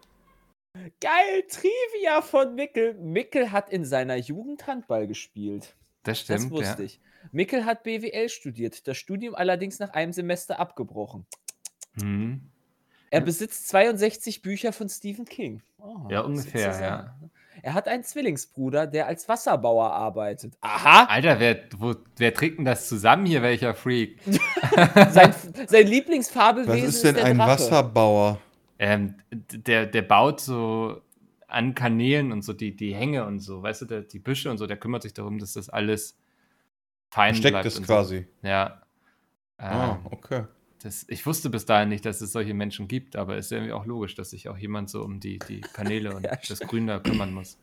Geil, 1.00 1.44
Trivia 1.48 2.22
von 2.22 2.54
Mickel. 2.54 2.94
Mickel 2.94 3.52
hat 3.52 3.70
in 3.70 3.84
seiner 3.84 4.16
Jugend 4.16 4.66
Handball 4.66 5.06
gespielt. 5.06 5.74
Das 6.04 6.24
Das 6.24 6.40
stimmt, 6.40 6.52
wusste 6.52 6.82
ja. 6.82 6.86
ich. 6.86 7.00
Mickel 7.32 7.64
hat 7.66 7.82
BWL 7.82 8.28
studiert, 8.28 8.88
das 8.88 8.96
Studium 8.96 9.34
allerdings 9.34 9.78
nach 9.78 9.90
einem 9.90 10.12
Semester 10.12 10.58
abgebrochen. 10.58 11.26
Hm. 12.00 12.40
Er 13.10 13.20
besitzt 13.20 13.68
62 13.68 14.40
Bücher 14.40 14.72
von 14.72 14.88
Stephen 14.88 15.24
King. 15.24 15.62
Oh, 15.78 16.06
Ja, 16.08 16.20
das 16.20 16.26
ungefähr, 16.26 16.80
ja. 16.80 17.18
Er 17.62 17.74
hat 17.74 17.88
einen 17.88 18.02
Zwillingsbruder, 18.04 18.86
der 18.86 19.06
als 19.06 19.28
Wasserbauer 19.28 19.90
arbeitet. 19.92 20.54
Aha! 20.60 21.04
Alter, 21.04 21.38
wer, 21.40 21.58
wo, 21.78 21.94
wer 22.16 22.32
trägt 22.34 22.58
denn 22.58 22.64
das 22.64 22.88
zusammen 22.88 23.26
hier, 23.26 23.42
welcher 23.42 23.74
Freak? 23.74 24.18
Sein, 24.26 25.34
sein 25.34 25.34
Was 25.68 25.72
Lieblingsfabelwesen 25.90 26.88
ist 26.88 27.04
denn 27.04 27.14
der 27.16 27.24
ein 27.26 27.36
Drache. 27.38 27.50
Wasserbauer? 27.50 28.38
Ähm, 28.78 29.14
der, 29.30 29.86
der 29.86 30.02
baut 30.02 30.40
so 30.40 31.00
an 31.48 31.74
Kanälen 31.74 32.32
und 32.32 32.42
so 32.42 32.52
die, 32.52 32.74
die 32.76 32.94
Hänge 32.94 33.26
und 33.26 33.40
so, 33.40 33.62
weißt 33.62 33.82
du, 33.82 33.86
der, 33.86 34.00
die 34.02 34.20
Büsche 34.20 34.50
und 34.50 34.58
so, 34.58 34.66
der 34.66 34.76
kümmert 34.76 35.02
sich 35.02 35.12
darum, 35.12 35.38
dass 35.38 35.52
das 35.54 35.68
alles 35.68 36.16
fein 37.10 37.34
Versteckt 37.34 37.52
bleibt. 37.54 37.66
ist 37.66 37.78
und 37.78 37.86
quasi. 37.86 38.26
So. 38.42 38.48
Ja. 38.48 38.82
Ähm, 39.58 39.66
Ah, 39.68 39.98
okay. 40.10 40.44
Das, 40.82 41.04
ich 41.08 41.26
wusste 41.26 41.50
bis 41.50 41.66
dahin 41.66 41.90
nicht, 41.90 42.04
dass 42.06 42.20
es 42.20 42.32
solche 42.32 42.54
Menschen 42.54 42.88
gibt, 42.88 43.16
aber 43.16 43.36
es 43.36 43.46
ist 43.46 43.52
irgendwie 43.52 43.72
auch 43.72 43.86
logisch, 43.86 44.14
dass 44.14 44.30
sich 44.30 44.48
auch 44.48 44.56
jemand 44.56 44.90
so 44.90 45.02
um 45.02 45.20
die, 45.20 45.38
die 45.38 45.60
Kanäle 45.60 46.14
und 46.16 46.24
Ja, 46.24 46.36
das 46.48 46.60
Grün 46.60 46.86
da 46.86 46.98
kümmern 46.98 47.32
muss. 47.32 47.58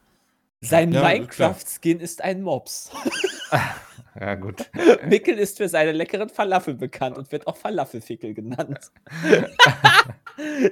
Sein 0.62 0.92
Ja, 0.92 1.04
Minecraft-Skin 1.04 2.00
ist 2.00 2.24
ein 2.24 2.42
Mops. 2.42 2.92
Ja, 4.20 4.34
gut. 4.34 4.70
Mickel 5.08 5.38
ist 5.38 5.58
für 5.58 5.70
seine 5.70 5.92
leckeren 5.92 6.30
Falafel 6.30 6.74
bekannt 6.74 7.18
und 7.18 7.32
wird 7.32 7.46
auch 7.46 7.56
Falafelfickel 7.56 8.34
genannt. 8.34 8.92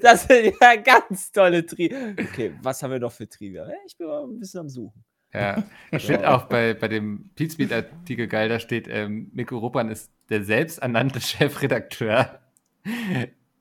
das 0.01 0.23
sind 0.23 0.55
ja 0.59 0.75
ganz 0.77 1.31
tolle 1.31 1.63
Trivia. 1.63 2.15
Okay, 2.19 2.55
was 2.63 2.81
haben 2.81 2.91
wir 2.91 2.99
noch 2.99 3.11
für 3.11 3.29
Trivia? 3.29 3.67
Ich 3.85 3.95
bin 3.95 4.07
mal 4.07 4.23
ein 4.23 4.39
bisschen 4.39 4.61
am 4.61 4.69
Suchen. 4.69 5.05
Ja, 5.33 5.63
ich 5.91 6.05
finde 6.05 6.31
auch 6.31 6.45
bei, 6.45 6.73
bei 6.73 6.87
dem 6.87 7.29
Pizmeet-Artikel 7.35 8.27
geil, 8.27 8.49
da 8.49 8.59
steht, 8.59 8.87
ähm, 8.87 9.29
Mikko 9.33 9.57
Ruppan 9.57 9.89
ist 9.89 10.11
der 10.29 10.43
selbsternannte 10.43 11.21
Chefredakteur. 11.21 12.39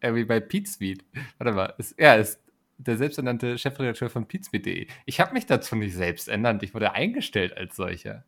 Irgendwie 0.01 0.25
bei 0.25 0.41
Pizmeet. 0.41 1.05
Warte 1.39 1.53
mal, 1.53 1.75
ist, 1.79 1.93
er 1.99 2.19
ist 2.19 2.41
der 2.79 2.97
selbsternannte 2.97 3.59
Chefredakteur 3.59 4.11
von 4.11 4.27
pizmeet.de. 4.27 4.87
Ich 5.07 5.21
habe 5.21 5.33
mich 5.33 5.47
dazu 5.47 5.77
nicht 5.77 5.95
selbst 5.95 6.29
ernannt, 6.29 6.63
ich 6.63 6.75
wurde 6.75 6.93
eingestellt 6.93 7.57
als 7.57 7.77
solcher. 7.77 8.25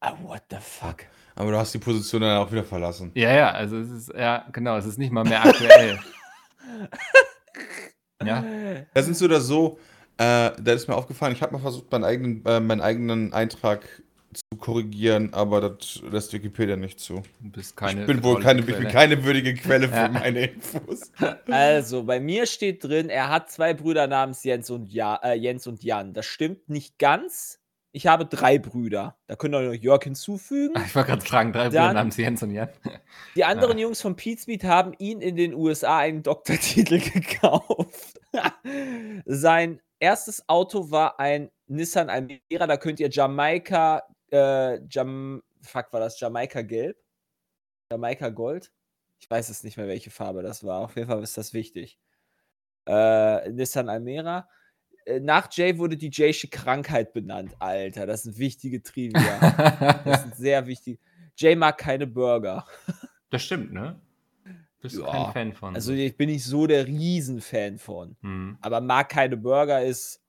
Ah, 0.00 0.14
what 0.22 0.42
the 0.50 0.56
fuck? 0.60 1.04
Aber 1.34 1.50
du 1.50 1.58
hast 1.58 1.72
die 1.74 1.78
Position 1.78 2.22
dann 2.22 2.38
auch 2.38 2.50
wieder 2.50 2.64
verlassen. 2.64 3.10
Ja, 3.14 3.32
ja, 3.32 3.50
also 3.50 3.78
es 3.78 3.90
ist, 3.90 4.12
ja, 4.14 4.46
genau, 4.52 4.76
es 4.76 4.86
ist 4.86 4.98
nicht 4.98 5.12
mal 5.12 5.24
mehr 5.24 5.44
aktuell. 5.44 5.98
ja, 8.24 8.44
Das 8.94 9.04
sind 9.04 9.16
so 9.16 9.26
oder 9.26 9.40
so, 9.40 9.78
Äh, 10.18 10.50
da 10.60 10.72
ist 10.72 10.88
mir 10.88 10.94
aufgefallen, 10.94 11.34
ich 11.34 11.42
habe 11.42 11.52
mal 11.52 11.58
versucht, 11.60 11.90
meinen 11.92 12.04
eigenen, 12.04 12.44
äh, 12.46 12.60
meinen 12.60 12.80
eigenen 12.80 13.32
Eintrag 13.32 13.86
zu 14.32 14.58
korrigieren, 14.58 15.32
aber 15.32 15.60
das 15.70 16.02
lässt 16.10 16.32
Wikipedia 16.32 16.76
nicht 16.76 17.00
zu. 17.00 17.22
Du 17.40 17.50
bist 17.52 17.76
keine. 17.76 18.02
ich 18.02 18.06
bin 18.06 18.22
wohl 18.22 18.40
keine, 18.40 18.60
ich 18.60 18.66
bin 18.66 18.88
keine 18.88 19.24
würdige 19.24 19.54
Quelle 19.54 19.88
für 19.88 19.94
Ja. 19.94 20.08
meine 20.12 20.46
Infos. 20.46 21.10
Also, 21.50 22.04
bei 22.04 22.20
mir 22.20 22.46
steht 22.46 22.84
drin, 22.84 23.08
er 23.08 23.30
hat 23.30 23.50
zwei 23.50 23.72
Brüder 23.74 24.06
namens 24.06 24.44
Jens 24.44 24.68
und, 24.70 24.92
ja, 24.92 25.16
äh, 25.22 25.34
Jens 25.34 25.66
und 25.66 25.82
Jan. 25.82 26.12
Das 26.12 26.26
stimmt 26.26 26.68
nicht 26.68 26.98
ganz. 26.98 27.60
Ich 27.92 28.06
habe 28.06 28.26
drei 28.26 28.58
Brüder. 28.58 29.16
Da 29.26 29.36
könnt 29.36 29.54
ihr 29.54 29.60
noch 29.62 29.72
Jörg 29.72 30.04
hinzufügen. 30.04 30.74
Ich 30.86 30.94
wollte 30.94 31.12
gerade 31.12 31.24
fragen, 31.24 31.52
drei 31.54 31.68
Brüder 31.68 31.80
Dann- 31.86 31.94
namens 31.94 32.18
Jens 32.18 32.42
und 32.42 32.50
Jan. 32.50 32.68
Die 33.36 33.44
anderen 33.44 33.78
Jungs 33.78 34.02
von 34.02 34.16
Pizmeet 34.16 34.64
haben 34.64 34.92
ihn 34.98 35.22
in 35.22 35.36
den 35.36 35.54
USA 35.54 35.96
einen 35.98 36.22
Doktortitel 36.22 36.98
gekauft. 37.10 38.20
Sein 39.24 39.80
erstes 40.06 40.48
Auto 40.48 40.92
war 40.92 41.18
ein 41.18 41.50
Nissan 41.66 42.08
Almera. 42.10 42.66
Da 42.68 42.76
könnt 42.76 43.00
ihr 43.00 43.10
Jamaika, 43.10 44.02
äh, 44.30 44.78
Jam, 44.88 45.42
fuck, 45.62 45.92
war 45.92 45.98
das 45.98 46.20
Jamaika 46.20 46.62
Gelb? 46.62 46.96
Jamaika 47.90 48.28
Gold? 48.28 48.72
Ich 49.18 49.28
weiß 49.28 49.48
es 49.48 49.64
nicht 49.64 49.76
mehr, 49.76 49.88
welche 49.88 50.10
Farbe 50.10 50.42
das 50.44 50.62
war. 50.62 50.82
Auf 50.82 50.94
jeden 50.94 51.08
Fall 51.08 51.22
ist 51.24 51.36
das 51.36 51.52
wichtig. 51.54 51.98
Äh, 52.86 53.50
Nissan 53.50 53.88
Almera. 53.88 54.48
Äh, 55.06 55.18
Nach 55.18 55.48
Jay 55.50 55.76
wurde 55.76 55.96
die 55.96 56.10
Jaysche 56.12 56.46
Krankheit 56.48 57.12
benannt. 57.12 57.56
Alter, 57.58 58.06
das 58.06 58.22
sind 58.22 58.38
wichtige 58.38 58.82
Trivia. 58.82 60.00
Das 60.04 60.22
sind 60.22 60.36
sehr 60.36 60.66
wichtige. 60.68 61.00
Jay 61.36 61.56
mag 61.56 61.78
keine 61.78 62.06
Burger. 62.06 62.64
das 63.30 63.42
stimmt, 63.42 63.72
ne? 63.72 64.00
Bist 64.86 64.98
du 64.98 65.02
Ja, 65.02 65.12
kein 65.12 65.32
Fan 65.32 65.52
von. 65.52 65.74
Also 65.74 65.92
ich 65.92 66.16
bin 66.16 66.30
nicht 66.30 66.44
so 66.44 66.66
der 66.66 66.86
Riesenfan 66.86 67.78
von. 67.78 68.16
hm. 68.20 68.58
Aber 68.60 68.80
mag 68.80 69.08
keine 69.08 69.36
Burger 69.36 69.82
ist 69.82 70.22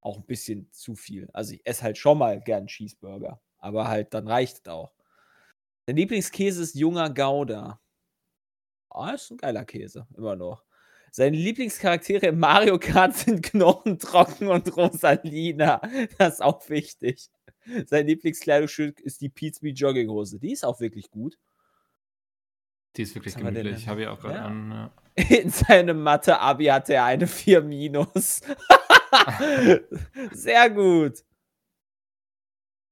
auch 0.00 0.16
ein 0.16 0.26
bisschen 0.26 0.68
zu 0.72 0.94
viel. 0.96 1.28
Also 1.32 1.54
ich 1.54 1.64
esse 1.64 1.82
halt 1.82 1.98
schon 1.98 2.18
mal 2.18 2.40
gern 2.40 2.66
Cheeseburger. 2.66 3.40
Aber 3.58 3.88
halt, 3.88 4.12
dann 4.14 4.26
reicht 4.26 4.58
es 4.58 4.72
auch. 4.72 4.92
Sein 5.86 5.96
Lieblingskäse 5.96 6.62
ist 6.62 6.74
junger 6.74 7.12
Gouda. 7.12 7.80
Ah, 8.90 9.12
ist 9.12 9.30
ein 9.30 9.38
geiler 9.38 9.64
Käse, 9.64 10.06
immer 10.16 10.36
noch. 10.36 10.64
Seine 11.14 11.36
Lieblingscharaktere 11.36 12.26
im 12.26 12.38
Mario 12.38 12.78
Kart 12.78 13.14
sind 13.16 13.42
Knochentrocken 13.42 14.48
und 14.48 14.76
Rosalina. 14.76 15.80
Das 16.18 16.34
ist 16.34 16.40
auch 16.42 16.68
wichtig. 16.68 17.28
Sein 17.86 18.06
Lieblingskleidungsstück 18.06 18.98
ist 19.00 19.20
die 19.20 19.28
Pizza 19.28 19.66
Jogginghose. 19.66 20.38
Die 20.38 20.52
ist 20.52 20.64
auch 20.64 20.80
wirklich 20.80 21.10
gut. 21.10 21.38
Die 22.96 23.02
ist 23.02 23.14
wirklich 23.14 23.34
gemütlich. 23.36 23.76
Ich 23.78 23.88
habe 23.88 24.02
ja 24.02 24.10
auch 24.12 24.20
gerade 24.20 24.34
Ja. 24.36 24.44
an. 24.46 24.70
Ja. 24.70 24.90
In 25.36 25.50
seinem 25.50 26.02
Mathe-Abi 26.02 26.66
hatte 26.66 26.94
er 26.94 27.04
eine 27.04 27.26
4 27.26 27.62
minus. 27.62 28.40
Sehr 30.32 30.70
gut. 30.70 31.22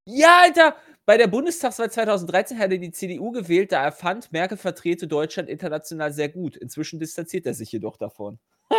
Ja, 0.07 0.41
Alter, 0.43 0.77
bei 1.07 1.17
der 1.17 1.27
Bundestagswahl 1.29 1.91
2013 1.91 2.59
hat 2.59 2.73
er 2.73 2.79
die 2.79 2.93
CDU 2.93 3.31
gewählt, 3.33 3.73
da 3.73 3.85
er 3.85 3.93
fand, 3.93 4.33
Merkel 4.33 4.57
vertrete 4.59 5.07
Deutschland 5.07 5.49
international 5.49 6.13
sehr 6.13 6.29
gut. 6.29 6.57
Inzwischen 6.57 6.99
distanziert 7.01 7.47
er 7.47 7.55
sich 7.55 7.71
jedoch 7.73 7.97
davon. 7.97 8.39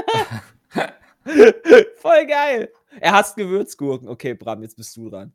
Voll 1.97 2.25
geil. 2.27 2.71
Er 2.99 3.13
hasst 3.13 3.35
Gewürzgurken. 3.37 4.07
Okay, 4.09 4.33
Bram, 4.33 4.61
jetzt 4.63 4.75
bist 4.75 4.95
du 4.97 5.09
dran. 5.09 5.33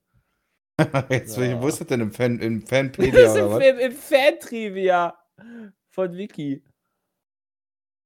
Jetzt, 1.08 1.36
Ja. 1.36 1.60
Wo 1.62 1.68
ist 1.68 1.80
das 1.80 1.86
denn 1.86 2.00
im, 2.00 2.12
Fan, 2.12 2.38
im 2.40 2.60
Das 2.60 2.68
Fanpedia 2.70 3.20
ist 3.34 3.40
oder 3.42 3.68
im, 3.68 3.78
im, 3.78 3.90
im 3.92 3.92
Fan-Trivia 3.96 5.16
von 5.90 6.16
Wiki. 6.16 6.62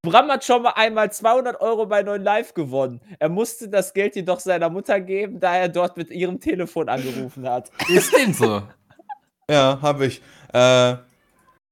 Bram 0.02 0.28
hat 0.28 0.44
schon 0.44 0.62
mal 0.62 0.72
einmal 0.76 1.12
200 1.12 1.60
Euro 1.60 1.86
bei 1.86 2.02
9 2.02 2.22
Live 2.22 2.54
gewonnen. 2.54 3.00
Er 3.18 3.28
musste 3.28 3.68
das 3.68 3.92
Geld 3.92 4.16
jedoch 4.16 4.40
seiner 4.40 4.70
Mutter 4.70 4.98
geben, 5.00 5.40
da 5.40 5.56
er 5.56 5.68
dort 5.68 5.96
mit 5.98 6.10
ihrem 6.10 6.40
Telefon 6.40 6.88
angerufen 6.88 7.46
hat. 7.48 7.70
Ist 7.88 8.12
denn 8.16 8.34
so? 8.34 8.62
Ja, 9.50 9.80
habe 9.82 10.06
ich. 10.06 10.22
Äh, 10.54 10.92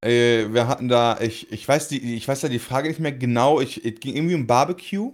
äh, 0.04 0.52
wir 0.52 0.66
hatten 0.66 0.88
da, 0.88 1.16
ich, 1.20 1.52
ich 1.52 1.68
weiß 1.68 1.86
die, 1.86 2.16
ich 2.16 2.26
weiß 2.26 2.42
ja 2.42 2.48
die 2.48 2.58
Frage 2.58 2.88
nicht 2.88 2.98
mehr 2.98 3.12
genau. 3.12 3.60
Ich, 3.60 3.84
es 3.84 4.00
ging 4.00 4.16
irgendwie 4.16 4.34
um 4.34 4.46
Barbecue 4.48 5.12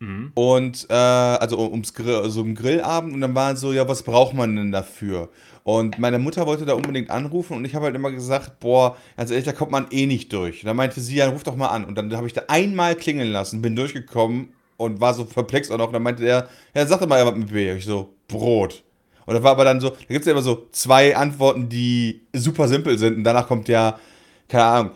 Mhm. 0.00 0.30
und 0.36 0.86
äh, 0.90 0.94
also 0.94 1.58
um- 1.58 1.72
ums 1.72 1.92
Grill, 1.92 2.30
so 2.30 2.42
um 2.42 2.54
Grillabend 2.54 3.14
und 3.14 3.20
dann 3.20 3.34
war 3.34 3.56
so, 3.56 3.72
ja, 3.72 3.88
was 3.88 4.04
braucht 4.04 4.32
man 4.32 4.54
denn 4.54 4.70
dafür? 4.70 5.28
Und 5.68 5.98
meine 5.98 6.18
Mutter 6.18 6.46
wollte 6.46 6.64
da 6.64 6.72
unbedingt 6.72 7.10
anrufen 7.10 7.54
und 7.54 7.66
ich 7.66 7.74
habe 7.74 7.84
halt 7.84 7.94
immer 7.94 8.10
gesagt, 8.10 8.58
boah, 8.58 8.96
ganz 9.18 9.30
ehrlich, 9.30 9.44
da 9.44 9.52
kommt 9.52 9.70
man 9.70 9.88
eh 9.90 10.06
nicht 10.06 10.32
durch. 10.32 10.62
Und 10.62 10.66
dann 10.68 10.76
meinte 10.76 10.98
sie, 11.02 11.16
ja, 11.16 11.28
ruf 11.28 11.42
doch 11.42 11.56
mal 11.56 11.66
an. 11.66 11.84
Und 11.84 11.94
dann 11.94 12.10
habe 12.16 12.26
ich 12.26 12.32
da 12.32 12.44
einmal 12.48 12.94
klingeln 12.94 13.30
lassen, 13.30 13.60
bin 13.60 13.76
durchgekommen 13.76 14.54
und 14.78 15.02
war 15.02 15.12
so 15.12 15.26
perplex 15.26 15.70
auch 15.70 15.76
noch. 15.76 15.88
Und 15.88 15.92
dann 15.92 16.02
meinte 16.02 16.22
der, 16.22 16.48
ja, 16.74 16.86
sag 16.86 17.00
doch 17.00 17.06
mal, 17.06 17.22
was 17.26 17.34
mit 17.34 17.52
B. 17.52 17.70
Ich 17.70 17.84
so, 17.84 18.14
Brot. 18.28 18.82
Und 19.26 19.34
da 19.34 19.42
war 19.42 19.50
aber 19.50 19.64
dann 19.64 19.78
so, 19.78 19.90
da 19.90 19.96
gibt 20.08 20.20
es 20.20 20.24
ja 20.24 20.32
immer 20.32 20.40
so 20.40 20.68
zwei 20.72 21.14
Antworten, 21.14 21.68
die 21.68 22.22
super 22.34 22.66
simpel 22.66 22.96
sind. 22.96 23.18
Und 23.18 23.24
danach 23.24 23.46
kommt 23.46 23.68
ja, 23.68 24.00
keine 24.48 24.64
Ahnung, 24.64 24.92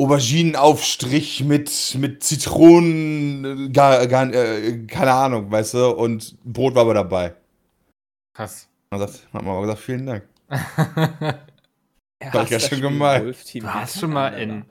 Auberginenaufstrich 0.00 1.44
mit, 1.44 1.96
mit 2.00 2.24
Zitronen, 2.24 3.68
äh, 3.68 3.68
gar, 3.68 4.04
gar, 4.08 4.34
äh, 4.34 4.84
keine 4.88 5.12
Ahnung, 5.12 5.48
weißt 5.48 5.74
du, 5.74 5.90
und 5.90 6.36
Brot 6.42 6.74
war 6.74 6.82
aber 6.82 6.94
dabei. 6.94 7.36
Krass. 8.34 8.68
Dann 8.90 9.00
hat 9.00 9.10
hat 9.10 9.32
man 9.32 9.46
aber 9.48 9.62
gesagt, 9.62 9.80
vielen 9.80 10.06
Dank. 10.06 10.28
Er 12.18 12.60
Spiel 12.60 12.80
gemein. 12.80 13.24
Wolf 13.26 13.44
Team 13.44 13.64
du 13.64 13.74
hast 13.74 14.00
schon 14.00 14.12
mal 14.12 14.28
in. 14.28 14.64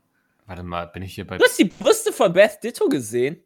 Warte 0.48 0.64
mal, 0.64 0.86
bin 0.88 1.04
ich 1.04 1.14
hier 1.16 1.26
bei. 1.28 1.38
Du 1.38 1.44
hast 1.46 1.58
die 1.60 1.66
Brüste 1.66 2.12
von 2.12 2.34
Beth 2.34 2.60
Ditto 2.64 2.88
gesehen? 2.90 3.38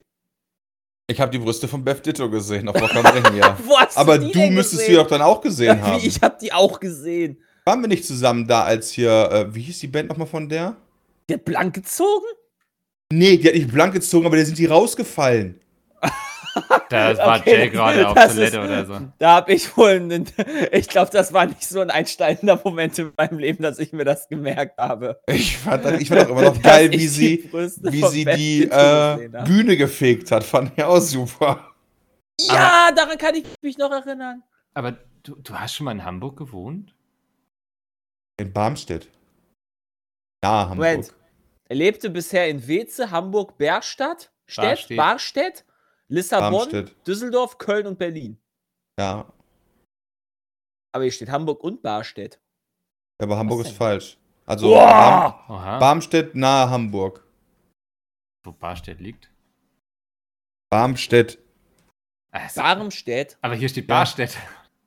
Ich 1.08 1.20
habe 1.20 1.32
die 1.32 1.40
Brüste 1.40 1.68
von 1.68 1.84
Beth 1.84 2.06
Ditto 2.06 2.30
gesehen, 2.30 2.68
auf 2.70 2.80
Rock 2.82 2.96
am 2.96 3.06
Ring, 3.06 3.36
ja. 3.36 3.58
Wo 3.64 3.78
hast 3.78 3.96
du 3.98 4.02
Aber 4.02 4.18
die 4.18 4.32
du 4.32 4.40
denn 4.40 4.54
müsstest 4.54 4.82
sie 4.84 4.88
gesehen? 4.90 5.04
doch 5.04 5.08
dann 5.08 5.22
auch 5.22 5.42
gesehen 5.42 5.78
Ja, 5.78 5.82
haben. 5.88 6.02
ich 6.04 6.22
habe 6.22 6.38
die 6.42 6.54
auch 6.54 6.80
gesehen. 6.80 7.42
Waren 7.66 7.82
wir 7.82 7.88
nicht 7.88 8.06
zusammen 8.06 8.48
da, 8.48 8.64
als 8.64 8.92
hier, 8.92 9.12
äh, 9.32 9.54
wie 9.56 9.62
hieß 9.64 9.80
die 9.80 9.88
Band 9.88 10.10
nochmal 10.10 10.28
von 10.28 10.48
der? 10.48 10.78
Der 11.28 11.38
hat 11.38 11.46
blank 11.46 11.74
gezogen? 11.76 12.26
Nee, 13.12 13.38
die 13.38 13.48
hat 13.48 13.56
nicht 13.56 13.72
blank 13.72 13.94
gezogen, 13.94 14.26
aber 14.28 14.38
da 14.38 14.46
sind 14.46 14.58
die 14.58 14.66
rausgefallen. 14.68 15.60
Da 17.16 17.16
war 17.18 17.40
Okay, 17.40 17.52
Jay 17.52 17.70
gerade 17.70 18.08
auf 18.08 18.16
Toilette 18.16 18.58
ist- 18.58 18.58
oder 18.58 18.86
so. 18.86 19.00
Da 19.20 19.36
habe 19.36 19.54
ich 19.54 19.78
wohl 19.78 19.92
einen, 19.92 20.26
ich 20.72 20.88
glaube, 20.88 21.12
das 21.12 21.34
war 21.34 21.46
nicht 21.46 21.64
so 21.64 21.82
ein 21.82 21.92
einsteigender 21.92 22.60
Moment 22.64 22.98
in 22.98 23.12
meinem 23.16 23.38
Leben, 23.38 23.62
dass 23.64 23.78
ich 23.78 23.94
mir 23.94 24.06
das 24.06 24.28
gemerkt 24.28 24.78
habe. 24.80 25.22
Ich 25.28 25.58
fand, 25.58 25.86
ich 26.02 26.10
fand 26.10 26.26
auch 26.26 26.30
immer 26.30 26.42
noch 26.42 26.62
geil, 26.64 26.92
wie 26.92 27.08
sie, 27.08 27.50
wie 27.52 28.04
sie 28.08 28.26
die 28.26 28.64
äh. 28.64 29.30
Bühne 29.46 29.78
gefegt 29.78 30.32
hat. 30.32 30.44
Fand 30.44 30.72
ich 30.76 30.84
auch 30.84 31.00
super. 31.00 31.74
Ja, 32.42 32.92
daran 32.96 33.18
kann 33.18 33.36
ich 33.36 33.46
mich 33.62 33.78
noch 33.78 33.92
erinnern. 33.92 34.44
Aber 34.74 34.98
du, 35.24 35.36
du 35.36 35.54
hast 35.54 35.76
schon 35.76 35.86
mal 35.86 35.92
in 35.92 36.06
Hamburg 36.06 36.38
gewohnt? 36.38 36.96
In 38.40 38.54
Barmstedt. 38.54 39.10
Ja, 40.44 40.70
Hamburg. 40.70 40.78
Moment. 40.78 41.14
Er 41.68 41.76
lebte 41.76 42.10
bisher 42.10 42.50
in 42.50 42.66
Weze, 42.68 43.12
Hamburg, 43.12 43.58
Bergstadt, 43.58 44.32
Stedt, 44.48 44.66
Barstedt. 44.66 44.98
Barstedt, 44.98 45.66
Lissabon, 46.10 46.52
Barmstedt. 46.52 46.96
Düsseldorf, 47.08 47.58
Köln 47.58 47.88
und 47.88 47.98
Berlin. 48.00 48.38
Ja, 49.00 49.32
Aber 50.92 51.04
hier 51.04 51.12
steht 51.12 51.30
Hamburg 51.30 51.64
und 51.64 51.82
Barstedt. 51.82 52.40
aber 53.22 53.38
Hamburg 53.38 53.62
ist 53.62 53.72
falsch. 53.72 54.18
Also 54.46 54.72
Barm. 54.74 55.80
Barmstedt 55.80 56.34
nahe 56.36 56.70
Hamburg. 56.70 57.24
Wo 58.44 58.52
Barstedt 58.52 59.00
liegt? 59.00 59.30
Barmstedt. 60.72 61.38
Es- 62.32 62.56
Barmstedt. 62.56 63.38
aber 63.42 63.56
hier 63.56 63.70
steht 63.70 63.88
Ja. 63.88 63.96
Barstedt. 63.96 64.38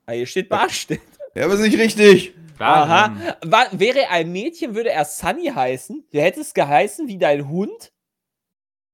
Ah, 0.07 0.13
hier 0.13 0.27
steht 0.27 0.49
Barstedt. 0.49 1.01
Ja, 1.35 1.45
aber 1.45 1.55
ist 1.55 1.61
nicht 1.61 1.79
richtig. 1.79 2.35
Aha. 2.59 3.17
War, 3.45 3.67
wäre 3.73 4.09
ein 4.11 4.31
Mädchen, 4.31 4.75
würde 4.75 4.91
er 4.91 5.05
Sunny 5.05 5.47
heißen. 5.47 6.05
Der 6.13 6.25
hätte 6.25 6.41
es 6.41 6.53
geheißen 6.55 7.09
wie 7.09 7.19
dein 7.19 7.49
Hund. 7.49 7.93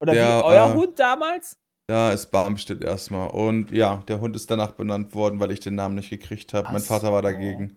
Oder 0.01 0.15
Ja, 0.15 0.39
wie 0.39 0.45
euer 0.45 0.71
äh, 0.71 0.75
Hund 0.75 0.99
damals. 0.99 1.59
Da 1.89 2.13
ist 2.13 2.27
Barmstedt 2.27 2.85
erstmal. 2.85 3.31
Und 3.31 3.71
ja, 3.71 4.03
der 4.09 4.21
Hund 4.21 4.37
ist 4.37 4.51
danach 4.51 4.73
benannt 4.73 5.15
worden, 5.15 5.41
weil 5.41 5.51
ich 5.53 5.61
den 5.61 5.75
Namen 5.75 5.95
nicht 5.95 6.11
gekriegt 6.11 6.53
habe. 6.53 6.71
Mein 6.71 6.83
Vater 6.83 7.11
war 7.13 7.23
dagegen. 7.23 7.77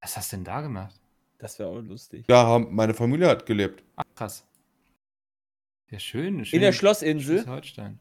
Was 0.00 0.16
hast 0.16 0.32
du 0.32 0.36
denn 0.36 0.44
da 0.44 0.60
gemacht? 0.60 0.94
Das 1.38 1.58
wäre 1.58 1.68
auch 1.68 1.80
lustig. 1.80 2.24
Ja, 2.28 2.58
meine 2.58 2.94
Familie 2.94 3.26
hat 3.26 3.46
gelebt. 3.46 3.82
Ach, 3.96 4.04
krass. 4.14 4.44
Ja, 5.90 5.98
schön. 5.98 6.44
schön 6.44 6.56
In 6.56 6.62
der 6.62 6.72
Schlossinsel. 6.72 7.38
Schleswig-Holstein. 7.38 7.98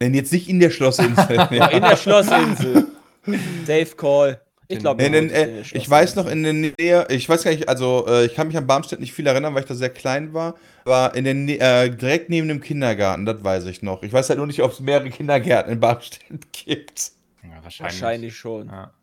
Denn 0.00 0.14
jetzt 0.14 0.32
nicht 0.32 0.48
in 0.48 0.58
der 0.58 0.70
Schlossinsel. 0.70 1.36
Ja, 1.50 1.66
in 1.70 1.82
der 1.82 1.96
Schlossinsel. 1.98 2.88
Safe 3.66 3.96
Call. 3.96 4.40
Ich 4.68 4.78
glaube, 4.78 5.02
äh, 5.02 5.60
ich 5.60 5.90
weiß 5.90 6.16
noch 6.16 6.26
in 6.26 6.42
der 6.42 6.52
Nähe, 6.52 7.06
ich 7.10 7.28
weiß 7.28 7.44
gar 7.44 7.50
nicht, 7.50 7.68
also 7.68 8.06
äh, 8.08 8.26
ich 8.26 8.34
kann 8.34 8.46
mich 8.46 8.56
an 8.56 8.66
Barmstedt 8.66 9.00
nicht 9.00 9.12
viel 9.12 9.26
erinnern, 9.26 9.54
weil 9.54 9.62
ich 9.62 9.68
da 9.68 9.74
sehr 9.74 9.90
klein 9.90 10.32
war, 10.32 10.54
aber 10.84 11.14
in 11.14 11.24
der 11.24 11.84
äh, 11.84 11.90
direkt 11.90 12.30
neben 12.30 12.48
dem 12.48 12.60
Kindergarten, 12.60 13.26
das 13.26 13.44
weiß 13.44 13.66
ich 13.66 13.82
noch. 13.82 14.02
Ich 14.02 14.12
weiß 14.12 14.28
halt 14.28 14.38
nur 14.38 14.46
nicht, 14.46 14.62
ob 14.62 14.72
es 14.72 14.80
mehrere 14.80 15.10
Kindergärten 15.10 15.72
in 15.72 15.80
Barmstedt 15.80 16.24
gibt. 16.52 17.12
Ja, 17.42 17.62
wahrscheinlich. 17.62 17.80
Wahrscheinlich 17.80 18.36
schon. 18.36 18.68
Ja. 18.68 18.94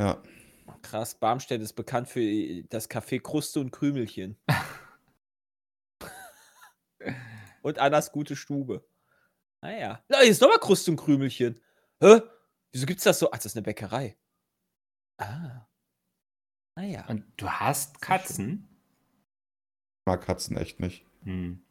Ja. 0.00 0.22
Krass, 0.82 1.14
Barmstedt 1.14 1.60
ist 1.60 1.74
bekannt 1.74 2.08
für 2.08 2.22
das 2.70 2.88
Café 2.88 3.20
Kruste 3.20 3.60
und 3.60 3.70
Krümelchen. 3.70 4.36
und 7.62 7.78
Annas 7.78 8.12
gute 8.12 8.36
Stube. 8.36 8.82
Naja. 9.60 10.00
Na, 10.08 10.20
hier 10.20 10.30
ist 10.30 10.40
nochmal 10.40 10.58
Kruste 10.58 10.92
und 10.92 10.96
Krümelchen. 10.96 11.60
Hä? 12.00 12.20
Wieso 12.72 12.86
gibt's 12.86 13.04
das 13.04 13.18
so? 13.18 13.30
Ach, 13.30 13.36
das 13.36 13.46
ist 13.46 13.56
eine 13.56 13.62
Bäckerei. 13.62 14.16
Ah. 15.18 15.66
Ah 16.76 16.82
ja. 16.82 17.06
Und 17.08 17.24
du 17.36 17.48
hast 17.48 18.00
Katzen? 18.00 18.68
Ich 20.00 20.06
mag 20.06 20.22
Katzen 20.22 20.56
echt 20.56 20.80
nicht. 20.80 21.04
Hm. 21.24 21.62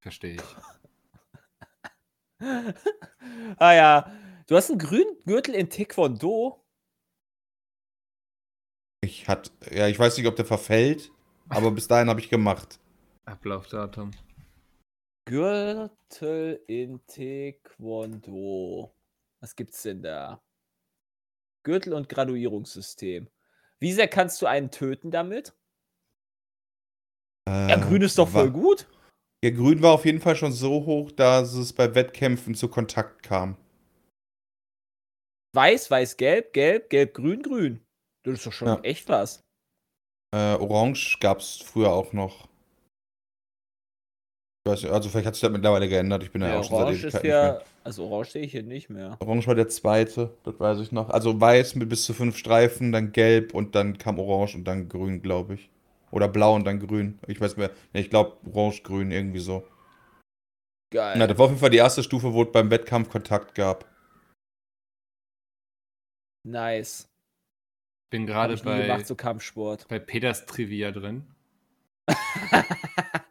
Verstehe 0.00 0.36
ich. 0.36 0.56
ah 3.58 3.72
ja. 3.72 4.12
Du 4.46 4.56
hast 4.56 4.70
einen 4.70 4.78
grünen 4.78 5.18
Gürtel 5.24 5.54
in 5.54 5.70
Taekwondo. 5.70 6.64
Ich 9.00 9.28
hat, 9.28 9.50
ja, 9.70 9.88
ich 9.88 9.98
weiß 9.98 10.16
nicht, 10.16 10.26
ob 10.26 10.36
der 10.36 10.44
verfällt, 10.44 11.10
aber 11.48 11.72
bis 11.72 11.88
dahin 11.88 12.08
habe 12.08 12.20
ich 12.20 12.30
gemacht. 12.30 12.78
Ablaufdatum. 13.24 14.12
Gürtel 15.24 16.62
in 16.66 17.04
Taekwondo. 17.06 18.94
Was 19.42 19.56
gibt's 19.56 19.82
denn 19.82 20.02
da? 20.02 20.40
Gürtel 21.64 21.94
und 21.94 22.08
Graduierungssystem. 22.08 23.28
Wie 23.80 23.92
sehr 23.92 24.06
kannst 24.08 24.40
du 24.40 24.46
einen 24.46 24.70
töten 24.70 25.10
damit? 25.10 25.52
Äh, 27.48 27.70
Ja, 27.70 27.76
grün 27.76 28.02
ist 28.02 28.18
doch 28.18 28.28
voll 28.28 28.50
gut. 28.50 28.86
Ja, 29.44 29.50
grün 29.50 29.82
war 29.82 29.92
auf 29.92 30.04
jeden 30.04 30.20
Fall 30.20 30.36
schon 30.36 30.52
so 30.52 30.86
hoch, 30.86 31.10
dass 31.10 31.54
es 31.54 31.72
bei 31.72 31.92
Wettkämpfen 31.96 32.54
zu 32.54 32.68
Kontakt 32.68 33.24
kam. 33.24 33.56
Weiß, 35.54 35.90
weiß, 35.90 36.16
gelb, 36.16 36.52
gelb, 36.52 36.88
gelb, 36.88 37.14
grün, 37.14 37.42
grün. 37.42 37.84
Das 38.24 38.34
ist 38.34 38.46
doch 38.46 38.52
schon 38.52 38.68
Ja. 38.68 38.80
echt 38.82 39.08
was. 39.08 39.40
Äh, 40.34 40.54
Orange 40.54 41.18
gab 41.20 41.40
es 41.40 41.56
früher 41.56 41.90
auch 41.90 42.12
noch. 42.12 42.48
Ich 44.64 44.70
weiß 44.70 44.82
nicht, 44.84 44.92
also 44.92 45.08
vielleicht 45.08 45.26
hat 45.26 45.34
sich 45.34 45.42
das 45.42 45.50
mittlerweile 45.50 45.88
geändert. 45.88 46.22
Ich 46.22 46.30
bin 46.30 46.42
ja, 46.42 46.48
Ja, 46.50 46.60
auch 46.60 46.64
schon 46.64 46.78
seit 46.78 46.88
Ewigkeiten 46.94 47.26
ja. 47.28 47.52
nicht 47.54 47.71
Also 47.84 48.04
Orange 48.06 48.30
sehe 48.30 48.42
ich 48.42 48.52
hier 48.52 48.62
nicht 48.62 48.90
mehr. 48.90 49.16
Orange 49.20 49.46
war 49.48 49.54
der 49.54 49.68
zweite, 49.68 50.36
das 50.44 50.58
weiß 50.58 50.78
ich 50.80 50.92
noch. 50.92 51.10
Also 51.10 51.40
weiß 51.40 51.74
mit 51.74 51.88
bis 51.88 52.04
zu 52.04 52.14
fünf 52.14 52.36
Streifen, 52.36 52.92
dann 52.92 53.12
gelb 53.12 53.54
und 53.54 53.74
dann 53.74 53.98
kam 53.98 54.18
Orange 54.18 54.56
und 54.56 54.64
dann 54.64 54.88
grün, 54.88 55.20
glaube 55.20 55.54
ich. 55.54 55.70
Oder 56.10 56.28
blau 56.28 56.54
und 56.54 56.64
dann 56.64 56.78
grün. 56.78 57.18
Ich 57.26 57.40
weiß 57.40 57.56
nicht 57.56 57.68
mehr. 57.68 57.70
Ich 57.92 58.10
glaube 58.10 58.36
Orange, 58.52 58.82
grün, 58.82 59.10
irgendwie 59.10 59.40
so. 59.40 59.66
Geil. 60.92 61.16
Na, 61.18 61.26
das 61.26 61.38
war 61.38 61.46
auf 61.46 61.50
jeden 61.50 61.60
Fall 61.60 61.70
die 61.70 61.78
erste 61.78 62.02
Stufe, 62.02 62.34
wo 62.34 62.42
es 62.42 62.52
beim 62.52 62.70
Wettkampf 62.70 63.08
Kontakt 63.08 63.54
gab. 63.54 63.90
nice. 66.44 67.08
Bin 68.10 68.26
gerade 68.26 68.56
bei, 68.58 68.82
gemacht, 68.82 69.06
so 69.06 69.14
Kampfsport. 69.14 69.88
bei 69.88 69.98
Peters 69.98 70.44
Trivia 70.44 70.90
drin. 70.90 71.26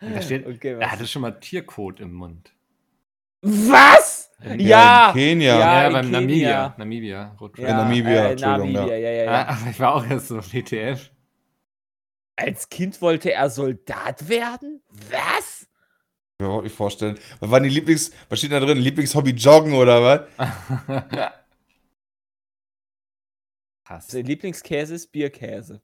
Da 0.01 0.19
steht, 0.21 0.47
okay, 0.47 0.71
er 0.71 0.79
was? 0.79 0.91
hatte 0.91 1.07
schon 1.07 1.21
mal 1.21 1.39
Tierkot 1.39 1.99
im 1.99 2.13
Mund. 2.13 2.51
Was? 3.41 4.29
Ja! 4.57 5.09
in 5.09 5.13
Kenia. 5.13 5.59
Ja, 5.59 5.81
Ja, 5.81 5.87
in 5.87 5.93
beim 5.93 6.05
Kenia. 6.11 6.19
Namibia. 6.19 6.75
Namibia, 6.77 7.35
Roadtrip. 7.39 7.67
Ja, 7.67 7.77
Namibia, 7.77 8.11
äh, 8.11 8.31
Entschuldigung, 8.31 8.71
Namibia, 8.73 8.97
ja, 8.97 9.11
ja, 9.11 9.23
ja. 9.23 9.47
Aber 9.47 9.69
ich 9.69 9.79
war 9.79 9.95
auch 9.95 10.05
erst 10.05 10.27
so 10.29 10.39
auf 10.39 10.49
DTF. 10.49 11.11
Als 12.37 12.69
Kind 12.69 13.01
wollte 13.01 13.31
er 13.33 13.49
Soldat 13.49 14.27
werden? 14.29 14.81
Was? 15.11 15.61
Ich 15.61 15.67
kann 16.39 16.39
mir 16.39 16.45
überhaupt 16.47 16.63
nicht 16.63 16.75
vorstellen. 16.75 17.19
Was 17.39 17.51
waren 17.51 17.63
die 17.63 17.69
Lieblings, 17.69 18.11
was 18.29 18.39
steht 18.39 18.51
da 18.51 18.59
drin? 18.59 18.79
Lieblingshobby 18.79 19.31
Joggen 19.31 19.73
oder 19.73 20.01
was? 20.01 20.21
Krass. 23.85 24.07
Sein 24.07 24.25
Lieblingskäse 24.25 24.95
ist 24.95 25.11
Bierkäse. 25.11 25.81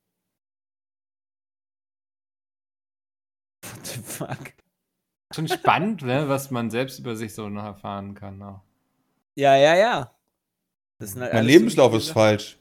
What 3.63 3.85
the 3.85 4.01
fuck? 4.01 4.53
Schon 5.34 5.47
spannend, 5.47 6.03
ne, 6.03 6.30
was 6.30 6.51
man 6.51 6.69
selbst 6.69 6.99
über 6.99 7.15
sich 7.15 7.34
so 7.34 7.49
noch 7.49 7.63
erfahren 7.63 8.13
kann. 8.13 8.41
Auch. 8.41 8.61
Ja, 9.36 9.55
ja, 9.55 9.75
ja. 9.75 10.11
Halt 10.99 11.15
Mein 11.15 11.30
alles 11.30 11.41
so 11.41 11.47
Lebenslauf 11.47 11.93
ist 11.93 12.09
falsch. 12.09 12.57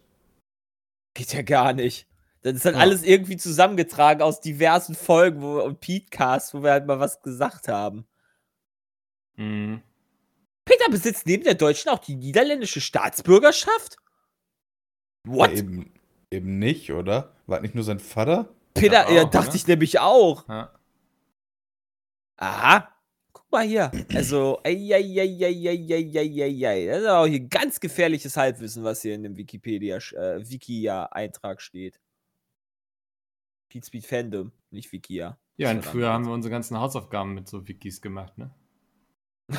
Geht 1.14 1.32
ja 1.32 1.42
gar 1.42 1.72
nicht. 1.72 2.06
Das 2.42 2.54
ist 2.54 2.64
halt 2.64 2.76
Ja. 2.76 2.82
alles 2.82 3.02
irgendwie 3.02 3.36
zusammengetragen 3.36 4.22
aus 4.22 4.40
diversen 4.40 4.94
Folgen 4.94 5.42
wo, 5.42 5.60
und 5.62 5.80
Podcasts, 5.80 6.52
wo 6.54 6.62
wir 6.62 6.72
halt 6.72 6.86
mal 6.86 7.00
was 7.00 7.22
gesagt 7.22 7.68
haben. 7.68 8.06
Mhm. 9.36 9.82
Peter 10.64 10.90
besitzt 10.90 11.26
neben 11.26 11.44
der 11.44 11.54
deutschen 11.54 11.90
auch 11.90 11.98
die 11.98 12.16
niederländische 12.16 12.80
Staatsbürgerschaft? 12.80 13.96
What? 15.24 15.52
Ja, 15.52 15.58
eben, 15.58 15.94
eben 16.30 16.58
nicht, 16.58 16.92
oder? 16.92 17.32
War 17.46 17.60
nicht 17.60 17.74
nur 17.74 17.84
sein 17.84 18.00
Vater? 18.00 18.48
Peter, 18.74 19.10
ja, 19.10 19.24
auch, 19.24 19.30
dachte 19.30 19.48
oder? 19.48 19.56
ich 19.56 19.66
nämlich 19.66 20.00
auch. 20.00 20.48
Ja. 20.48 20.70
Aha. 22.36 22.88
Guck 23.32 23.50
mal 23.52 23.66
hier. 23.66 23.90
Also, 24.14 24.60
eieieiei, 24.64 26.06
das 26.86 27.02
ist 27.02 27.08
auch 27.08 27.26
hier 27.26 27.40
ganz 27.40 27.80
gefährliches 27.80 28.36
Halbwissen, 28.36 28.84
was 28.84 29.02
hier 29.02 29.14
in 29.14 29.22
dem 29.22 29.36
Wikipedia, 29.36 29.96
äh, 29.96 30.48
Wikia-Eintrag 30.48 31.60
steht. 31.60 32.00
Pete 33.68 33.86
Speed 33.86 34.06
Fandom, 34.06 34.52
nicht 34.70 34.92
Wikia. 34.92 35.38
Ja, 35.56 35.70
und 35.70 35.84
früher 35.84 36.12
haben 36.12 36.26
wir 36.26 36.32
unsere 36.32 36.50
ganzen 36.50 36.78
Hausaufgaben 36.78 37.34
mit 37.34 37.48
so 37.48 37.66
Wikis 37.66 38.00
gemacht, 38.00 38.36
ne? 38.38 38.54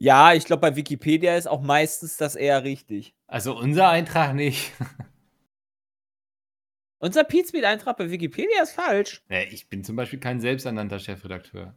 Ja, 0.00 0.32
ich 0.32 0.44
glaube, 0.44 0.60
bei 0.60 0.76
Wikipedia 0.76 1.36
ist 1.36 1.48
auch 1.48 1.60
meistens 1.60 2.16
das 2.16 2.36
eher 2.36 2.62
richtig. 2.62 3.16
Also 3.26 3.58
unser 3.58 3.88
Eintrag 3.88 4.32
nicht. 4.34 4.72
Unser 7.00 7.24
Pete 7.24 7.48
Speed 7.48 7.64
Eintrag 7.64 7.96
bei 7.96 8.10
Wikipedia 8.10 8.62
ist 8.62 8.72
falsch. 8.72 9.22
Ja, 9.30 9.40
ich 9.42 9.68
bin 9.68 9.84
zum 9.84 9.94
Beispiel 9.96 10.18
kein 10.18 10.40
selbsternannter 10.40 10.98
Chefredakteur. 10.98 11.74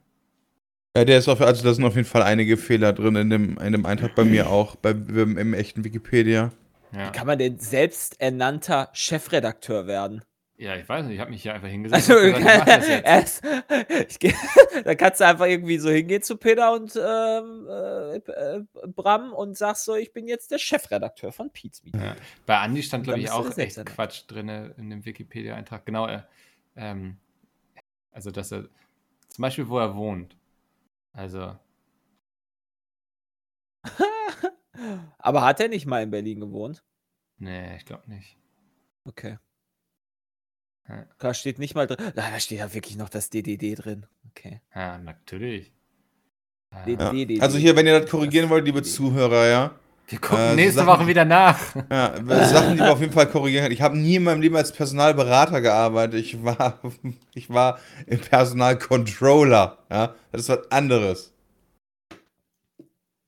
Ja, 0.97 1.05
der 1.05 1.19
ist 1.19 1.29
auf, 1.29 1.39
also 1.41 1.63
da 1.63 1.73
sind 1.73 1.85
auf 1.85 1.95
jeden 1.95 2.07
Fall 2.07 2.23
einige 2.23 2.57
Fehler 2.57 2.91
drin 2.91 3.15
in 3.15 3.29
dem, 3.29 3.57
in 3.57 3.71
dem 3.71 3.85
Eintrag 3.85 4.15
bei 4.15 4.25
mir 4.25 4.49
auch, 4.49 4.75
bei, 4.75 4.91
im, 4.91 5.37
im 5.37 5.53
echten 5.53 5.83
Wikipedia. 5.83 6.51
Ja, 6.91 7.07
Wie 7.07 7.11
kann 7.11 7.27
man 7.27 7.39
denn 7.39 7.59
selbsternannter 7.59 8.89
Chefredakteur 8.93 9.87
werden? 9.87 10.23
Ja 10.61 10.75
ich 10.75 10.87
weiß 10.87 11.05
nicht, 11.05 11.15
ich 11.15 11.19
habe 11.19 11.31
mich 11.31 11.41
hier 11.41 11.53
einfach 11.53 11.67
hingesetzt 11.69 12.09
Also, 12.09 12.33
gesagt, 12.33 12.83
ich 12.83 13.05
erst, 13.05 13.43
ich, 14.07 14.19
da 14.83 14.95
kannst 14.95 15.19
du 15.19 15.25
einfach 15.25 15.45
irgendwie 15.45 15.77
so 15.77 15.89
hingehen 15.89 16.21
zu 16.21 16.37
Peter 16.37 16.73
und 16.73 16.95
ähm, 16.95 17.67
äh, 17.67 18.15
äh, 18.17 18.63
Bram 18.87 19.33
und 19.33 19.57
sagst 19.57 19.85
so, 19.85 19.95
ich 19.95 20.13
bin 20.13 20.27
jetzt 20.27 20.51
der 20.51 20.59
Chefredakteur 20.59 21.31
von 21.31 21.49
Speed. 21.49 21.81
Ja. 21.95 22.15
Bei 22.45 22.59
Andi 22.59 22.83
stand, 22.83 23.05
glaube 23.05 23.19
ich, 23.19 23.31
auch 23.31 23.57
echt. 23.57 23.83
Quatsch 23.85 24.23
drin 24.27 24.47
in 24.77 24.89
dem 24.89 25.05
Wikipedia-Eintrag. 25.05 25.85
Genau, 25.85 26.07
äh, 26.07 26.21
ähm, 26.75 27.17
also 28.11 28.31
dass 28.31 28.51
er, 28.51 28.69
zum 29.29 29.41
Beispiel, 29.41 29.67
wo 29.67 29.79
er 29.79 29.95
wohnt. 29.95 30.35
Also, 31.13 31.55
Aber 35.17 35.43
hat 35.43 35.59
er 35.59 35.67
nicht 35.67 35.85
mal 35.85 36.03
in 36.03 36.11
Berlin 36.11 36.39
gewohnt? 36.39 36.83
nee, 37.37 37.75
ich 37.75 37.85
glaube 37.85 38.09
nicht. 38.09 38.37
Okay. 39.05 39.37
Ja. 40.89 41.05
Da 41.19 41.33
steht 41.33 41.59
nicht 41.59 41.75
mal 41.75 41.87
drin. 41.87 41.97
Ah, 41.99 42.11
Da 42.31 42.39
steht 42.39 42.59
ja 42.59 42.73
wirklich 42.73 42.97
noch 42.97 43.09
das 43.09 43.29
DDD 43.29 43.75
drin. 43.75 44.05
Okay. 44.31 44.61
Ja, 44.75 44.97
natürlich. 44.97 45.71
Ja. 46.87 47.11
Also 47.41 47.57
hier, 47.57 47.75
wenn 47.75 47.85
ihr 47.85 47.99
das 47.99 48.09
korrigieren 48.09 48.49
wollt, 48.49 48.65
liebe 48.65 48.81
Zuhörer, 48.81 49.47
ja. 49.47 49.75
Wir 50.07 50.19
gucken 50.19 50.37
Äh, 50.39 50.55
nächste 50.55 50.83
Sachen- 50.83 50.87
Woche 50.87 51.07
wieder 51.07 51.25
nach. 51.25 51.75
Ja, 51.89 52.15
Sachen, 52.45 52.73
die 52.75 52.79
wir 52.79 52.91
auf 52.93 52.99
jeden 53.01 53.13
Fall 53.13 53.27
korrigieren 53.27 53.63
können. 53.63 53.73
Ich 53.73 53.81
habe 53.81 53.97
nie 53.97 54.15
in 54.15 54.23
meinem 54.23 54.41
Leben 54.41 54.55
als 54.55 54.71
Personalberater 54.71 55.61
gearbeitet. 55.61 56.19
Ich 56.19 56.43
war, 56.43 56.79
ich 57.33 57.49
war 57.49 57.79
im 58.07 58.19
Personalcontroller. 58.19 59.77
Ja, 59.89 60.15
das 60.31 60.41
ist 60.41 60.49
was 60.49 60.71
anderes. 60.71 61.33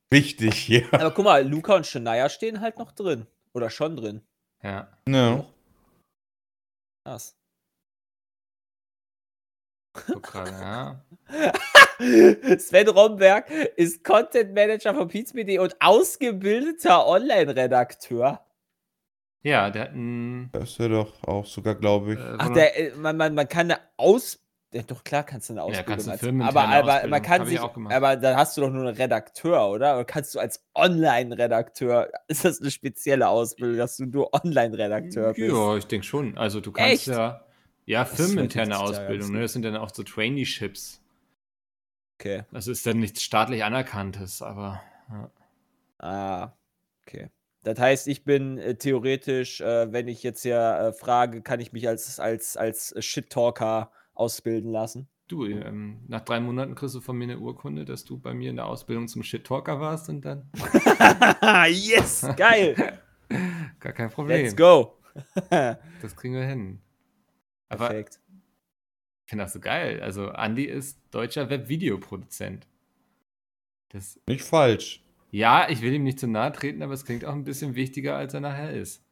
Wichtig 0.10 0.56
hier. 0.56 0.86
Aber 0.94 1.12
guck 1.12 1.26
mal, 1.26 1.48
Luca 1.48 1.76
und 1.76 1.86
Shania 1.88 2.30
stehen 2.30 2.62
halt 2.62 2.78
noch 2.78 2.92
drin. 2.92 3.28
Oder 3.54 3.70
schon 3.70 3.96
drin. 3.96 4.22
Ja. 4.62 4.88
Ja. 5.08 5.46
Krass. 7.06 7.36
Gerade, 9.94 10.52
ja. 10.52 11.04
Sven 12.58 12.88
Romberg 12.90 13.50
ist 13.76 14.04
Content 14.04 14.54
Manager 14.54 14.94
von 14.94 15.08
Pizmedia 15.08 15.62
und 15.62 15.76
ausgebildeter 15.80 17.08
Online-Redakteur. 17.08 18.42
Ja, 19.44 19.70
der 19.70 19.82
hat 19.84 19.94
ein. 19.94 20.50
Das 20.54 20.72
ist 20.72 20.80
ja 20.80 20.88
doch 20.88 21.12
auch 21.24 21.46
sogar, 21.46 21.76
glaube 21.76 22.14
ich. 22.14 22.20
Äh, 22.20 22.36
Ach, 22.38 22.50
der, 22.54 22.80
äh, 22.80 22.96
man, 22.96 23.18
man, 23.18 23.36
man 23.36 23.48
kann 23.48 23.70
eine 23.72 23.80
Aus. 23.98 24.40
Ja, 24.74 24.82
doch 24.82 25.04
klar 25.04 25.24
kannst 25.24 25.50
du 25.50 25.54
eine 25.54 25.62
Ausbildung. 25.64 25.86
kannst 25.86 26.08
du 26.08 26.12
als, 26.12 26.20
firmeninterne 26.22 26.60
aber, 26.60 26.74
aber 26.74 27.08
man 27.08 27.22
Ausbildung. 27.22 27.22
kann 27.22 27.40
Hab 27.42 27.48
ich 27.48 27.52
sich, 27.52 27.60
auch 27.60 27.74
gemacht. 27.74 27.94
aber 27.94 28.16
dann 28.16 28.36
hast 28.36 28.58
du 28.58 28.62
doch 28.62 28.70
nur 28.72 28.88
einen 28.88 28.96
Redakteur, 28.98 29.70
oder? 29.70 29.96
Oder 29.96 30.06
kannst 30.06 30.34
du 30.34 30.40
als 30.40 30.66
Online-Redakteur, 30.74 32.10
ist 32.28 32.44
das 32.44 32.60
eine 32.60 32.72
spezielle 32.72 33.28
Ausbildung, 33.28 33.78
dass 33.78 33.98
du 33.98 34.06
nur 34.06 34.34
Online-Redakteur 34.34 35.34
bist? 35.34 35.52
Ja, 35.56 35.78
ich 35.78 35.86
denke 35.86 36.08
schon. 36.08 36.38
Also 36.38 36.60
du 36.60 36.72
kannst 36.72 36.92
Echt? 36.92 37.08
ja. 37.08 37.46
Ja, 37.86 38.04
Das 38.04 38.16
firmeninterne 38.16 38.80
Ausbildung, 38.80 39.32
ne? 39.32 39.42
Das 39.42 39.54
sind 39.54 39.64
dann 39.64 39.76
auch 39.76 39.94
so 39.94 40.04
Traineeships. 40.04 41.02
Okay. 42.20 42.44
Das 42.52 42.68
ist 42.68 42.86
dann 42.86 43.00
nichts 43.00 43.22
staatlich 43.22 43.64
anerkanntes, 43.64 44.42
aber. 44.42 44.82
Ja. 45.10 45.32
Ah, 46.00 46.54
okay. 47.02 47.30
Das 47.64 47.80
heißt, 47.80 48.08
ich 48.08 48.24
bin 48.24 48.58
äh, 48.58 48.76
theoretisch, 48.76 49.62
äh, 49.62 49.92
wenn 49.92 50.08
ich 50.08 50.22
jetzt 50.24 50.44
hier 50.44 50.58
äh, 50.60 50.94
frage, 50.94 51.42
kann 51.42 51.60
ich 51.60 51.72
mich 51.72 51.88
als, 51.88 52.20
als, 52.20 52.58
als 52.58 52.94
Shit-Talker 53.00 53.92
ausbilden 54.14 54.72
lassen? 54.72 55.08
Du, 55.30 55.46
ähm, 55.46 56.02
nach 56.08 56.22
drei 56.22 56.42
Monaten 56.42 56.76
kriegst 56.76 56.94
du 56.94 57.02
von 57.02 57.18
mir 57.18 57.24
eine 57.24 57.40
Urkunde, 57.40 57.86
dass 57.86 58.04
du 58.04 58.20
bei 58.20 58.34
mir 58.34 58.50
in 58.50 58.58
der 58.58 58.66
Ausbildung 58.66 59.08
zum 59.08 59.24
Shit-Talker 59.24 59.80
warst 59.80 60.10
und 60.10 60.24
dann 60.26 60.50
yes, 61.70 62.28
geil. 62.36 63.00
gar 63.80 63.94
kein 63.94 64.10
Problem. 64.10 64.44
Let's 64.44 64.56
go. 64.56 64.98
Das 66.02 66.16
kriegen 66.16 66.34
wir 66.34 66.44
hin. 66.44 66.82
Aber 67.74 67.88
Perfekt. 67.88 68.20
ich 69.26 69.30
finde 69.30 69.44
das 69.46 69.54
so 69.54 69.60
geil. 69.60 70.02
Also, 70.02 70.30
Andy 70.30 70.66
ist 70.66 71.00
deutscher 71.12 71.50
Webvideoproduzent. 71.50 72.68
Das, 73.90 74.20
Nicht 74.28 74.44
falsch. 74.44 75.04
ja, 75.32 75.70
ich 75.70 75.82
will 75.82 75.94
ihm 75.94 76.04
nicht 76.04 76.20
zu 76.20 76.28
nahe 76.28 76.52
treten, 76.52 76.82
aber 76.82 76.94
es 76.94 77.06
klingt 77.06 77.26
auch 77.26 77.34
ein 77.34 77.44
bisschen 77.44 77.76
wichtiger, 77.76 78.16
als 78.16 78.34
er 78.34 78.40
nachher 78.42 78.72
ist. 78.74 79.04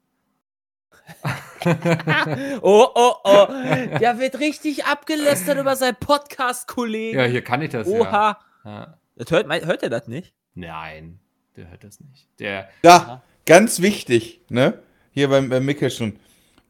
Oh, 2.63 2.87
oh, 2.95 3.13
oh. 3.23 3.45
Der 3.99 4.17
wird 4.19 4.39
richtig 4.39 4.85
abgelästert 4.85 5.59
über 5.59 5.75
seinen 5.75 5.95
Podcast-Kollegen. 5.95 7.19
ja, 7.19 7.25
hier 7.25 7.43
kann 7.43 7.61
ich 7.61 7.69
das 7.69 7.87
ja. 7.87 7.99
Oha. 7.99 8.39
ja. 8.65 8.97
Das 9.15 9.29
hört, 9.29 9.47
hört 9.65 9.83
er 9.83 9.89
das 9.89 10.07
nicht? 10.07 10.33
Nein, 10.55 11.19
der 11.55 11.69
hört 11.69 11.83
das 11.83 11.99
nicht. 11.99 12.27
Der, 12.39 12.69
Ja, 12.83 13.21
ganz 13.45 13.81
wichtig, 13.81 14.41
ne? 14.49 14.81
Hier 15.11 15.27
beim, 15.29 15.49
beim 15.49 15.63
Mickel 15.65 15.91
schon. 15.91 16.17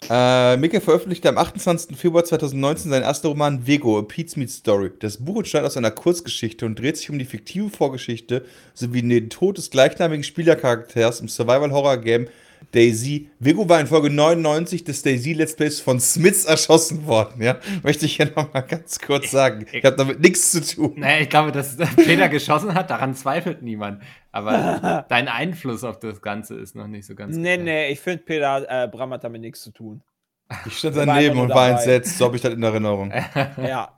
Äh, 0.09 0.57
Mickel 0.57 0.81
veröffentlichte 0.81 1.29
am 1.29 1.37
28. 1.37 1.95
Februar 1.95 2.23
2019 2.23 2.89
seinen 2.89 3.03
ersten 3.03 3.27
Roman 3.27 3.67
Vego, 3.67 3.99
A 3.99 4.01
Pete's 4.01 4.35
Meat 4.35 4.49
Story. 4.49 4.91
Das 4.99 5.17
Buch 5.17 5.37
entstand 5.37 5.65
aus 5.65 5.77
einer 5.77 5.91
Kurzgeschichte 5.91 6.65
und 6.65 6.79
dreht 6.79 6.97
sich 6.97 7.09
um 7.09 7.19
die 7.19 7.25
fiktive 7.25 7.69
Vorgeschichte 7.69 8.43
sowie 8.73 9.03
den 9.03 9.29
Tod 9.29 9.57
des 9.57 9.69
gleichnamigen 9.69 10.23
Spielercharakters 10.23 11.21
im 11.21 11.27
Survival-Horror-Game 11.27 12.27
Daisy. 12.71 13.29
Vego 13.39 13.67
war 13.67 13.79
in 13.79 13.87
Folge 13.87 14.09
99 14.09 14.83
des 14.83 15.01
Daisy 15.01 15.33
Let's 15.33 15.55
Plays 15.55 15.79
von 15.79 15.99
Smiths 15.99 16.45
erschossen 16.45 17.05
worden, 17.07 17.41
ja? 17.41 17.59
Möchte 17.83 18.05
ich 18.05 18.15
hier 18.17 18.27
nochmal 18.35 18.63
ganz 18.63 18.99
kurz 18.99 19.31
sagen. 19.31 19.65
Ich 19.71 19.83
habe 19.83 19.95
damit 19.97 20.19
nichts 20.21 20.51
zu 20.51 20.61
tun. 20.61 20.93
naja, 20.97 21.21
ich 21.21 21.29
glaube, 21.29 21.51
dass 21.51 21.75
Peter 21.95 22.29
geschossen 22.29 22.73
hat, 22.73 22.89
daran 22.89 23.15
zweifelt 23.15 23.61
niemand. 23.61 24.01
Aber 24.31 25.05
dein 25.09 25.27
Einfluss 25.27 25.83
auf 25.83 25.99
das 25.99 26.21
Ganze 26.21 26.55
ist 26.55 26.75
noch 26.75 26.87
nicht 26.87 27.05
so 27.05 27.15
ganz 27.15 27.35
Nee, 27.35 27.55
klar. 27.55 27.65
nee, 27.65 27.89
ich 27.91 27.99
finde, 27.99 28.23
Peter 28.23 28.83
äh, 28.83 28.87
Bram 28.87 29.11
hat 29.11 29.23
damit 29.23 29.41
nichts 29.41 29.61
zu 29.63 29.71
tun. 29.71 30.01
Ich 30.65 30.77
stand 30.77 30.95
daneben 30.97 31.39
und 31.39 31.49
war 31.49 31.69
entsetzt. 31.69 32.17
So 32.17 32.25
habe 32.25 32.35
ich 32.35 32.41
das 32.41 32.53
in 32.53 32.63
Erinnerung. 32.63 33.11
Ja. 33.57 33.97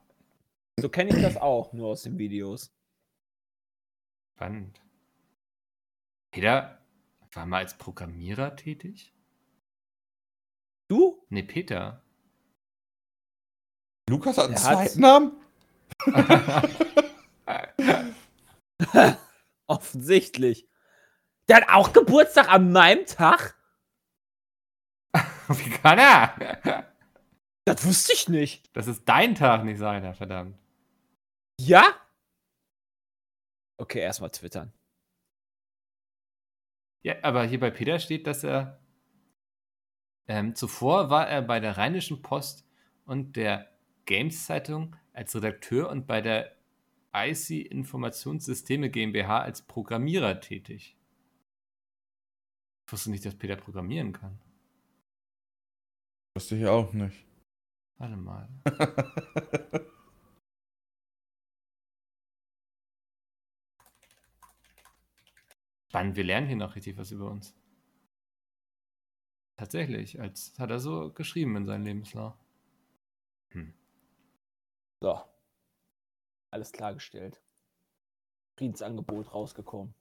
So 0.79 0.89
kenne 0.89 1.11
ich 1.15 1.21
das 1.21 1.37
auch, 1.37 1.71
nur 1.73 1.89
aus 1.89 2.03
den 2.03 2.17
Videos. 2.17 2.71
Spannend. 4.35 4.79
Peter 6.31 6.79
war 7.35 7.45
mal 7.45 7.59
als 7.59 7.77
Programmierer 7.77 8.55
tätig? 8.55 9.13
Du? 10.89 11.25
Nee, 11.29 11.43
Peter. 11.43 12.01
Lukas 14.09 14.37
hat 14.37 14.45
einen 14.45 14.55
Der 14.55 14.63
hat's- 14.63 14.93
zweiten 14.93 15.01
Namen? 15.01 15.31
Offensichtlich. 19.67 20.67
Der 21.47 21.57
hat 21.57 21.69
auch 21.69 21.93
Geburtstag 21.93 22.49
an 22.49 22.71
meinem 22.71 23.05
Tag? 23.05 23.55
Wie 25.47 25.69
kann 25.69 25.99
er? 25.99 26.87
Das 27.65 27.85
wusste 27.85 28.13
ich 28.13 28.29
nicht. 28.29 28.75
Das 28.75 28.87
ist 28.87 29.07
dein 29.07 29.35
Tag, 29.35 29.63
nicht 29.63 29.77
seiner, 29.77 30.13
verdammt. 30.13 30.57
Ja? 31.59 31.83
Okay, 33.79 33.99
erstmal 33.99 34.31
twittern. 34.31 34.73
Ja, 37.03 37.15
aber 37.21 37.43
hier 37.43 37.59
bei 37.59 37.69
Peter 37.69 37.99
steht, 37.99 38.27
dass 38.27 38.43
er 38.43 38.79
ähm, 40.27 40.55
zuvor 40.55 41.09
war 41.09 41.27
er 41.27 41.41
bei 41.41 41.59
der 41.59 41.77
Rheinischen 41.77 42.21
Post 42.21 42.65
und 43.05 43.35
der 43.35 43.69
Games 44.05 44.45
Zeitung 44.45 44.95
als 45.11 45.35
Redakteur 45.35 45.89
und 45.89 46.07
bei 46.07 46.21
der 46.21 46.55
IC 47.15 47.49
Informationssysteme 47.71 48.89
GmbH 48.89 49.41
als 49.41 49.61
Programmierer 49.61 50.39
tätig. 50.39 50.97
Ich 52.87 52.93
wusste 52.93 53.11
nicht, 53.11 53.25
dass 53.25 53.35
Peter 53.35 53.55
programmieren 53.55 54.13
kann. 54.13 54.39
Wusste 56.35 56.55
ich 56.55 56.65
auch 56.65 56.93
nicht. 56.93 57.25
Warte 57.97 58.17
mal. 58.17 58.49
Spannend, 65.93 66.15
wir 66.15 66.23
lernen 66.23 66.47
hier 66.47 66.55
noch 66.55 66.75
richtig 66.75 66.97
was 66.97 67.11
über 67.11 67.29
uns. 67.29 67.55
Tatsächlich, 69.59 70.19
als 70.19 70.57
hat 70.57 70.71
er 70.71 70.79
so 70.79 71.11
geschrieben 71.13 71.55
in 71.55 71.67
seinem 71.67 71.83
Lebenslauf. 71.85 72.33
Hm. 73.51 73.75
So. 75.03 75.21
Alles 76.49 76.71
klargestellt. 76.71 77.43
Friedensangebot 78.57 79.35
rausgekommen. 79.35 79.93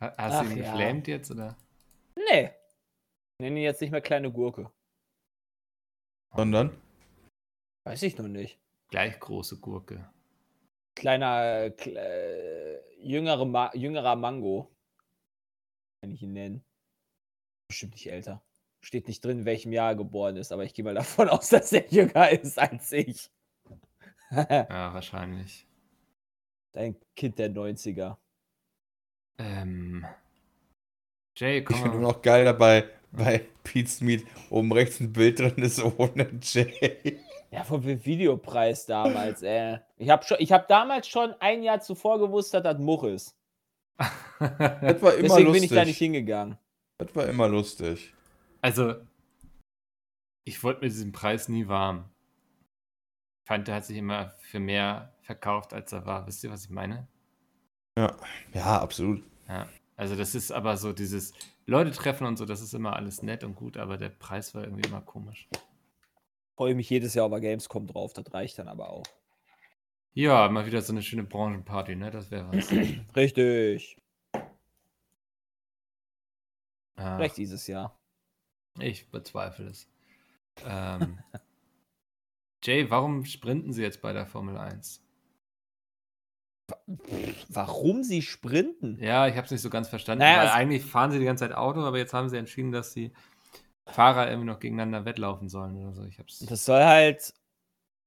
Ha- 0.00 0.16
Hast 0.18 0.34
Ach 0.34 0.42
du 0.46 0.50
ihn 0.50 0.56
ja. 0.58 0.72
geflammt 0.72 1.06
jetzt 1.06 1.30
oder? 1.30 1.56
Nee. 2.16 2.50
Nenne 3.38 3.60
ihn 3.60 3.62
jetzt 3.62 3.80
nicht 3.82 3.92
mehr 3.92 4.00
kleine 4.00 4.32
Gurke. 4.32 4.68
Sondern? 6.34 6.76
Weiß 7.84 8.02
ich 8.02 8.18
noch 8.18 8.26
nicht. 8.26 8.58
Gleich 8.88 9.20
große 9.20 9.60
Gurke. 9.60 10.12
Kleiner, 10.96 11.70
kle 11.70 12.00
äh, 12.00 13.00
jüngere 13.00 13.44
Ma 13.44 13.72
jüngerer 13.74 14.16
Mango. 14.16 14.71
Kann 16.02 16.10
ich 16.12 16.22
ihn 16.22 16.32
nennen. 16.32 16.64
Bestimmt 17.68 17.92
nicht 17.94 18.10
älter. 18.10 18.42
Steht 18.80 19.06
nicht 19.06 19.24
drin, 19.24 19.38
in 19.40 19.44
welchem 19.44 19.72
Jahr 19.72 19.90
er 19.90 19.96
geboren 19.96 20.36
ist, 20.36 20.50
aber 20.50 20.64
ich 20.64 20.74
gehe 20.74 20.84
mal 20.84 20.94
davon 20.94 21.28
aus, 21.28 21.48
dass 21.50 21.72
er 21.72 21.88
jünger 21.90 22.28
ist 22.30 22.58
als 22.58 22.92
ich. 22.92 23.30
Ja, 24.34 24.94
wahrscheinlich. 24.94 25.66
Ein 26.74 26.96
Kind 27.14 27.38
der 27.38 27.50
90er. 27.50 28.16
Ähm. 29.36 30.06
Jay, 31.36 31.58
Ich 31.58 31.66
komm 31.66 31.76
finde 31.76 31.90
mal. 31.98 32.00
nur 32.00 32.12
noch 32.14 32.22
geil 32.22 32.46
dabei, 32.46 32.88
bei 33.10 33.46
Pete's 33.62 34.00
Meat 34.00 34.24
oben 34.48 34.72
rechts 34.72 35.00
ein 35.00 35.12
Bild 35.12 35.38
drin 35.38 35.56
ist 35.58 35.82
ohne 35.84 36.30
Jay. 36.40 37.20
Ja, 37.50 37.62
vom 37.62 37.84
Videopreis 37.84 38.86
damals, 38.86 39.42
ey. 39.42 39.80
Ich 39.98 40.08
habe 40.08 40.24
hab 40.24 40.68
damals 40.68 41.08
schon 41.08 41.34
ein 41.38 41.62
Jahr 41.62 41.82
zuvor 41.82 42.18
gewusst, 42.18 42.54
dass 42.54 42.62
das 42.62 42.78
Much 42.78 43.02
ist. 43.04 43.36
Das 44.38 45.02
war 45.02 45.14
immer 45.14 45.28
Deswegen 45.28 45.46
lustig. 45.46 45.52
bin 45.52 45.62
ich 45.62 45.70
da 45.70 45.84
nicht 45.84 45.98
hingegangen. 45.98 46.58
Das 46.98 47.14
war 47.14 47.26
immer 47.26 47.48
lustig. 47.48 48.12
Also, 48.60 48.94
ich 50.44 50.62
wurde 50.62 50.80
mit 50.80 50.90
diesem 50.90 51.12
Preis 51.12 51.48
nie 51.48 51.68
warm. 51.68 52.10
Ich 53.44 53.48
fand, 53.48 53.68
der 53.68 53.76
hat 53.76 53.84
sich 53.84 53.96
immer 53.96 54.30
für 54.40 54.60
mehr 54.60 55.14
verkauft, 55.22 55.72
als 55.72 55.92
er 55.92 56.06
war. 56.06 56.26
Wisst 56.26 56.42
ihr, 56.44 56.50
was 56.50 56.64
ich 56.64 56.70
meine? 56.70 57.06
Ja, 57.96 58.16
ja 58.52 58.80
absolut. 58.80 59.22
Ja. 59.48 59.68
Also, 59.96 60.16
das 60.16 60.34
ist 60.34 60.50
aber 60.50 60.76
so 60.76 60.92
dieses 60.92 61.32
Leute 61.66 61.92
treffen 61.92 62.26
und 62.26 62.36
so, 62.36 62.44
das 62.44 62.60
ist 62.60 62.74
immer 62.74 62.96
alles 62.96 63.22
nett 63.22 63.44
und 63.44 63.54
gut, 63.54 63.76
aber 63.76 63.96
der 63.96 64.08
Preis 64.08 64.54
war 64.54 64.64
irgendwie 64.64 64.88
immer 64.88 65.00
komisch. 65.00 65.48
Freue 66.56 66.74
mich 66.74 66.90
jedes 66.90 67.14
Jahr 67.14 67.26
über 67.26 67.40
Gamescom 67.40 67.86
drauf, 67.86 68.12
das 68.12 68.32
reicht 68.34 68.58
dann 68.58 68.68
aber 68.68 68.90
auch. 68.90 69.04
Ja, 70.14 70.48
mal 70.48 70.66
wieder 70.66 70.82
so 70.82 70.92
eine 70.92 71.02
schöne 71.02 71.24
Branchenparty, 71.24 71.96
ne? 71.96 72.10
Das 72.10 72.30
wäre 72.30 72.48
was. 72.52 72.70
Richtig. 73.16 73.96
Ah, 76.96 77.16
Vielleicht 77.16 77.38
dieses 77.38 77.66
Jahr. 77.66 77.98
ich 78.78 79.08
bezweifle 79.10 79.66
es. 79.68 79.88
Ähm, 80.66 81.18
Jay, 82.64 82.90
warum 82.90 83.24
sprinten 83.24 83.72
sie 83.72 83.82
jetzt 83.82 84.02
bei 84.02 84.12
der 84.12 84.26
Formel 84.26 84.56
1? 84.56 85.02
Warum 87.48 88.02
sie 88.04 88.22
sprinten? 88.22 88.98
Ja, 89.02 89.26
ich 89.26 89.36
habe 89.36 89.46
es 89.46 89.50
nicht 89.50 89.62
so 89.62 89.70
ganz 89.70 89.88
verstanden, 89.88 90.20
Naja, 90.20 90.40
weil 90.40 90.48
eigentlich 90.50 90.84
fahren 90.84 91.10
sie 91.10 91.18
die 91.18 91.24
ganze 91.24 91.44
Zeit 91.46 91.56
Auto, 91.56 91.80
aber 91.80 91.98
jetzt 91.98 92.12
haben 92.14 92.28
sie 92.28 92.36
entschieden, 92.36 92.70
dass 92.70 92.92
die 92.92 93.12
Fahrer 93.86 94.28
irgendwie 94.28 94.46
noch 94.46 94.60
gegeneinander 94.60 95.04
wettlaufen 95.04 95.48
sollen 95.48 95.76
oder 95.76 95.92
so. 95.92 96.04
Ich 96.04 96.18
hab's. 96.18 96.38
Das 96.40 96.64
soll 96.64 96.82
halt 96.84 97.34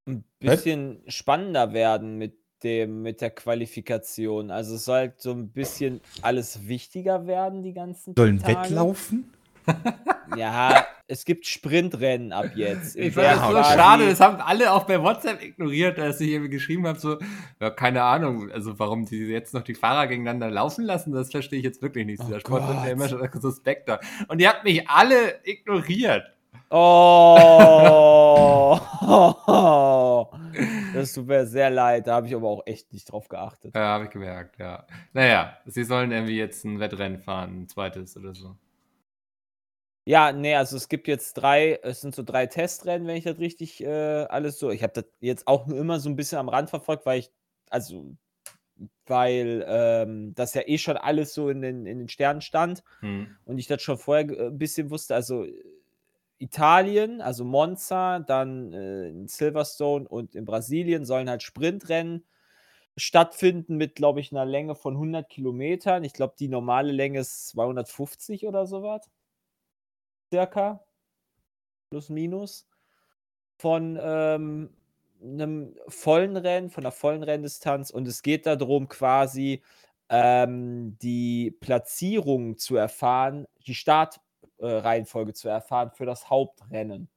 ein 0.06 0.24
bisschen 0.40 1.02
spannender 1.08 1.74
werden 1.74 2.18
mit 2.18 2.38
dem, 2.64 3.02
mit 3.02 3.22
der 3.22 3.32
Qualifikation. 3.32 4.52
Also 4.52 4.76
es 4.76 4.86
soll 4.86 4.98
halt 4.98 5.22
so 5.22 5.32
ein 5.32 5.50
bisschen 5.50 6.02
alles 6.22 6.68
wichtiger 6.68 7.28
werden, 7.28 7.64
die 7.64 7.74
ganzen 7.74 8.16
Sollen 8.16 8.40
Tage. 8.40 8.70
Wettlaufen? 8.70 9.32
Ja, 10.36 10.86
es 11.08 11.24
gibt 11.24 11.46
Sprintrennen 11.46 12.32
ab 12.32 12.52
jetzt. 12.56 12.96
Ich 12.96 13.14
fand 13.14 13.28
das 13.28 13.48
so 13.48 13.78
schade, 13.78 14.08
das 14.08 14.20
haben 14.20 14.42
alle 14.42 14.74
auch 14.74 14.86
bei 14.86 15.02
WhatsApp 15.02 15.42
ignoriert, 15.42 15.98
dass 15.98 16.20
ich 16.20 16.32
irgendwie 16.32 16.50
geschrieben 16.50 16.88
habe, 16.88 17.00
so, 17.00 17.20
ja, 17.62 17.70
keine 17.70 18.02
Ahnung, 18.02 18.52
also 18.52 18.80
warum 18.80 19.06
die 19.06 19.18
jetzt 19.18 19.54
noch 19.54 19.62
die 19.62 19.76
Fahrer 19.76 20.08
gegeneinander 20.08 20.50
laufen 20.50 20.84
lassen, 20.84 21.14
das 21.14 21.32
verstehe 21.32 21.60
ich 21.60 21.66
jetzt 21.66 21.82
wirklich 21.82 22.06
nicht. 22.06 22.22
Oh 22.22 22.26
Dieser 22.26 22.40
Sport 22.40 22.68
wird 22.68 22.86
ja 22.86 22.92
immer 22.92 23.08
schon 23.08 23.30
suspekter. 23.40 24.00
Und 24.28 24.42
ihr 24.42 24.50
habt 24.50 24.64
mich 24.64 24.90
alle 24.90 25.40
ignoriert. 25.44 26.35
Oh, 26.70 28.80
das 30.94 31.14
tut 31.14 31.28
mir 31.28 31.46
sehr 31.46 31.70
leid. 31.70 32.08
Da 32.08 32.16
habe 32.16 32.28
ich 32.28 32.36
aber 32.36 32.50
auch 32.50 32.64
echt 32.66 32.92
nicht 32.94 33.12
drauf 33.12 33.28
geachtet. 33.28 33.76
Ja, 33.76 33.82
habe 33.82 34.06
ich 34.06 34.10
gemerkt, 34.10 34.58
ja. 34.60 34.86
Naja, 35.14 35.58
sie 35.66 35.84
sollen 35.84 36.12
irgendwie 36.12 36.38
jetzt 36.38 36.64
ein 36.66 36.80
Wettrennen 36.80 37.20
fahren, 37.20 37.64
ein 37.64 37.68
zweites 37.68 38.18
oder 38.18 38.34
so. 38.34 38.56
Ja, 40.08 40.32
ne, 40.32 40.56
also 40.56 40.78
es 40.78 40.88
gibt 40.88 41.08
jetzt 41.08 41.34
drei, 41.34 41.80
es 41.82 42.02
sind 42.02 42.14
so 42.14 42.22
drei 42.22 42.46
Testrennen, 42.46 43.08
wenn 43.08 43.16
ich 43.16 43.24
das 43.24 43.40
richtig 43.40 43.84
äh, 43.84 44.26
alles 44.26 44.60
so. 44.60 44.70
Ich 44.70 44.84
habe 44.84 44.94
das 44.94 45.06
jetzt 45.20 45.48
auch 45.48 45.68
immer 45.68 46.00
so 46.00 46.10
ein 46.10 46.16
bisschen 46.16 46.38
am 46.38 46.48
Rand 46.50 46.70
verfolgt, 46.70 47.08
weil 47.08 47.20
ich, 47.20 47.32
also, 47.72 48.16
weil 49.08 49.66
ähm, 49.68 50.36
das 50.36 50.54
ja 50.54 50.62
eh 50.66 50.78
schon 50.78 50.98
alles 50.98 51.34
so 51.34 51.50
in 51.50 51.62
den, 51.62 51.88
in 51.88 51.98
den 51.98 52.10
Sternen 52.10 52.42
stand 52.42 52.84
Hm. 53.00 53.36
und 53.46 53.58
ich 53.58 53.66
das 53.66 53.82
schon 53.82 53.98
vorher 53.98 54.30
äh, 54.30 54.48
ein 54.48 54.60
bisschen 54.60 54.92
wusste. 54.92 55.16
Also 55.16 55.48
Italien, 56.38 57.22
also 57.22 57.46
Monza, 57.46 58.20
dann 58.20 58.74
äh, 58.74 59.10
in 59.10 59.28
Silverstone 59.28 60.08
und 60.08 60.36
in 60.36 60.46
Brasilien 60.46 61.06
sollen 61.06 61.30
halt 61.30 61.44
Sprintrennen 61.44 62.26
stattfinden 62.98 63.78
mit, 63.78 63.96
glaube 63.96 64.20
ich, 64.22 64.32
einer 64.32 64.46
Länge 64.46 64.76
von 64.76 64.94
100 64.96 65.30
Kilometern. 65.30 66.04
Ich 66.04 66.14
glaube, 66.14 66.36
die 66.40 66.48
normale 66.48 66.92
Länge 66.92 67.20
ist 67.20 67.48
250 67.50 68.48
oder 68.48 68.68
sowas. 68.68 69.10
Circa. 70.32 70.86
Plus, 71.90 72.10
minus. 72.10 72.68
Von 73.58 73.98
ähm, 74.02 74.70
einem 75.22 75.76
vollen 75.88 76.38
Rennen, 76.38 76.70
von 76.70 76.84
einer 76.84 76.92
vollen 76.92 77.24
Renndistanz. 77.24 77.90
Und 77.92 78.08
es 78.08 78.22
geht 78.22 78.46
darum, 78.46 78.88
quasi 78.90 79.62
ähm, 80.10 80.98
die 81.02 81.52
Platzierung 81.60 82.58
zu 82.58 82.76
erfahren, 82.76 83.48
die 83.68 83.76
Startreihenfolge 84.58 85.34
zu 85.34 85.50
erfahren 85.50 85.92
für 85.92 86.06
das 86.06 86.30
Hauptrennen. 86.30 87.10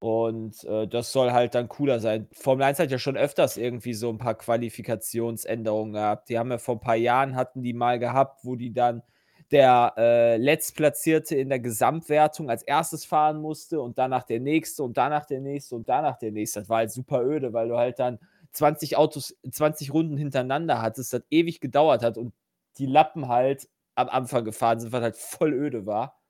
Und 0.00 0.62
äh, 0.64 0.86
das 0.86 1.10
soll 1.10 1.32
halt 1.32 1.56
dann 1.56 1.68
cooler 1.68 1.98
sein. 1.98 2.28
Formel 2.32 2.64
1 2.64 2.78
hat 2.78 2.90
ja 2.90 2.98
schon 2.98 3.16
öfters 3.16 3.56
irgendwie 3.56 3.94
so 3.94 4.08
ein 4.10 4.18
paar 4.18 4.36
Qualifikationsänderungen 4.36 5.94
gehabt. 5.94 6.28
Die 6.28 6.38
haben 6.38 6.52
ja 6.52 6.58
vor 6.58 6.76
ein 6.76 6.80
paar 6.80 6.96
Jahren 6.96 7.34
hatten 7.34 7.62
die 7.62 7.72
mal 7.72 7.98
gehabt, 7.98 8.44
wo 8.44 8.54
die 8.54 8.72
dann 8.72 9.02
der 9.50 9.94
äh, 9.96 10.36
Letztplatzierte 10.36 11.34
in 11.34 11.48
der 11.48 11.58
Gesamtwertung 11.58 12.48
als 12.48 12.62
erstes 12.62 13.04
fahren 13.04 13.40
musste 13.40 13.80
und 13.80 13.98
danach 13.98 14.22
der 14.22 14.40
nächste 14.40 14.84
und 14.84 14.96
danach 14.96 15.26
der 15.26 15.40
nächste 15.40 15.74
und 15.74 15.88
danach 15.88 16.18
der 16.18 16.30
nächste. 16.30 16.60
Das 16.60 16.68
war 16.68 16.78
halt 16.78 16.92
super 16.92 17.24
öde, 17.24 17.52
weil 17.52 17.68
du 17.68 17.76
halt 17.76 17.98
dann 17.98 18.18
20 18.52 18.96
Autos, 18.96 19.36
20 19.50 19.92
Runden 19.92 20.16
hintereinander 20.16 20.80
hattest, 20.80 21.12
das 21.12 21.22
ewig 21.30 21.60
gedauert 21.60 22.04
hat 22.04 22.18
und 22.18 22.34
die 22.76 22.86
Lappen 22.86 23.28
halt 23.28 23.68
am 23.98 24.08
Anfang 24.08 24.44
gefahren 24.44 24.78
sind, 24.78 24.92
was 24.92 25.02
halt 25.02 25.16
voll 25.16 25.52
öde 25.52 25.84
war. 25.84 26.20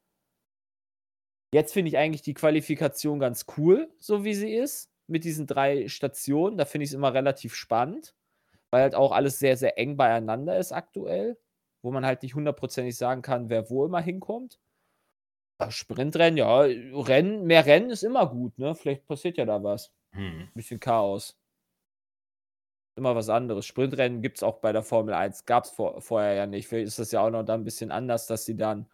Jetzt 1.53 1.73
finde 1.73 1.89
ich 1.91 1.99
eigentlich 1.99 2.23
die 2.23 2.35
Qualifikation 2.35 3.19
ganz 3.21 3.47
cool, 3.57 3.91
so 3.99 4.25
wie 4.25 4.35
sie 4.35 4.55
ist, 4.55 4.91
mit 5.07 5.25
diesen 5.25 5.47
drei 5.47 5.89
Stationen. 5.89 6.59
Da 6.59 6.65
finde 6.65 6.85
ich 6.85 6.91
es 6.91 6.95
immer 6.95 7.15
relativ 7.15 7.55
spannend, 7.55 8.15
weil 8.71 8.83
halt 8.83 8.95
auch 8.95 9.13
alles 9.13 9.39
sehr, 9.39 9.57
sehr 9.57 9.79
eng 9.79 9.97
beieinander 9.97 10.59
ist 10.59 10.73
aktuell, 10.73 11.39
wo 11.83 11.91
man 11.91 12.05
halt 12.07 12.23
nicht 12.23 12.35
hundertprozentig 12.35 12.97
sagen 12.97 13.23
kann, 13.23 13.49
wer 13.51 13.71
wo 13.71 13.85
immer 13.85 14.01
hinkommt. 14.01 14.59
Sprintrennen, 15.69 16.37
ja, 16.37 16.61
Rennen, 16.61 17.45
mehr 17.45 17.67
Rennen 17.67 17.91
ist 17.91 18.05
immer 18.05 18.27
gut, 18.29 18.59
ne? 18.59 18.75
Vielleicht 18.75 19.07
passiert 19.07 19.39
ja 19.39 19.45
da 19.45 19.63
was. 19.63 19.93
Hm. 20.13 20.49
Bisschen 20.55 20.81
Chaos. 20.81 21.37
Immer 22.99 23.15
was 23.17 23.29
anderes. 23.31 23.65
Sprintrennen 23.67 24.23
gibt 24.23 24.39
es 24.39 24.43
auch 24.43 24.59
bei 24.59 24.73
der 24.73 24.83
Formel 24.83 25.15
1. 25.15 25.47
Gab 25.47 25.65
es 25.65 25.71
vor, 25.71 26.03
vorher 26.03 26.35
ja 26.35 26.47
nicht. 26.47 26.67
Vielleicht 26.69 26.89
ist 26.89 26.99
das 26.99 27.13
ja 27.13 27.21
auch 27.23 27.31
noch 27.31 27.45
dann 27.45 27.61
ein 27.61 27.65
bisschen 27.65 27.93
anders, 27.93 28.27
dass 28.27 28.45
sie 28.45 28.57
dann 28.57 28.89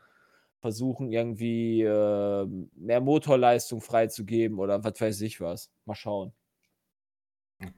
versuchen, 0.60 1.10
irgendwie 1.12 1.82
äh, 1.82 2.46
mehr 2.74 3.00
Motorleistung 3.00 3.80
freizugeben 3.80 4.58
oder 4.58 4.84
was 4.84 5.00
weiß 5.00 5.20
ich 5.22 5.40
was. 5.40 5.70
Mal 5.86 5.94
schauen. 5.94 6.32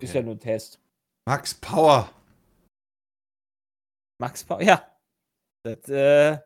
Ist 0.00 0.14
ja 0.14 0.20
Okay. 0.20 0.22
nur 0.22 0.34
ein 0.34 0.40
Test. 0.40 0.80
Max 1.26 1.54
Power. 1.54 2.10
Max 4.18 4.44
Power, 4.44 4.62
ja. 4.62 4.82
Das 5.64 5.88
äh, 5.88 6.38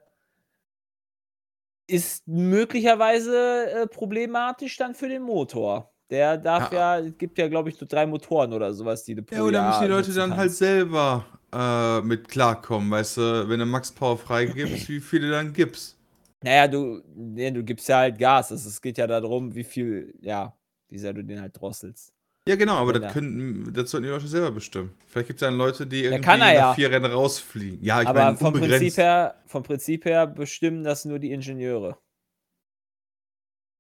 ist 1.86 2.26
möglicherweise 2.28 3.70
äh, 3.82 3.86
problematisch 3.86 4.76
dann 4.76 4.94
für 4.94 5.08
den 5.08 5.22
Motor. 5.22 5.89
Der 6.10 6.36
darf 6.36 6.72
ja, 6.72 6.98
es 6.98 7.16
gibt 7.16 7.38
ja, 7.38 7.48
glaube 7.48 7.68
ich, 7.68 7.80
nur 7.80 7.86
drei 7.86 8.04
Motoren 8.04 8.52
oder 8.52 8.74
sowas, 8.74 9.04
die 9.04 9.14
du 9.14 9.22
pro 9.22 9.36
Ja, 9.36 9.42
oder 9.42 9.58
Jahr 9.58 9.68
müssen 9.68 9.82
die 9.82 9.88
Leute 9.88 10.12
dann 10.12 10.36
halt 10.36 10.50
selber 10.52 11.24
äh, 11.52 12.00
mit 12.00 12.28
klarkommen, 12.28 12.90
weißt 12.90 13.16
du, 13.18 13.48
wenn 13.48 13.60
du 13.60 13.66
Max 13.66 13.92
Power 13.92 14.18
freigibst, 14.18 14.88
wie 14.88 15.00
viele 15.00 15.30
dann 15.30 15.52
gibst. 15.52 15.96
Naja, 16.42 16.66
du, 16.68 17.02
nee, 17.14 17.50
du 17.50 17.62
gibst 17.62 17.88
ja 17.88 17.98
halt 17.98 18.18
Gas. 18.18 18.50
Also 18.50 18.68
es 18.68 18.80
geht 18.80 18.98
ja 18.98 19.06
darum, 19.06 19.54
wie 19.54 19.64
viel, 19.64 20.14
ja, 20.20 20.56
wie 20.88 20.98
sehr 20.98 21.12
du 21.12 21.22
den 21.22 21.40
halt 21.40 21.60
drosselst. 21.60 22.12
Ja, 22.48 22.56
genau, 22.56 22.76
aber 22.76 22.94
das, 22.94 23.12
können, 23.12 23.70
das 23.72 23.90
sollten 23.90 24.06
die 24.06 24.10
Leute 24.10 24.26
selber 24.26 24.50
bestimmen. 24.50 24.94
Vielleicht 25.06 25.28
gibt 25.28 25.42
es 25.42 25.46
dann 25.46 25.56
Leute, 25.58 25.86
die 25.86 26.04
irgendwie 26.04 26.22
kann 26.22 26.40
er 26.40 26.46
nach 26.46 26.54
ja. 26.54 26.74
vier 26.74 26.90
Rennen 26.90 27.12
rausfliegen. 27.12 27.84
Ja, 27.84 28.00
ich 28.00 28.08
Aber 28.08 28.24
meine, 28.24 28.36
vom 28.38 28.52
Prinzip, 28.54 28.70
unbegrenzt. 28.70 28.96
her, 28.96 29.34
vom 29.46 29.62
Prinzip 29.62 30.04
her 30.06 30.26
bestimmen 30.26 30.82
das 30.82 31.04
nur 31.04 31.18
die 31.18 31.30
Ingenieure. 31.32 31.98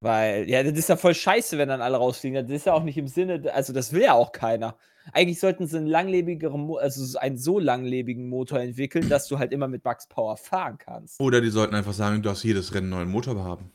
Weil, 0.02 0.48
ja, 0.48 0.62
das 0.62 0.72
ist 0.78 0.88
ja 0.88 0.96
voll 0.96 1.14
scheiße, 1.14 1.58
wenn 1.58 1.68
dann 1.68 1.82
alle 1.82 1.98
rausfliegen. 1.98 2.46
Das 2.46 2.56
ist 2.56 2.66
ja 2.66 2.72
auch 2.72 2.82
nicht 2.82 2.96
im 2.96 3.06
Sinne, 3.06 3.52
also 3.52 3.72
das 3.74 3.92
will 3.92 4.02
ja 4.02 4.14
auch 4.14 4.32
keiner. 4.32 4.76
Eigentlich 5.12 5.40
sollten 5.40 5.66
sie 5.66 5.76
einen 5.76 5.86
langlebigeren, 5.86 6.60
Mo- 6.60 6.76
also 6.78 7.04
so 7.04 7.18
einen 7.18 7.36
so 7.36 7.58
langlebigen 7.58 8.28
Motor 8.28 8.60
entwickeln, 8.60 9.08
dass 9.10 9.28
du 9.28 9.38
halt 9.38 9.52
immer 9.52 9.68
mit 9.68 9.84
Max 9.84 10.06
Power 10.06 10.36
fahren 10.38 10.78
kannst. 10.78 11.20
Oder 11.20 11.40
die 11.42 11.50
sollten 11.50 11.74
einfach 11.74 11.92
sagen, 11.92 12.16
du 12.16 12.28
darfst 12.28 12.44
jedes 12.44 12.72
Rennen 12.74 12.86
einen 12.92 13.00
neuen 13.02 13.10
Motor 13.10 13.42
haben. 13.44 13.70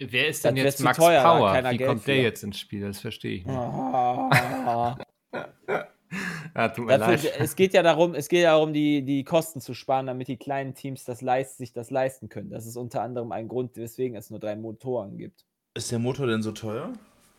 Wer 0.00 0.28
ist 0.28 0.44
Das 0.44 0.50
denn 0.50 0.56
wär 0.56 0.64
jetzt 0.64 0.80
Max 0.80 0.98
teuer, 0.98 1.22
Power? 1.22 1.52
keiner 1.52 1.70
Wie 1.70 1.76
Geld 1.76 1.88
kommt 1.88 2.06
der 2.08 2.16
für. 2.16 2.22
jetzt 2.22 2.42
ins 2.42 2.58
Spiel? 2.58 2.80
Das 2.80 2.98
verstehe 3.00 3.36
ich 3.36 3.46
nicht. 3.46 3.56
Ah. 3.56 4.98
Ja, 6.54 6.68
tut 6.68 6.86
mir 6.86 6.98
Dafür, 6.98 7.30
leid. 7.30 7.40
es 7.40 7.56
geht 7.56 7.74
ja 7.74 7.82
darum, 7.82 8.14
es 8.14 8.28
geht 8.28 8.42
ja 8.42 8.52
darum, 8.52 8.72
die, 8.72 9.02
die 9.04 9.24
Kosten 9.24 9.60
zu 9.60 9.74
sparen, 9.74 10.06
damit 10.06 10.28
die 10.28 10.36
kleinen 10.36 10.74
Teams 10.74 11.04
das 11.04 11.20
leist, 11.20 11.58
sich 11.58 11.72
das 11.72 11.90
leisten 11.90 12.28
können. 12.28 12.50
Das 12.50 12.66
ist 12.66 12.76
unter 12.76 13.02
anderem 13.02 13.32
ein 13.32 13.48
Grund, 13.48 13.76
weswegen 13.76 14.16
es 14.16 14.30
nur 14.30 14.38
drei 14.38 14.54
Motoren 14.54 15.16
gibt. 15.16 15.44
Ist 15.74 15.90
der 15.90 15.98
Motor 15.98 16.26
denn 16.28 16.42
so 16.42 16.52
teuer? 16.52 16.92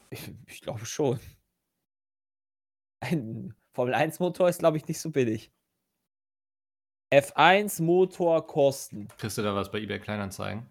Ich, 0.09 0.31
ich 0.47 0.61
glaube 0.61 0.85
schon. 0.85 1.19
Ein 2.99 3.53
Formel-1-Motor 3.73 4.49
ist, 4.49 4.59
glaube 4.59 4.77
ich, 4.77 4.87
nicht 4.87 4.99
so 4.99 5.11
billig. 5.11 5.51
F1-Motor 7.13 8.45
kosten. 8.47 9.07
Kriegst 9.17 9.37
du 9.37 9.41
da 9.43 9.55
was 9.55 9.71
bei 9.71 9.79
eBay 9.79 9.99
Kleinanzeigen? 9.99 10.65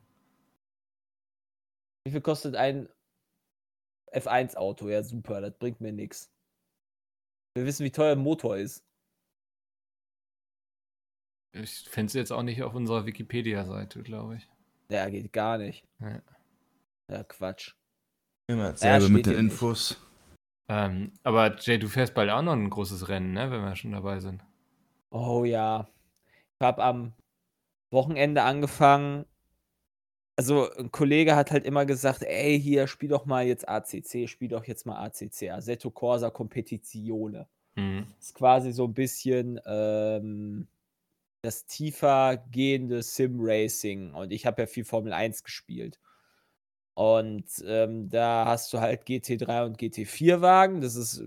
Wie 2.04 2.10
viel 2.10 2.20
kostet 2.20 2.56
ein 2.56 2.88
F1-Auto? 4.12 4.88
Ja, 4.88 5.02
super, 5.02 5.40
das 5.40 5.56
bringt 5.58 5.80
mir 5.80 5.92
nichts. 5.92 6.33
Wir 7.54 7.66
wissen, 7.66 7.84
wie 7.84 7.92
teuer 7.92 8.12
ein 8.12 8.18
Motor 8.18 8.56
ist. 8.56 8.84
Ich 11.52 11.88
finde 11.88 12.06
es 12.06 12.14
jetzt 12.14 12.32
auch 12.32 12.42
nicht 12.42 12.62
auf 12.64 12.74
unserer 12.74 13.06
Wikipedia-Seite, 13.06 14.02
glaube 14.02 14.36
ich. 14.36 14.48
Ja, 14.88 15.08
geht 15.08 15.32
gar 15.32 15.58
nicht. 15.58 15.86
Ja. 16.00 16.20
Ja, 17.08 17.22
Quatsch. 17.22 17.74
Immer 18.48 18.72
dasselbe 18.72 19.08
mit 19.08 19.26
den 19.26 19.36
Infos. 19.36 20.00
Ähm, 20.68 21.12
aber 21.22 21.56
Jay, 21.60 21.78
du 21.78 21.88
fährst 21.88 22.14
bald 22.14 22.30
auch 22.30 22.42
noch 22.42 22.54
ein 22.54 22.70
großes 22.70 23.08
Rennen, 23.08 23.32
ne? 23.32 23.50
Wenn 23.50 23.62
wir 23.62 23.76
schon 23.76 23.92
dabei 23.92 24.18
sind. 24.18 24.42
Oh 25.10 25.44
ja. 25.44 25.88
Ich 26.58 26.64
habe 26.64 26.82
am 26.82 27.12
Wochenende 27.92 28.42
angefangen. 28.42 29.26
Also, 30.36 30.70
ein 30.72 30.90
Kollege 30.90 31.36
hat 31.36 31.50
halt 31.50 31.64
immer 31.64 31.86
gesagt: 31.86 32.22
Ey, 32.22 32.60
hier, 32.60 32.86
spiel 32.86 33.08
doch 33.08 33.24
mal 33.26 33.46
jetzt 33.46 33.68
ACC, 33.68 34.28
spiel 34.28 34.48
doch 34.48 34.64
jetzt 34.64 34.86
mal 34.86 35.04
ACC, 35.04 35.50
Assetto 35.50 35.90
Corsa 35.90 36.30
Competizione. 36.30 37.46
Mhm. 37.76 38.06
Ist 38.20 38.34
quasi 38.34 38.72
so 38.72 38.84
ein 38.84 38.94
bisschen 38.94 39.60
ähm, 39.66 40.68
das 41.42 41.66
tiefer 41.66 42.38
gehende 42.50 43.02
Sim-Racing. 43.02 44.14
Und 44.14 44.32
ich 44.32 44.46
habe 44.46 44.62
ja 44.62 44.66
viel 44.66 44.84
Formel 44.84 45.12
1 45.12 45.44
gespielt. 45.44 46.00
Und 46.94 47.44
ähm, 47.66 48.08
da 48.08 48.44
hast 48.46 48.72
du 48.72 48.80
halt 48.80 49.04
GT3 49.06 49.66
und 49.66 49.78
GT4-Wagen. 49.78 50.80
Das 50.80 50.94
ist, 50.96 51.24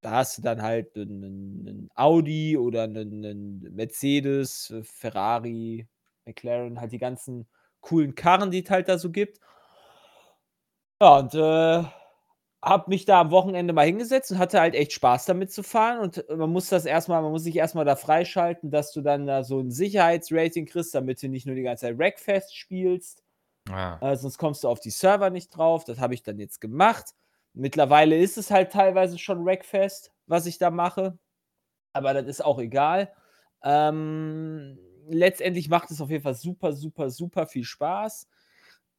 da 0.00 0.12
hast 0.12 0.38
du 0.38 0.42
dann 0.42 0.62
halt 0.62 0.96
einen, 0.96 1.24
einen 1.68 1.88
Audi 1.94 2.56
oder 2.56 2.82
einen, 2.82 3.24
einen 3.24 3.74
Mercedes, 3.74 4.74
Ferrari, 4.82 5.86
McLaren, 6.26 6.80
halt 6.80 6.92
die 6.92 6.98
ganzen 6.98 7.46
coolen 7.86 8.14
Karren, 8.14 8.50
die 8.50 8.64
es 8.64 8.70
halt 8.70 8.88
da 8.88 8.98
so 8.98 9.10
gibt. 9.10 9.38
Ja, 11.00 11.18
und 11.18 11.34
äh, 11.34 11.84
habe 12.62 12.90
mich 12.90 13.04
da 13.04 13.20
am 13.20 13.30
Wochenende 13.30 13.72
mal 13.72 13.86
hingesetzt 13.86 14.32
und 14.32 14.38
hatte 14.38 14.60
halt 14.60 14.74
echt 14.74 14.92
Spaß 14.92 15.26
damit 15.26 15.52
zu 15.52 15.62
fahren. 15.62 16.00
Und 16.00 16.24
man 16.28 16.50
muss 16.50 16.68
das 16.68 16.84
erstmal, 16.84 17.22
man 17.22 17.30
muss 17.30 17.44
sich 17.44 17.56
erstmal 17.56 17.84
da 17.84 17.94
freischalten, 17.94 18.70
dass 18.70 18.92
du 18.92 19.02
dann 19.02 19.26
da 19.26 19.44
so 19.44 19.60
ein 19.60 19.70
Sicherheitsrating 19.70 20.66
kriegst, 20.66 20.94
damit 20.94 21.22
du 21.22 21.28
nicht 21.28 21.46
nur 21.46 21.54
die 21.54 21.62
ganze 21.62 21.86
Zeit 21.86 21.96
Rackfest 21.98 22.56
spielst. 22.56 23.22
Ja. 23.68 23.98
Äh, 24.00 24.16
sonst 24.16 24.38
kommst 24.38 24.64
du 24.64 24.68
auf 24.68 24.80
die 24.80 24.90
Server 24.90 25.30
nicht 25.30 25.56
drauf. 25.56 25.84
Das 25.84 26.00
habe 26.00 26.14
ich 26.14 26.22
dann 26.22 26.40
jetzt 26.40 26.60
gemacht. 26.60 27.14
Mittlerweile 27.52 28.18
ist 28.18 28.36
es 28.36 28.50
halt 28.50 28.72
teilweise 28.72 29.18
schon 29.18 29.48
Rackfest, 29.48 30.12
was 30.26 30.46
ich 30.46 30.58
da 30.58 30.70
mache. 30.70 31.18
Aber 31.92 32.14
das 32.14 32.26
ist 32.26 32.44
auch 32.44 32.58
egal. 32.58 33.12
Ähm, 33.62 34.78
letztendlich 35.08 35.68
macht 35.68 35.90
es 35.90 36.00
auf 36.00 36.10
jeden 36.10 36.22
Fall 36.22 36.34
super, 36.34 36.72
super, 36.72 37.10
super 37.10 37.46
viel 37.46 37.64
Spaß. 37.64 38.28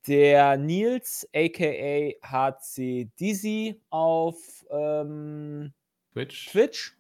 Der 0.08 0.58
Nils, 0.58 1.28
aka 1.36 2.14
HC 2.24 3.10
Dizzy 3.20 3.82
auf 3.90 4.38
ähm, 4.72 5.74
Twitch. 6.14 6.50
Twitch, 6.50 6.98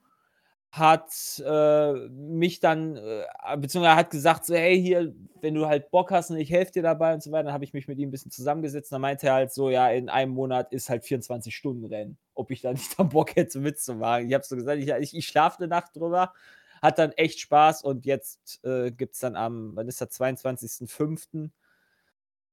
hat 0.78 1.41
äh, 1.45 1.93
mich 2.10 2.60
dann, 2.60 2.97
äh, 2.97 3.24
beziehungsweise 3.58 3.95
hat 3.95 4.12
gesagt, 4.12 4.45
so, 4.45 4.55
hey, 4.55 4.80
hier, 4.80 5.14
wenn 5.41 5.53
du 5.53 5.68
halt 5.68 5.89
Bock 5.91 6.12
hast 6.12 6.30
und 6.30 6.38
ich 6.38 6.51
helfe 6.51 6.74
dir 6.74 6.84
dabei 6.84 7.14
und 7.14 7.24
so 7.24 7.32
weiter, 7.32 7.45
dann 7.45 7.53
habe 7.53 7.64
ich 7.64 7.74
mich 7.74 7.88
mit 7.88 7.97
ihm 7.97 8.10
ein 8.10 8.12
bisschen 8.12 8.32
zusammengesetzt. 8.32 8.91
Dann 8.91 9.01
meinte 9.01 9.28
er 9.28 9.34
halt 9.34 9.53
so, 9.53 9.70
ja, 9.70 9.89
in 9.89 10.10
einem 10.10 10.34
Monat 10.34 10.72
ist 10.72 10.89
halt 10.89 11.03
24-Stunden-Rennen, 11.03 12.18
ob 12.36 12.51
ich 12.51 12.62
da 12.62 12.72
nicht 12.72 12.99
dann 12.99 13.10
Bock 13.10 13.36
hätte 13.36 13.60
mitzumachen. 13.60 14.28
Ich 14.28 14.34
habe 14.34 14.43
so 14.43 14.55
gesagt, 14.55 14.80
ich, 14.82 14.89
ich, 14.89 15.16
ich 15.16 15.28
schlafe 15.28 15.60
eine 15.60 15.68
Nacht 15.68 15.95
drüber, 15.95 16.34
hat 16.82 17.00
dann 17.00 17.12
echt 17.14 17.40
Spaß 17.40 17.84
und 17.84 18.06
jetzt 18.06 18.64
äh, 18.64 18.92
gibt 18.92 19.14
es 19.16 19.20
dann 19.20 19.36
am, 19.36 19.76
wann 19.76 19.88
ist 19.88 20.02
der, 20.02 20.10
22.05. 20.10 21.50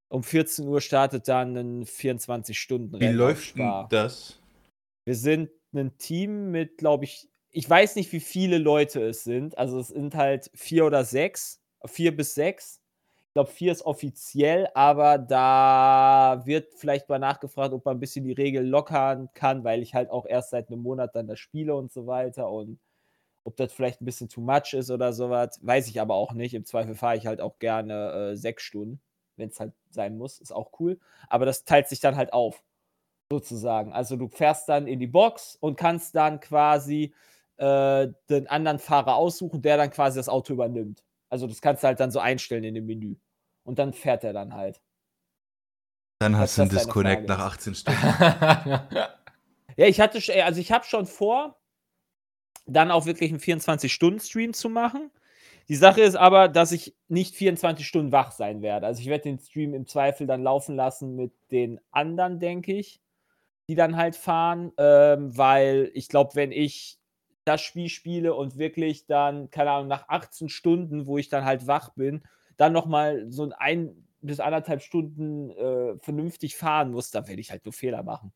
Um 0.09 0.23
14 0.23 0.69
Uhr 0.69 0.81
startet 0.81 1.29
dann 1.29 1.57
ein 1.57 1.85
24-Stunden-Rennen. 1.85 3.13
Wie 3.13 3.17
läuft 3.17 3.59
denn 3.59 3.87
das? 3.91 4.39
Wir 5.05 5.17
sind 5.17 5.51
ein 5.75 5.97
Team 5.99 6.51
mit, 6.51 6.79
glaube 6.79 7.05
ich, 7.05 7.29
ich 7.51 7.69
weiß 7.69 7.97
nicht, 7.97 8.13
wie 8.13 8.21
viele 8.21 8.59
Leute 8.59 9.03
es 9.07 9.25
sind. 9.25 9.57
Also 9.59 9.79
es 9.79 9.89
sind 9.89 10.15
halt 10.15 10.51
vier 10.55 10.87
oder 10.87 11.05
sechs, 11.05 11.63
vier 11.85 12.15
bis 12.15 12.35
sechs. 12.35 12.81
Ich 13.29 13.33
glaube, 13.35 13.51
vier 13.51 13.73
ist 13.73 13.83
offiziell, 13.83 14.69
aber 14.75 15.19
da 15.19 16.43
wird 16.45 16.75
vielleicht 16.75 17.09
mal 17.09 17.19
nachgefragt, 17.19 17.73
ob 17.73 17.85
man 17.85 17.97
ein 17.97 18.01
bisschen 18.01 18.25
die 18.25 18.33
Regel 18.33 18.65
lockern 18.65 19.29
kann, 19.35 19.65
weil 19.65 19.83
ich 19.83 19.95
halt 19.95 20.11
auch 20.11 20.27
erst 20.27 20.51
seit 20.51 20.69
einem 20.69 20.83
Monat 20.83 21.17
dann 21.17 21.27
das 21.27 21.41
spiele 21.41 21.75
und 21.75 21.93
so 21.93 22.07
weiter. 22.07 22.49
Und 22.49 22.79
ob 23.45 23.57
das 23.57 23.73
vielleicht 23.73 24.01
ein 24.01 24.07
bisschen 24.07 24.29
too 24.29 24.41
much 24.41 24.73
ist 24.73 24.91
oder 24.91 25.13
sowas, 25.13 25.61
weiß 25.63 25.89
ich 25.89 26.01
aber 26.01 26.15
auch 26.15 26.33
nicht. 26.33 26.55
Im 26.55 26.65
Zweifel 26.65 26.95
fahre 26.95 27.17
ich 27.17 27.27
halt 27.27 27.41
auch 27.41 27.59
gerne 27.59 28.33
äh, 28.33 28.37
sechs 28.37 28.63
Stunden, 28.63 29.01
wenn 29.37 29.51
es 29.51 29.61
halt 29.61 29.73
sein 29.91 30.17
muss. 30.17 30.41
Ist 30.41 30.53
auch 30.53 30.73
cool. 30.81 30.99
Aber 31.29 31.45
das 31.45 31.65
teilt 31.65 31.89
sich 31.89 32.01
dann 32.01 32.17
halt 32.17 32.33
auf, 32.33 32.63
sozusagen. 33.31 33.93
Also 33.93 34.17
du 34.17 34.29
fährst 34.29 34.69
dann 34.69 34.87
in 34.87 34.99
die 34.99 35.07
Box 35.07 35.57
und 35.61 35.77
kannst 35.77 36.17
dann 36.17 36.41
quasi 36.41 37.15
äh, 37.59 38.09
den 38.31 38.47
anderen 38.49 38.79
Fahrer 38.79 39.15
aussuchen, 39.17 39.61
der 39.61 39.77
dann 39.77 39.91
quasi 39.91 40.19
das 40.19 40.29
Auto 40.29 40.55
übernimmt. 40.55 41.05
Also 41.29 41.47
das 41.47 41.61
kannst 41.61 41.83
du 41.83 41.89
halt 41.89 42.01
dann 42.01 42.11
so 42.11 42.21
einstellen 42.21 42.65
in 42.65 42.75
dem 42.75 42.87
Menü. 42.87 43.17
Und 43.63 43.79
dann 43.79 43.93
fährt 43.93 44.25
er 44.25 44.33
dann 44.33 44.55
halt. 44.55 44.81
Dann 46.21 46.39
hast 46.39 46.57
du 46.57 46.63
einen 46.63 46.71
Disconnect 46.71 47.29
nach 47.29 47.41
18 47.41 47.75
Stunden. 47.75 48.01
ja, 49.77 49.87
ich 49.87 50.01
hatte, 50.01 50.19
also 50.45 50.61
ich 50.61 50.73
habe 50.73 50.85
schon 50.85 51.07
vor, 51.07 51.59
dann 52.67 52.91
auch 52.91 53.07
wirklich 53.07 53.31
einen 53.31 53.41
24-Stunden-Stream 53.41 54.55
zu 54.55 54.69
machen. 54.69 55.11
Die 55.69 55.77
Sache 55.77 56.03
ist 56.03 56.17
aber, 56.17 56.49
dass 56.49 56.73
ich 56.73 56.95
nicht 57.09 57.35
24 57.35 57.87
Stunden 57.87 58.13
wach 58.13 58.33
sein 58.33 58.61
werde. 58.61 58.87
Also 58.87 59.01
ich 59.01 59.07
werde 59.09 59.25
den 59.25 59.39
Stream 59.39 59.75
im 59.75 59.87
Zweifel 59.87 60.27
dann 60.27 60.43
laufen 60.43 60.77
lassen 60.77 61.17
mit 61.17 61.33
den 61.51 61.81
anderen, 61.91 62.39
denke 62.39 62.75
ich, 62.75 63.01
die 63.69 63.75
dann 63.75 63.97
halt 63.97 64.17
fahren, 64.17 64.73
ähm, 64.77 65.37
weil 65.37 65.91
ich 65.95 66.09
glaube, 66.09 66.35
wenn 66.35 66.53
ich 66.53 66.99
das 67.45 67.63
Spiel 67.63 67.89
spiele 67.89 68.35
und 68.35 68.59
wirklich 68.59 69.07
dann, 69.07 69.51
keine 69.51 69.71
Ahnung, 69.71 69.89
nach 69.89 70.09
18 70.09 70.49
Stunden, 70.49 71.07
wo 71.07 71.19
ich 71.19 71.29
dann 71.29 71.45
halt 71.45 71.67
wach 71.67 71.91
bin, 71.95 72.23
dann 72.57 72.73
nochmal 72.73 73.31
so 73.31 73.51
ein 73.59 74.07
bis 74.21 74.41
anderthalb 74.41 74.83
Stunden 74.83 75.51
äh, 75.51 75.99
vernünftig 75.99 76.57
fahren 76.57 76.91
muss, 76.91 77.11
da 77.11 77.27
werde 77.29 77.41
ich 77.41 77.51
halt 77.51 77.65
nur 77.65 77.75
Fehler 77.75 78.03
machen. 78.03 78.33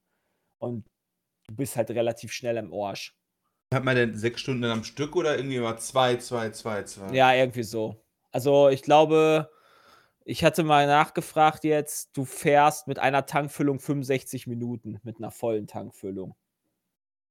Und 0.59 0.87
du 1.49 1.57
bist 1.57 1.77
halt 1.77 1.91
relativ 1.91 2.33
schnell 2.33 2.59
im 2.59 2.73
Orsch. 2.73 3.18
Hat 3.73 3.85
man 3.85 3.97
denn 3.97 4.17
sechs 4.17 4.41
Stunden 4.41 4.65
am 4.65 4.85
Stück 4.85 5.15
oder 5.15 5.37
irgendwie 5.37 5.59
mal 5.59 5.79
zwei, 5.79 6.17
zwei, 6.17 6.51
zwei, 6.51 6.85
zwei? 6.85 7.13
Ja, 7.13 7.35
irgendwie 7.35 7.63
so. 7.63 7.97
Also 8.33 8.69
ich 8.69 8.83
glaube, 8.83 9.51
ich 10.25 10.45
hatte 10.45 10.63
mal 10.63 10.87
nachgefragt 10.87 11.65
jetzt, 11.65 12.17
du 12.17 12.25
fährst 12.25 12.87
mit 12.87 12.99
einer 12.99 13.27
Tankfüllung 13.27 13.79
65 13.79 14.47
Minuten, 14.47 14.99
mit 15.03 15.19
einer 15.19 15.31
vollen 15.31 15.67
Tankfüllung. 15.67 16.35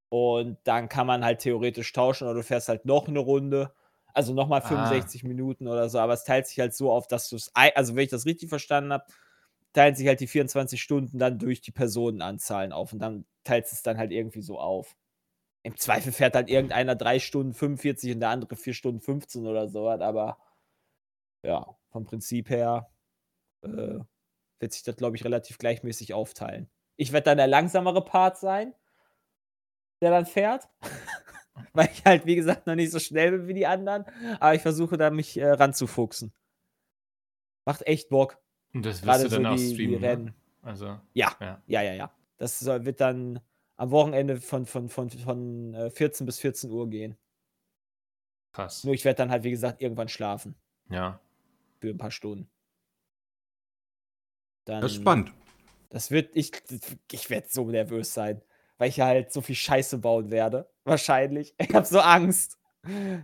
Und 0.10 0.58
dann 0.64 0.90
kann 0.90 1.08
man 1.08 1.26
halt 1.26 1.40
theoretisch 1.40 1.92
tauschen 1.92 2.26
oder 2.28 2.36
du 2.36 2.44
fährst 2.44 2.70
halt 2.70 2.86
noch 2.86 3.08
eine 3.08 3.20
Runde. 3.20 3.74
Also 4.14 4.34
nochmal 4.34 4.62
65 4.62 5.24
ah. 5.24 5.28
Minuten 5.28 5.68
oder 5.68 5.90
so. 5.90 6.00
Aber 6.00 6.14
es 6.14 6.24
teilt 6.24 6.48
sich 6.48 6.60
halt 6.60 6.74
so 6.74 6.92
auf, 6.92 7.08
dass 7.08 7.30
du 7.30 7.36
es, 7.36 7.52
also 7.54 7.96
wenn 7.96 8.04
ich 8.04 8.10
das 8.10 8.26
richtig 8.26 8.50
verstanden 8.50 8.94
habe, 8.94 9.06
teilen 9.74 9.96
sich 9.96 10.08
halt 10.08 10.20
die 10.20 10.28
24 10.28 10.82
Stunden 10.82 11.20
dann 11.20 11.40
durch 11.40 11.62
die 11.62 11.72
Personenanzahlen 11.72 12.72
auf. 12.72 12.94
Und 12.94 13.00
dann 13.00 13.26
teilt 13.44 13.66
es 13.66 13.84
dann 13.84 13.98
halt 13.98 14.12
irgendwie 14.12 14.42
so 14.42 14.60
auf. 14.60 14.96
Im 15.68 15.76
Zweifel 15.78 16.12
fährt 16.12 16.36
halt 16.36 16.50
irgendeiner 16.50 16.96
3 16.96 17.20
Stunden 17.20 17.54
45 17.54 18.14
und 18.14 18.20
der 18.22 18.30
andere 18.30 18.56
4 18.56 18.74
Stunden 18.74 19.02
15 19.02 19.46
oder 19.46 19.68
so. 19.68 19.90
Aber 19.90 20.38
ja, 21.44 21.76
vom 21.90 22.06
Prinzip 22.06 22.50
her 22.50 22.90
äh, 23.64 24.00
wird 24.60 24.74
sich 24.74 24.84
das, 24.84 24.96
glaube 24.96 25.18
ich, 25.18 25.26
relativ 25.26 25.58
gleichmäßig 25.58 26.14
aufteilen. 26.14 26.70
Ich 26.96 27.12
werde 27.12 27.26
dann 27.26 27.38
der 27.38 27.48
langsamere 27.48 28.04
Part 28.04 28.38
sein 28.38 28.74
der 30.02 30.12
dann 30.12 30.26
fährt. 30.26 30.68
Weil 31.74 31.90
ich 31.92 32.06
halt, 32.06 32.26
wie 32.26 32.36
gesagt, 32.36 32.68
noch 32.68 32.76
nicht 32.76 32.92
so 32.92 33.00
schnell 33.00 33.32
bin 33.32 33.48
wie 33.48 33.54
die 33.54 33.68
anderen. 33.68 34.06
Aber 34.40 34.54
ich 34.54 34.62
versuche 34.62 34.98
da 34.98 35.10
mich 35.10 35.38
äh, 35.38 35.50
ranzufuchsen. 35.50 36.32
Macht 37.66 37.86
echt 37.88 38.10
Bock. 38.10 38.38
Und 38.74 38.86
das 38.86 39.04
wirst 39.04 39.26
du 39.26 39.30
dann 39.30 39.44
so 39.44 39.50
auch 39.50 39.56
die, 39.56 39.74
streamen, 39.74 39.96
die 39.96 40.00
ne? 40.00 40.08
Rennen. 40.08 40.26
Ne? 40.26 40.34
Also, 40.62 40.86
ja. 41.14 41.36
ja, 41.40 41.62
ja, 41.66 41.82
ja, 41.82 41.94
ja. 41.94 42.12
Das 42.38 42.64
wird 42.66 43.02
dann 43.02 43.40
am 43.78 43.92
Wochenende 43.92 44.42
von, 44.42 44.66
von, 44.66 44.90
von, 44.90 45.10
von 45.10 45.74
äh, 45.74 45.90
14 45.90 46.26
bis 46.26 46.40
14 46.40 46.70
Uhr 46.72 46.90
gehen. 46.90 47.18
Krass. 48.52 48.84
Nur 48.84 48.94
ich 48.94 49.06
werde 49.06 49.18
dann 49.18 49.32
halt, 49.32 49.44
wie 49.44 49.52
gesagt, 49.52 49.82
irgendwann 49.82 50.10
schlafen. 50.10 50.56
Ja. 50.90 51.20
Für 51.80 51.90
ein 51.90 51.98
paar 51.98 52.12
Stunden. 52.12 52.50
Dann, 54.66 54.82
das 54.82 54.92
ist 54.92 54.98
spannend. 54.98 55.32
Das 55.90 56.12
wird, 56.12 56.36
ich, 56.36 56.52
ich 57.12 57.30
werde 57.30 57.48
so 57.50 57.70
nervös 57.70 58.14
sein 58.14 58.42
weil 58.78 58.90
ich 58.90 59.00
halt 59.00 59.32
so 59.32 59.42
viel 59.42 59.56
Scheiße 59.56 59.98
bauen 59.98 60.32
werde. 60.32 60.70
Wahrscheinlich. 60.84 61.54
Ich 61.58 61.74
habe 61.74 61.86
so 61.86 62.00
Angst. 62.00 62.58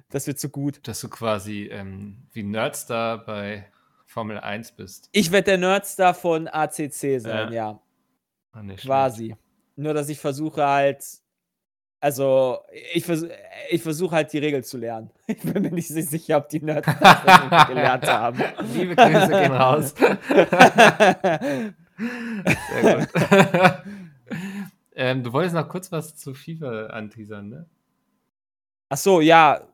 Das 0.09 0.27
wird 0.27 0.39
zu 0.39 0.49
gut. 0.49 0.85
Dass 0.87 0.99
du 0.99 1.09
quasi 1.09 1.69
ähm, 1.71 2.27
wie 2.31 2.43
Nerdstar 2.43 3.23
bei 3.23 3.71
Formel 4.05 4.39
1 4.39 4.73
bist. 4.73 5.09
Ich 5.11 5.31
werde 5.31 5.45
der 5.45 5.57
Nerdstar 5.57 6.13
von 6.13 6.47
ACC 6.47 7.19
sein, 7.19 7.21
ja. 7.23 7.49
ja. 7.51 7.81
Ah, 8.51 8.61
quasi. 8.75 9.35
Nur, 9.75 9.93
dass 9.93 10.09
ich 10.09 10.19
versuche 10.19 10.65
halt. 10.65 11.03
Also, 11.99 12.59
ich, 12.93 13.05
vers 13.05 13.25
ich 13.69 13.81
versuche 13.81 14.15
halt 14.15 14.33
die 14.33 14.39
Regeln 14.39 14.63
zu 14.63 14.77
lernen. 14.77 15.09
Ich 15.27 15.39
bin 15.41 15.63
mir 15.63 15.71
nicht 15.71 15.87
sicher, 15.87 16.37
ob 16.37 16.49
die 16.49 16.59
Nerds 16.59 16.87
das 16.99 17.67
gelernt 17.67 18.05
haben. 18.07 18.43
Liebe 18.73 18.95
Grüße 18.95 19.29
gehen 19.29 19.53
raus. 19.53 19.95
Sehr 22.81 22.97
gut. 22.97 23.09
Ähm, 24.95 25.23
du 25.23 25.31
wolltest 25.33 25.55
noch 25.55 25.67
kurz 25.69 25.91
was 25.91 26.15
zu 26.15 26.33
FIFA 26.33 26.87
anteasern, 26.87 27.49
ne? 27.49 27.69
Ach 28.89 28.97
so, 28.97 29.21
ja. 29.21 29.67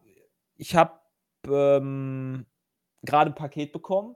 Ich 0.55 0.75
habe 0.75 0.99
ähm, 1.47 2.45
gerade 3.03 3.31
ein 3.31 3.35
Paket 3.35 3.71
bekommen. 3.71 4.15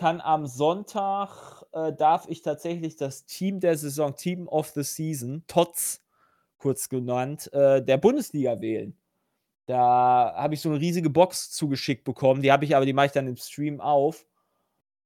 Kann 0.00 0.22
am 0.22 0.46
Sonntag, 0.46 1.62
äh, 1.72 1.92
darf 1.92 2.26
ich 2.26 2.40
tatsächlich 2.40 2.96
das 2.96 3.26
Team 3.26 3.60
der 3.60 3.76
Saison, 3.76 4.16
Team 4.16 4.48
of 4.48 4.68
the 4.68 4.82
Season, 4.82 5.44
TOTS 5.46 6.02
kurz 6.56 6.88
genannt, 6.88 7.52
äh, 7.52 7.84
der 7.84 7.98
Bundesliga 7.98 8.62
wählen. 8.62 8.96
Da 9.66 10.32
habe 10.34 10.54
ich 10.54 10.62
so 10.62 10.70
eine 10.70 10.80
riesige 10.80 11.10
Box 11.10 11.50
zugeschickt 11.50 12.04
bekommen. 12.04 12.40
Die 12.40 12.50
habe 12.50 12.64
ich 12.64 12.74
aber, 12.74 12.86
die 12.86 12.94
mache 12.94 13.06
ich 13.06 13.12
dann 13.12 13.26
im 13.26 13.36
Stream 13.36 13.82
auf. 13.82 14.24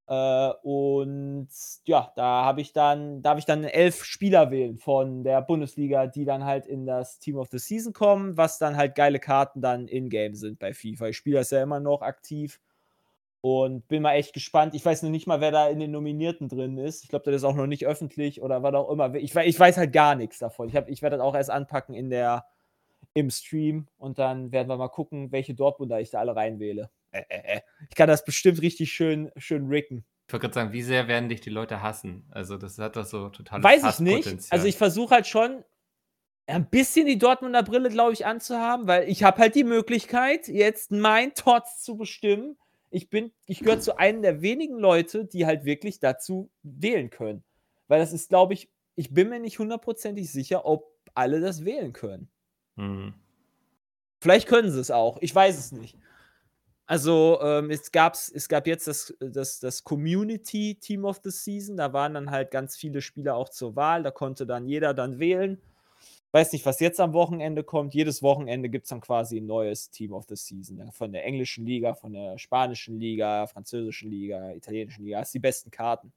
Äh, 0.06 0.50
und 0.62 1.48
ja, 1.86 2.12
da 2.14 2.44
habe 2.44 2.60
ich 2.60 2.72
dann, 2.72 3.20
darf 3.20 3.38
ich 3.38 3.46
dann 3.46 3.64
elf 3.64 4.04
Spieler 4.04 4.52
wählen 4.52 4.76
von 4.76 5.24
der 5.24 5.42
Bundesliga, 5.42 6.06
die 6.06 6.24
dann 6.24 6.44
halt 6.44 6.66
in 6.66 6.86
das 6.86 7.18
Team 7.18 7.38
of 7.38 7.48
the 7.50 7.58
Season 7.58 7.92
kommen, 7.92 8.36
was 8.36 8.58
dann 8.58 8.76
halt 8.76 8.94
geile 8.94 9.18
Karten 9.18 9.60
dann 9.60 9.88
in-game 9.88 10.36
sind 10.36 10.60
bei 10.60 10.72
FIFA. 10.72 11.08
Ich 11.08 11.16
spiele 11.16 11.38
das 11.38 11.50
ja 11.50 11.64
immer 11.64 11.80
noch 11.80 12.02
aktiv 12.02 12.60
und 13.44 13.86
bin 13.88 14.00
mal 14.00 14.14
echt 14.14 14.32
gespannt. 14.32 14.74
Ich 14.74 14.82
weiß 14.86 15.02
noch 15.02 15.10
nicht 15.10 15.26
mal, 15.26 15.42
wer 15.42 15.50
da 15.50 15.68
in 15.68 15.78
den 15.78 15.90
Nominierten 15.90 16.48
drin 16.48 16.78
ist. 16.78 17.04
Ich 17.04 17.10
glaube, 17.10 17.26
das 17.26 17.34
ist 17.34 17.44
auch 17.44 17.54
noch 17.54 17.66
nicht 17.66 17.86
öffentlich 17.86 18.40
oder 18.40 18.62
was 18.62 18.72
auch 18.72 18.88
immer. 18.88 19.14
Ich, 19.16 19.36
ich 19.36 19.60
weiß 19.60 19.76
halt 19.76 19.92
gar 19.92 20.14
nichts 20.14 20.38
davon. 20.38 20.70
Ich, 20.70 20.74
ich 20.74 21.02
werde 21.02 21.18
das 21.18 21.22
auch 21.26 21.34
erst 21.34 21.50
anpacken 21.50 21.94
in 21.94 22.08
der, 22.08 22.46
im 23.12 23.28
Stream 23.28 23.86
und 23.98 24.18
dann 24.18 24.50
werden 24.50 24.68
wir 24.68 24.78
mal 24.78 24.88
gucken, 24.88 25.30
welche 25.30 25.52
Dortmunder 25.52 26.00
ich 26.00 26.08
da 26.08 26.20
alle 26.20 26.34
reinwähle. 26.34 26.88
Äh, 27.10 27.24
äh, 27.28 27.56
äh. 27.56 27.60
ich 27.90 27.94
kann 27.94 28.08
das 28.08 28.24
bestimmt 28.24 28.62
richtig 28.62 28.90
schön, 28.90 29.30
schön 29.36 29.66
ricken. 29.66 30.06
Ich 30.26 30.32
wollte 30.32 30.44
gerade 30.44 30.54
sagen, 30.54 30.72
wie 30.72 30.82
sehr 30.82 31.06
werden 31.06 31.28
dich 31.28 31.42
die 31.42 31.50
Leute 31.50 31.82
hassen? 31.82 32.26
Also, 32.30 32.56
das 32.56 32.78
hat 32.78 32.96
doch 32.96 33.04
so 33.04 33.28
total. 33.28 33.62
Weiß 33.62 33.84
ich 33.84 33.98
nicht. 34.00 34.26
Also, 34.48 34.66
ich 34.66 34.78
versuche 34.78 35.16
halt 35.16 35.26
schon 35.26 35.62
ein 36.46 36.70
bisschen 36.70 37.04
die 37.04 37.18
Dortmunder 37.18 37.62
Brille, 37.62 37.90
glaube 37.90 38.14
ich, 38.14 38.24
anzuhaben, 38.24 38.86
weil 38.86 39.06
ich 39.06 39.22
habe 39.22 39.36
halt 39.36 39.54
die 39.54 39.64
Möglichkeit, 39.64 40.48
jetzt 40.48 40.92
mein 40.92 41.34
Tots 41.34 41.82
zu 41.82 41.98
bestimmen. 41.98 42.56
Ich 42.94 43.10
bin, 43.10 43.32
ich 43.46 43.58
gehöre 43.58 43.80
zu 43.80 43.98
einem 43.98 44.22
der 44.22 44.40
wenigen 44.40 44.78
Leute, 44.78 45.24
die 45.24 45.46
halt 45.46 45.64
wirklich 45.64 45.98
dazu 45.98 46.50
wählen 46.62 47.10
können. 47.10 47.42
Weil 47.88 47.98
das 47.98 48.12
ist, 48.12 48.28
glaube 48.28 48.54
ich, 48.54 48.70
ich 48.94 49.12
bin 49.12 49.30
mir 49.30 49.40
nicht 49.40 49.58
hundertprozentig 49.58 50.30
sicher, 50.30 50.64
ob 50.64 50.86
alle 51.12 51.40
das 51.40 51.64
wählen 51.64 51.92
können. 51.92 52.28
Mhm. 52.76 53.14
Vielleicht 54.20 54.46
können 54.46 54.70
sie 54.70 54.78
es 54.78 54.92
auch. 54.92 55.18
Ich 55.20 55.34
weiß 55.34 55.58
es 55.58 55.72
nicht. 55.72 55.98
Also 56.86 57.40
ähm, 57.42 57.70
es, 57.70 57.90
gab's, 57.90 58.30
es 58.32 58.48
gab 58.48 58.66
jetzt 58.68 58.86
das, 58.86 59.12
das, 59.18 59.58
das 59.58 59.82
Community 59.82 60.78
Team 60.80 61.04
of 61.04 61.20
the 61.24 61.30
Season. 61.30 61.76
Da 61.76 61.92
waren 61.92 62.14
dann 62.14 62.30
halt 62.30 62.52
ganz 62.52 62.76
viele 62.76 63.02
Spieler 63.02 63.34
auch 63.34 63.48
zur 63.48 63.74
Wahl. 63.74 64.04
Da 64.04 64.12
konnte 64.12 64.46
dann 64.46 64.68
jeder 64.68 64.94
dann 64.94 65.18
wählen. 65.18 65.60
Weiß 66.34 66.52
nicht, 66.52 66.66
was 66.66 66.80
jetzt 66.80 66.98
am 66.98 67.12
Wochenende 67.12 67.62
kommt. 67.62 67.94
Jedes 67.94 68.20
Wochenende 68.20 68.68
gibt 68.68 68.86
es 68.86 68.90
dann 68.90 69.00
quasi 69.00 69.38
ein 69.38 69.46
neues 69.46 69.90
Team 69.90 70.12
of 70.12 70.26
the 70.28 70.34
Season. 70.34 70.90
Von 70.90 71.12
der 71.12 71.24
englischen 71.24 71.64
Liga, 71.64 71.94
von 71.94 72.12
der 72.12 72.38
spanischen 72.38 72.98
Liga, 72.98 73.46
französischen 73.46 74.10
Liga, 74.10 74.50
italienischen 74.50 75.04
Liga. 75.04 75.20
Das 75.20 75.30
sind 75.30 75.38
die 75.38 75.46
besten 75.46 75.70
Karten. 75.70 76.12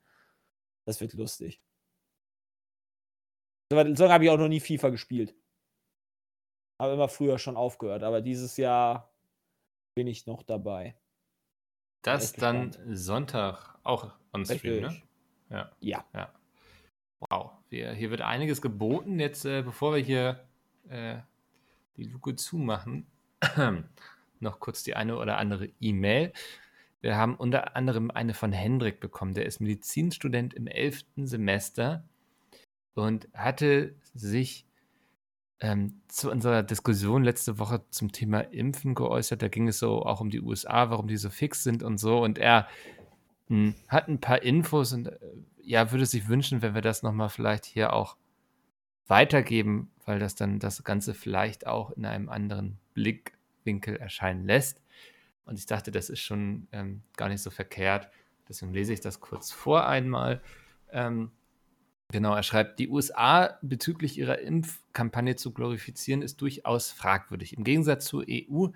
Das 0.86 1.00
wird 1.00 1.14
lustig. 1.14 1.62
So, 3.72 3.94
so 3.94 4.10
habe 4.10 4.24
ich 4.24 4.30
auch 4.32 4.40
noch 4.40 4.48
nie 4.48 4.60
FIFA 4.60 4.90
gespielt. 4.90 5.36
Habe 6.82 6.94
immer 6.94 7.10
früher 7.10 7.38
schon 7.38 7.56
aufgehört, 7.56 8.02
aber 8.02 8.22
dieses 8.22 8.58
Jahr 8.58 9.14
bin 9.96 10.08
ich 10.08 10.26
noch 10.26 10.42
dabei. 10.42 10.96
Das 12.02 12.34
dann 12.34 12.76
Sonntag 12.96 13.78
auch 13.84 14.14
on 14.34 14.46
Stream, 14.46 14.82
ne? 14.82 15.02
Ja. 15.50 15.72
ja. 15.80 16.06
Ja. 16.14 16.34
Wow. 17.20 17.57
Wir, 17.70 17.92
hier 17.92 18.10
wird 18.10 18.22
einiges 18.22 18.62
geboten. 18.62 19.20
Jetzt, 19.20 19.46
äh, 19.46 19.62
bevor 19.62 19.94
wir 19.96 20.02
hier 20.02 20.46
äh, 20.90 21.18
die 21.98 22.04
Luke 22.04 22.36
zumachen, 22.36 23.08
noch 24.40 24.60
kurz 24.60 24.84
die 24.84 24.96
eine 24.96 25.18
oder 25.18 25.38
andere 25.38 25.70
E-Mail. 25.80 26.32
Wir 27.02 27.16
haben 27.18 27.36
unter 27.36 27.76
anderem 27.76 28.10
eine 28.12 28.34
von 28.34 28.52
Hendrik 28.52 29.00
bekommen. 29.00 29.34
Der 29.34 29.46
ist 29.46 29.60
Medizinstudent 29.60 30.54
im 30.54 30.68
11. 30.68 31.06
Semester 31.18 32.04
und 32.96 33.28
hatte 33.34 33.96
sich 34.14 34.66
ähm, 35.60 36.02
zu 36.08 36.32
unserer 36.32 36.64
Diskussion 36.64 37.24
letzte 37.24 37.60
Woche 37.60 37.82
zum 37.90 38.12
Thema 38.12 38.42
Impfen 38.42 38.96
geäußert. 38.96 39.42
Da 39.42 39.48
ging 39.48 39.68
es 39.68 39.80
so 39.80 40.04
auch 40.04 40.22
um 40.22 40.30
die 40.30 40.42
USA, 40.42 40.90
warum 40.90 41.08
die 41.08 41.18
so 41.18 41.30
fix 41.30 41.64
sind 41.64 41.84
und 41.84 41.98
so. 41.98 42.20
Und 42.20 42.38
er 42.38 42.68
mh, 43.48 43.58
hm, 43.58 43.76
hat 43.88 44.08
ein 44.08 44.20
paar 44.20 44.42
Infos 44.42 44.94
und 44.94 45.08
äh, 45.08 45.20
ja, 45.68 45.92
würde 45.92 46.06
sich 46.06 46.28
wünschen, 46.28 46.62
wenn 46.62 46.74
wir 46.74 46.82
das 46.82 47.04
nochmal 47.04 47.30
vielleicht 47.30 47.66
hier 47.66 47.94
auch 47.94 48.16
weitergeben, 49.08 49.92
weil 50.06 50.20
das 50.20 50.36
dann 50.36 50.60
das 50.60 50.84
Ganze 50.84 51.14
vielleicht 51.14 51.68
auch 51.68 51.92
in 51.92 52.06
einem 52.06 52.30
anderen 52.30 52.80
Blickwinkel 52.94 53.98
erscheinen 53.98 54.46
lässt. 54.46 54.82
Und 55.46 55.60
ich 55.60 55.66
dachte, 55.66 55.92
das 55.92 56.10
ist 56.10 56.22
schon 56.22 56.68
ähm, 56.72 57.04
gar 57.16 57.30
nicht 57.30 57.42
so 57.42 57.50
verkehrt. 57.50 58.10
Deswegen 58.48 58.74
lese 58.74 58.94
ich 58.94 59.02
das 59.02 59.20
kurz 59.20 59.52
vor 59.52 59.88
einmal. 59.88 60.42
Ähm, 60.92 61.32
Genau, 62.10 62.34
er 62.34 62.44
schreibt, 62.44 62.80
die 62.80 62.88
USA 62.88 63.58
bezüglich 63.62 64.18
ihrer 64.18 64.40
Impfkampagne 64.40 65.36
zu 65.36 65.52
glorifizieren, 65.52 66.22
ist 66.22 66.40
durchaus 66.40 66.90
fragwürdig. 66.90 67.58
Im 67.58 67.66
Gegensatz 67.66 68.06
zur 68.06 68.24
EU 68.30 68.68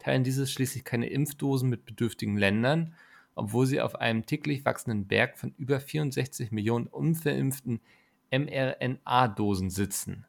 teilen 0.00 0.24
diese 0.24 0.44
schließlich 0.44 0.82
keine 0.82 1.08
Impfdosen 1.08 1.68
mit 1.68 1.84
bedürftigen 1.84 2.36
Ländern, 2.36 2.94
obwohl 3.40 3.66
sie 3.66 3.80
auf 3.80 3.96
einem 3.96 4.26
täglich 4.26 4.64
wachsenden 4.64 5.06
Berg 5.06 5.38
von 5.38 5.54
über 5.56 5.80
64 5.80 6.52
Millionen 6.52 6.86
unverimpften 6.86 7.80
mRNA-Dosen 8.30 9.70
sitzen. 9.70 10.26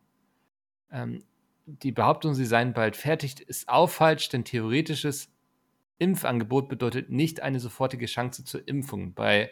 Ähm, 0.91 1.23
die 1.65 1.91
Behauptung, 1.91 2.33
sie 2.33 2.45
seien 2.45 2.73
bald 2.73 2.95
fertig, 2.95 3.41
ist 3.41 3.67
auch 3.69 3.89
falsch, 3.89 4.29
denn 4.29 4.45
theoretisches 4.45 5.29
Impfangebot 5.99 6.69
bedeutet 6.69 7.09
nicht 7.09 7.41
eine 7.41 7.59
sofortige 7.59 8.05
Chance 8.05 8.45
zur 8.45 8.67
Impfung. 8.67 9.13
Bei 9.13 9.51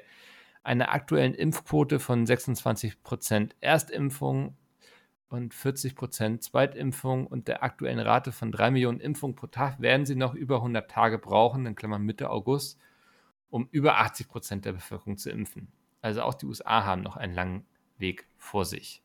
einer 0.63 0.93
aktuellen 0.93 1.33
Impfquote 1.33 1.99
von 1.99 2.25
26% 2.25 3.51
Erstimpfung 3.59 4.57
und 5.27 5.53
40% 5.53 6.39
Zweitimpfung 6.39 7.27
und 7.27 7.47
der 7.47 7.61
aktuellen 7.61 7.99
Rate 7.99 8.31
von 8.31 8.51
3 8.51 8.71
Millionen 8.71 8.99
Impfungen 8.99 9.35
pro 9.35 9.47
Tag 9.47 9.79
werden 9.81 10.05
sie 10.05 10.15
noch 10.15 10.33
über 10.33 10.57
100 10.57 10.89
Tage 10.89 11.19
brauchen, 11.19 11.65
in 11.65 11.75
Klammern 11.75 12.03
Mitte 12.03 12.29
August, 12.29 12.79
um 13.49 13.67
über 13.71 13.99
80% 13.99 14.65
der 14.65 14.73
Bevölkerung 14.73 15.17
zu 15.17 15.29
impfen. 15.29 15.71
Also 16.01 16.21
auch 16.23 16.33
die 16.33 16.45
USA 16.45 16.85
haben 16.85 17.01
noch 17.01 17.17
einen 17.17 17.33
langen 17.33 17.65
Weg 17.97 18.27
vor 18.37 18.65
sich. 18.65 19.03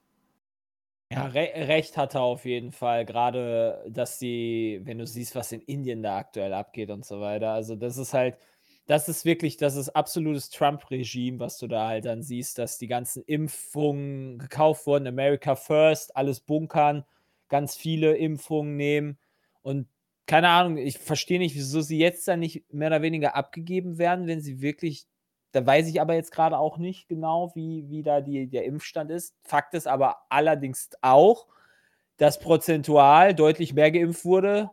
Ja, 1.13 1.27
re 1.27 1.53
recht 1.55 1.97
hat 1.97 2.15
er 2.15 2.23
auf 2.23 2.45
jeden 2.45 2.73
Fall. 2.73 3.05
Gerade, 3.05 3.85
dass 3.89 4.19
die, 4.19 4.81
wenn 4.85 4.99
du 4.99 5.07
siehst, 5.07 5.35
was 5.35 5.53
in 5.53 5.61
Indien 5.61 6.03
da 6.03 6.17
aktuell 6.19 6.53
abgeht 6.53 6.91
und 6.91 7.05
so 7.05 7.21
weiter. 7.21 7.51
Also, 7.53 7.77
das 7.77 7.99
ist 7.99 8.15
halt, 8.15 8.39
das 8.87 9.09
ist 9.09 9.25
wirklich, 9.25 9.57
das 9.57 9.77
ist 9.77 9.91
absolutes 9.91 10.51
Trump-Regime, 10.51 11.39
was 11.39 11.59
du 11.59 11.67
da 11.69 11.89
halt 11.89 12.07
dann 12.07 12.23
siehst, 12.23 12.59
dass 12.59 12.79
die 12.79 12.87
ganzen 12.89 13.23
Impfungen 13.23 14.39
gekauft 14.39 14.87
wurden, 14.87 15.07
America 15.07 15.55
First, 15.57 16.17
alles 16.17 16.41
bunkern, 16.41 17.05
ganz 17.49 17.77
viele 17.77 18.17
Impfungen 18.17 18.77
nehmen 18.77 19.19
und 19.63 19.89
keine 20.27 20.49
Ahnung, 20.49 20.79
ich 20.79 20.99
verstehe 20.99 21.39
nicht, 21.39 21.55
wieso 21.55 21.81
sie 21.81 21.99
jetzt 21.99 22.27
dann 22.29 22.41
nicht 22.41 22.73
mehr 22.73 22.89
oder 22.89 23.03
weniger 23.03 23.37
abgegeben 23.37 23.99
werden, 23.99 24.27
wenn 24.27 24.41
sie 24.41 24.61
wirklich, 24.61 25.07
da 25.53 25.65
weiß 25.67 25.89
ich 25.89 26.01
aber 26.01 26.15
jetzt 26.15 26.33
gerade 26.33 26.59
auch 26.59 26.79
nicht 26.79 27.09
genau, 27.09 27.53
wie, 27.55 27.89
wie 27.89 28.03
da 28.03 28.21
die, 28.21 28.47
der 28.49 28.65
Impfstand 28.65 29.11
ist. 29.11 29.35
Fakt 29.43 29.75
ist 29.75 29.87
aber 29.87 30.17
allerdings 30.31 30.91
auch, 31.03 31.47
dass 32.17 32.39
prozentual 32.39 33.35
deutlich 33.35 33.75
mehr 33.75 33.91
geimpft 33.91 34.25
wurde 34.25 34.71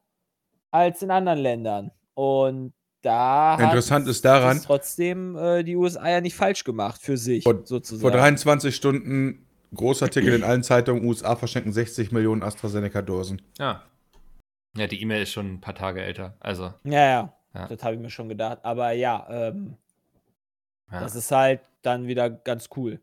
als 0.69 1.01
in 1.01 1.11
anderen 1.11 1.39
Ländern. 1.39 1.91
Und 2.13 2.73
da 3.01 3.59
Interessant 3.59 4.07
ist 4.07 4.23
daran, 4.23 4.57
ist 4.57 4.65
trotzdem 4.65 5.35
äh, 5.35 5.63
die 5.63 5.75
USA 5.75 6.09
ja 6.09 6.21
nicht 6.21 6.35
falsch 6.35 6.63
gemacht 6.63 7.01
für 7.01 7.17
sich, 7.17 7.43
vor, 7.43 7.65
sozusagen. 7.65 8.01
Vor 8.01 8.11
23 8.11 8.75
Stunden 8.75 9.47
Großartikel 9.73 10.33
in 10.33 10.43
allen 10.43 10.63
Zeitungen, 10.63 11.05
USA 11.05 11.35
verschenken 11.35 11.71
60 11.71 12.11
Millionen 12.11 12.43
AstraZeneca-Dosen. 12.43 13.41
Ja. 13.57 13.83
Ja, 14.75 14.87
die 14.87 15.01
E-Mail 15.01 15.23
ist 15.23 15.31
schon 15.31 15.53
ein 15.53 15.61
paar 15.61 15.75
Tage 15.75 16.01
älter. 16.01 16.35
Also. 16.39 16.73
Ja, 16.83 17.05
ja. 17.05 17.33
ja. 17.53 17.67
Das 17.67 17.83
habe 17.83 17.95
ich 17.95 18.01
mir 18.01 18.09
schon 18.09 18.29
gedacht. 18.29 18.59
Aber 18.63 18.91
ja, 18.91 19.27
ähm, 19.29 19.77
ja, 20.91 21.01
das 21.01 21.15
ist 21.15 21.31
halt 21.31 21.61
dann 21.81 22.07
wieder 22.07 22.29
ganz 22.29 22.69
cool. 22.75 23.01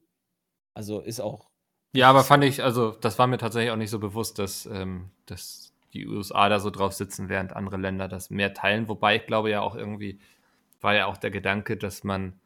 Also 0.75 1.01
ist 1.01 1.21
auch. 1.21 1.49
Ja, 1.93 2.11
aber 2.11 2.23
fand 2.23 2.45
ich, 2.45 2.63
also 2.63 2.93
das 2.93 3.19
war 3.19 3.27
mir 3.27 3.39
tatsächlich 3.39 3.71
auch 3.71 3.77
nicht 3.77 3.91
so 3.91 3.99
bewusst, 3.99 4.39
dass, 4.39 4.67
ähm, 4.67 5.11
dass 5.27 5.73
die 5.95 6.07
USA 6.07 6.49
da 6.49 6.61
so 6.61 6.71
drauf 6.71 6.93
sitzen, 6.93 7.29
während 7.29 7.57
andere 7.57 7.77
Länder 7.79 8.09
das 8.09 8.31
mehr 8.31 8.55
teilen. 8.55 8.89
Wobei 8.89 9.17
ich 9.17 9.27
glaube 9.27 9.51
ja 9.51 9.61
auch 9.61 9.75
irgendwie, 9.75 10.21
war 10.81 10.95
ja 10.95 11.07
auch 11.07 11.17
der 11.17 11.31
Gedanke, 11.31 11.77
dass 11.77 12.05
man 12.05 12.39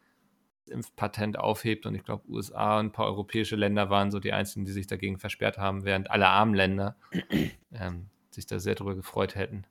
das 0.65 0.75
Impfpatent 0.75 1.39
aufhebt 1.39 1.87
und 1.87 1.95
ich 1.95 2.05
glaube, 2.05 2.29
USA 2.29 2.79
und 2.79 2.87
ein 2.87 2.93
paar 2.93 3.07
europäische 3.07 3.57
Länder 3.57 3.91
waren 3.91 4.11
so 4.13 4.21
die 4.21 4.33
einzigen, 4.33 4.65
die 4.65 4.73
sich 4.73 4.87
dagegen 4.87 5.19
versperrt 5.19 5.59
haben, 5.59 5.85
während 5.85 6.11
alle 6.11 6.29
armen 6.29 6.55
Länder 6.55 6.97
ähm, 7.73 8.09
sich 8.35 8.47
da 8.47 8.59
sehr 8.59 8.75
drüber 8.75 8.95
gefreut 8.95 9.35
hätten. 9.35 9.65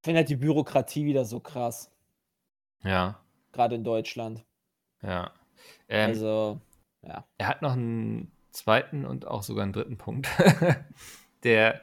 Ich 0.00 0.04
finde 0.04 0.18
halt 0.18 0.28
die 0.28 0.36
Bürokratie 0.36 1.04
wieder 1.04 1.24
so 1.24 1.40
krass. 1.40 1.90
Ja. 2.82 3.20
Gerade 3.52 3.74
in 3.74 3.84
Deutschland. 3.84 4.44
Ja. 5.02 5.32
Ähm, 5.88 6.10
also, 6.10 6.60
ja. 7.02 7.24
Er 7.38 7.48
hat 7.48 7.62
noch 7.62 7.72
einen 7.72 8.32
zweiten 8.50 9.04
und 9.04 9.26
auch 9.26 9.42
sogar 9.42 9.64
einen 9.64 9.72
dritten 9.72 9.98
Punkt. 9.98 10.28
der 11.44 11.80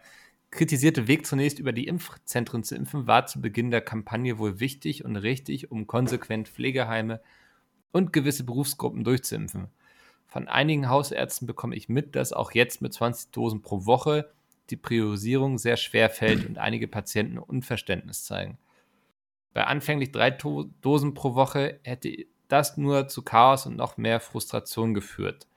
kritisierte 0.49 1.07
Weg 1.07 1.25
zunächst 1.25 1.59
über 1.59 1.73
die 1.73 1.87
Impfzentren 1.87 2.63
zu 2.63 2.75
impfen 2.75 3.05
war 3.07 3.25
zu 3.25 3.41
Beginn 3.41 3.69
der 3.69 3.81
Kampagne 3.81 4.39
wohl 4.39 4.59
wichtig 4.59 5.03
und 5.05 5.15
richtig, 5.15 5.71
um 5.71 5.87
konsequent 5.87 6.47
Pflegeheime 6.47 7.21
und 7.91 8.13
gewisse 8.13 8.43
Berufsgruppen 8.43 9.03
durchzuimpfen. 9.03 9.67
Von 10.27 10.47
einigen 10.47 10.89
Hausärzten 10.89 11.47
bekomme 11.47 11.75
ich 11.75 11.89
mit, 11.89 12.15
dass 12.15 12.33
auch 12.33 12.51
jetzt 12.51 12.81
mit 12.81 12.93
20 12.93 13.31
Dosen 13.31 13.61
pro 13.61 13.85
Woche 13.85 14.29
die 14.69 14.77
Priorisierung 14.77 15.57
sehr 15.57 15.77
schwer 15.77 16.09
fällt 16.09 16.45
und 16.45 16.57
einige 16.57 16.87
Patienten 16.87 17.37
Unverständnis 17.37 18.23
zeigen. 18.23 18.57
Bei 19.53 19.65
anfänglich 19.65 20.11
drei 20.11 20.31
Dosen 20.31 21.13
pro 21.13 21.35
Woche 21.35 21.79
hätte 21.83 22.25
das 22.47 22.77
nur 22.77 23.07
zu 23.07 23.23
Chaos 23.23 23.65
und 23.65 23.75
noch 23.75 23.97
mehr 23.97 24.19
Frustration 24.19 24.93
geführt. 24.93 25.47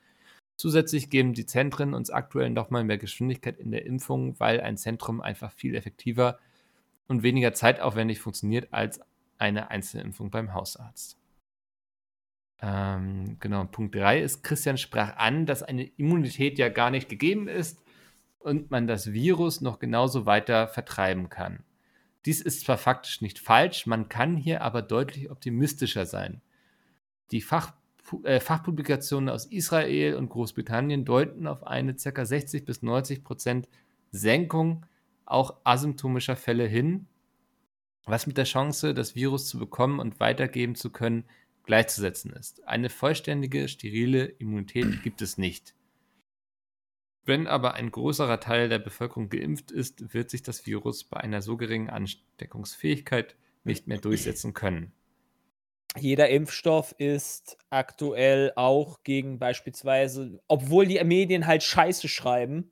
Zusätzlich 0.56 1.10
geben 1.10 1.32
die 1.32 1.46
Zentren 1.46 1.94
uns 1.94 2.10
aktuell 2.10 2.50
nochmal 2.50 2.84
mehr 2.84 2.98
Geschwindigkeit 2.98 3.58
in 3.58 3.70
der 3.70 3.86
Impfung, 3.86 4.38
weil 4.38 4.60
ein 4.60 4.76
Zentrum 4.76 5.20
einfach 5.20 5.52
viel 5.52 5.74
effektiver 5.74 6.38
und 7.08 7.22
weniger 7.22 7.52
zeitaufwendig 7.52 8.20
funktioniert 8.20 8.72
als 8.72 9.00
eine 9.38 9.70
Einzelimpfung 9.70 10.30
beim 10.30 10.52
Hausarzt. 10.52 11.16
Ähm, 12.62 13.38
genau, 13.40 13.64
Punkt 13.64 13.94
3 13.94 14.20
ist, 14.20 14.42
Christian 14.42 14.76
sprach 14.76 15.16
an, 15.16 15.46
dass 15.46 15.62
eine 15.62 15.84
Immunität 15.84 16.58
ja 16.58 16.68
gar 16.68 16.90
nicht 16.90 17.08
gegeben 17.08 17.48
ist 17.48 17.82
und 18.40 18.70
man 18.70 18.86
das 18.86 19.12
Virus 19.12 19.60
noch 19.60 19.78
genauso 19.78 20.26
weiter 20.26 20.66
vertreiben 20.66 21.28
kann. 21.28 21.62
Dies 22.26 22.40
ist 22.40 22.62
zwar 22.62 22.76
faktisch 22.76 23.20
nicht 23.22 23.38
falsch, 23.38 23.86
man 23.86 24.08
kann 24.08 24.36
hier 24.36 24.62
aber 24.62 24.82
deutlich 24.82 25.30
optimistischer 25.30 26.04
sein. 26.04 26.42
Die 27.30 27.40
Fach 27.40 27.72
äh, 28.24 28.40
Fachpublikationen 28.40 29.28
aus 29.28 29.46
Israel 29.46 30.16
und 30.16 30.30
Großbritannien 30.30 31.04
deuten 31.04 31.46
auf 31.46 31.66
eine 31.66 31.94
ca. 31.94 32.24
60 32.24 32.64
bis 32.64 32.82
90 32.82 33.22
Prozent 33.22 33.68
Senkung 34.10 34.84
auch 35.24 35.56
asymptomischer 35.62 36.36
Fälle 36.36 36.66
hin, 36.66 37.06
was 38.04 38.26
mit 38.26 38.36
der 38.36 38.44
Chance, 38.44 38.94
das 38.94 39.14
Virus 39.14 39.46
zu 39.46 39.58
bekommen 39.58 40.00
und 40.00 40.18
weitergeben 40.18 40.74
zu 40.74 40.90
können, 40.90 41.24
gleichzusetzen 41.64 42.32
ist. 42.32 42.66
Eine 42.66 42.90
vollständige, 42.90 43.68
sterile 43.68 44.24
Immunität 44.24 45.02
gibt 45.04 45.22
es 45.22 45.38
nicht. 45.38 45.74
Wenn 47.24 47.46
aber 47.46 47.74
ein 47.74 47.90
größerer 47.90 48.40
Teil 48.40 48.68
der 48.68 48.78
Bevölkerung 48.78 49.28
geimpft 49.28 49.70
ist, 49.70 50.14
wird 50.14 50.30
sich 50.30 50.42
das 50.42 50.66
Virus 50.66 51.04
bei 51.04 51.18
einer 51.18 51.42
so 51.42 51.56
geringen 51.56 51.90
Ansteckungsfähigkeit 51.90 53.36
nicht 53.64 53.86
mehr 53.86 53.98
durchsetzen 53.98 54.54
können 54.54 54.92
jeder 55.96 56.28
Impfstoff 56.28 56.94
ist 56.98 57.58
aktuell 57.68 58.52
auch 58.54 59.02
gegen 59.02 59.38
beispielsweise, 59.38 60.40
obwohl 60.46 60.86
die 60.86 61.02
Medien 61.04 61.46
halt 61.46 61.62
Scheiße 61.62 62.08
schreiben, 62.08 62.70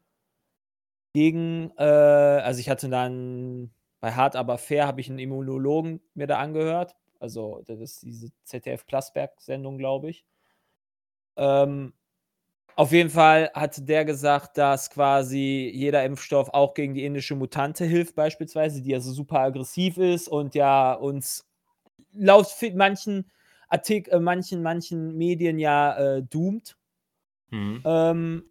gegen, 1.15 1.73
äh, 1.79 1.83
also 1.83 2.61
ich 2.61 2.69
hatte 2.69 2.89
dann 2.89 3.71
bei 4.01 4.13
Hart 4.13 4.37
aber 4.37 4.59
fair 4.59 4.87
habe 4.87 5.01
ich 5.01 5.09
einen 5.09 5.19
Immunologen 5.19 6.01
mir 6.15 6.29
da 6.29 6.39
angehört. 6.39 6.95
Also, 7.19 7.63
das 7.67 7.81
ist 7.81 8.03
diese 8.03 8.31
ZDF 8.45 8.87
Plasberg-Sendung, 8.87 9.79
glaube 9.79 10.11
ich. 10.11 10.25
Ähm, 11.37 11.93
auf 12.79 12.93
jeden 12.93 13.11
Fall 13.11 13.51
hat 13.55 13.89
der 13.89 14.05
gesagt, 14.05 14.57
dass 14.57 14.89
quasi 14.89 15.69
jeder 15.75 16.05
Impfstoff 16.05 16.51
auch 16.51 16.75
gegen 16.75 16.95
die 16.95 17.05
indische 17.05 17.35
Mutante 17.35 17.85
hilft, 17.85 18.15
beispielsweise, 18.15 18.81
die 18.83 18.91
ja 18.91 19.01
so 19.01 19.11
super 19.11 19.41
aggressiv 19.41 19.99
ist 19.99 20.29
und 20.29 20.55
ja 20.55 20.93
uns 20.93 21.45
laut 22.13 22.47
manchen 22.77 23.33
Artikel, 23.69 24.15
äh, 24.15 24.21
manchen, 24.21 24.63
manchen 24.63 25.17
Medien 25.17 25.59
ja 25.59 25.99
äh, 25.99 26.23
doomt. 26.23 26.77
Mhm. 27.51 27.83
Ähm, 27.85 28.45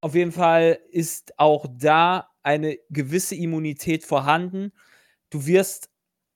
auf 0.00 0.16
jeden 0.16 0.32
Fall 0.32 0.80
ist 0.90 1.38
auch 1.38 1.66
da 1.70 2.30
eine 2.42 2.78
gewisse 2.90 3.36
Immunität 3.36 4.02
vorhanden. 4.02 4.72
Du 5.30 5.46
wirst 5.46 5.88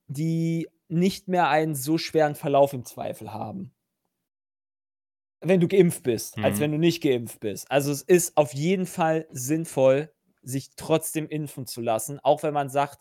die 0.07 0.69
nicht 0.87 1.27
mehr 1.27 1.49
einen 1.49 1.75
so 1.75 1.99
schweren 1.99 2.37
Verlauf 2.37 2.73
im 2.73 2.85
Zweifel 2.85 3.33
haben. 3.33 3.73
Wenn 5.41 5.61
du 5.61 5.69
geimpft 5.69 6.03
bist, 6.03 6.39
als 6.39 6.57
Mhm. 6.57 6.61
wenn 6.63 6.73
du 6.73 6.79
nicht 6.79 7.03
geimpft 7.03 7.41
bist. 7.41 7.71
Also 7.71 7.93
es 7.93 8.03
ist 8.03 8.37
auf 8.37 8.55
jeden 8.55 8.87
Fall 8.87 9.27
sinnvoll, 9.31 10.13
sich 10.43 10.71
trotzdem 10.77 11.29
impfen 11.29 11.67
zu 11.67 11.81
lassen, 11.81 12.19
auch 12.21 12.43
wenn 12.43 12.55
man 12.55 12.69
sagt, 12.71 12.99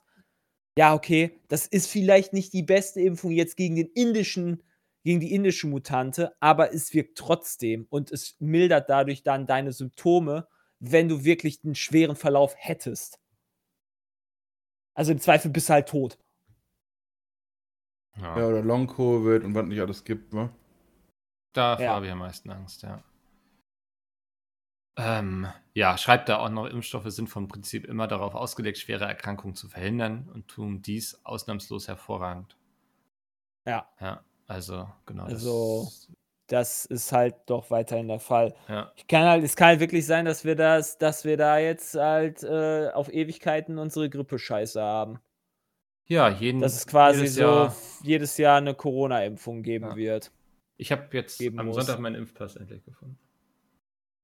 ja, 0.78 0.94
okay, 0.94 1.40
das 1.48 1.68
ist 1.68 1.88
vielleicht 1.90 2.34
nicht 2.34 2.52
die 2.54 2.64
beste 2.64 3.02
Impfung 3.02 3.32
jetzt 3.32 3.56
gegen 3.56 3.76
den 3.76 3.88
indischen, 3.88 4.64
gegen 5.04 5.20
die 5.22 5.34
indische 5.34 5.68
Mutante, 5.68 6.36
aber 6.42 6.74
es 6.74 6.94
wirkt 6.94 7.18
trotzdem 7.18 7.86
und 7.90 8.12
es 8.12 8.36
mildert 8.40 8.90
dadurch 8.90 9.24
dann 9.24 9.48
deine 9.48 9.72
Symptome, 9.72 10.48
wenn 10.80 11.08
du 11.08 11.24
wirklich 11.24 11.64
einen 11.64 11.76
schweren 11.76 12.16
Verlauf 12.18 12.56
hättest. 12.58 13.20
Also 14.94 15.12
im 15.14 15.20
Zweifel 15.20 15.52
bist 15.52 15.70
du 15.70 15.74
halt 15.74 15.88
tot. 15.90 16.18
Ja. 18.18 18.38
Ja, 18.40 18.48
oder 18.48 18.62
Long-Covid 18.62 19.44
und 19.44 19.56
was 19.56 19.66
nicht 19.66 19.80
alles 19.82 20.04
gibt, 20.04 20.34
ne? 20.34 20.50
Davor 21.56 21.84
Ja. 21.86 21.94
habe 21.96 22.06
ich 22.06 22.12
am 22.12 22.20
meisten 22.20 22.52
Angst, 22.52 22.84
ja. 22.84 23.02
Ähm, 24.98 25.48
ja, 25.74 25.98
schreibt 25.98 26.30
da 26.30 26.38
auch 26.40 26.50
noch, 26.50 26.68
Impfstoffe 26.68 27.10
sind 27.12 27.28
vom 27.28 27.48
Prinzip 27.50 27.86
immer 27.86 28.08
darauf 28.08 28.34
ausgelegt, 28.34 28.78
schwere 28.78 29.06
Erkrankungen 29.06 29.56
zu 29.56 29.68
verhindern 29.68 30.30
und 30.34 30.48
tun 30.48 30.82
dies 30.82 31.20
ausnahmslos 31.26 31.88
hervorragend. 31.90 32.56
Ja. 33.68 33.90
Ja, 34.00 34.24
also 34.48 34.88
genau. 35.06 35.24
Also- 35.26 35.84
das, 35.86 36.10
Das 36.48 36.86
ist 36.86 37.12
halt 37.12 37.36
doch 37.48 37.72
weiterhin 37.72 38.08
der 38.08 38.20
Fall. 38.20 38.54
ja, 38.70 38.92
Ich 38.96 39.08
kann 39.08 39.24
halt, 39.24 39.44
es 39.44 39.56
kann 39.56 39.70
halt 39.70 39.80
wirklich 39.80 40.06
sein, 40.06 40.26
dass 40.26 40.46
wir 40.46 40.56
das, 40.56 40.98
dass 41.00 41.26
wir 41.26 41.38
da 41.38 41.58
jetzt 41.58 41.96
halt 41.96 42.44
äh, 42.44 42.90
auf 42.94 43.12
Ewigkeiten 43.12 43.80
unsere 43.80 44.10
Grippe-Scheiße 44.12 44.80
haben. 44.82 45.20
ja, 46.08 46.30
jeden. 46.30 46.62
Dass 46.62 46.76
es 46.76 46.86
quasi 46.86 47.22
jedes 47.22 47.36
so 47.36 47.42
Jahr- 47.42 47.76
jedes 48.04 48.38
Jahr 48.38 48.58
eine 48.60 48.76
Corona-Impfung 48.76 49.64
geben 49.64 49.88
Ja. 49.90 49.96
wird. 49.96 50.32
Ich 50.78 50.92
habe 50.92 51.08
jetzt 51.12 51.40
geben 51.40 51.60
am 51.60 51.68
muss. 51.68 51.76
Sonntag 51.76 52.00
meinen 52.00 52.16
Impfpass 52.16 52.56
endlich 52.56 52.84
gefunden. 52.84 53.18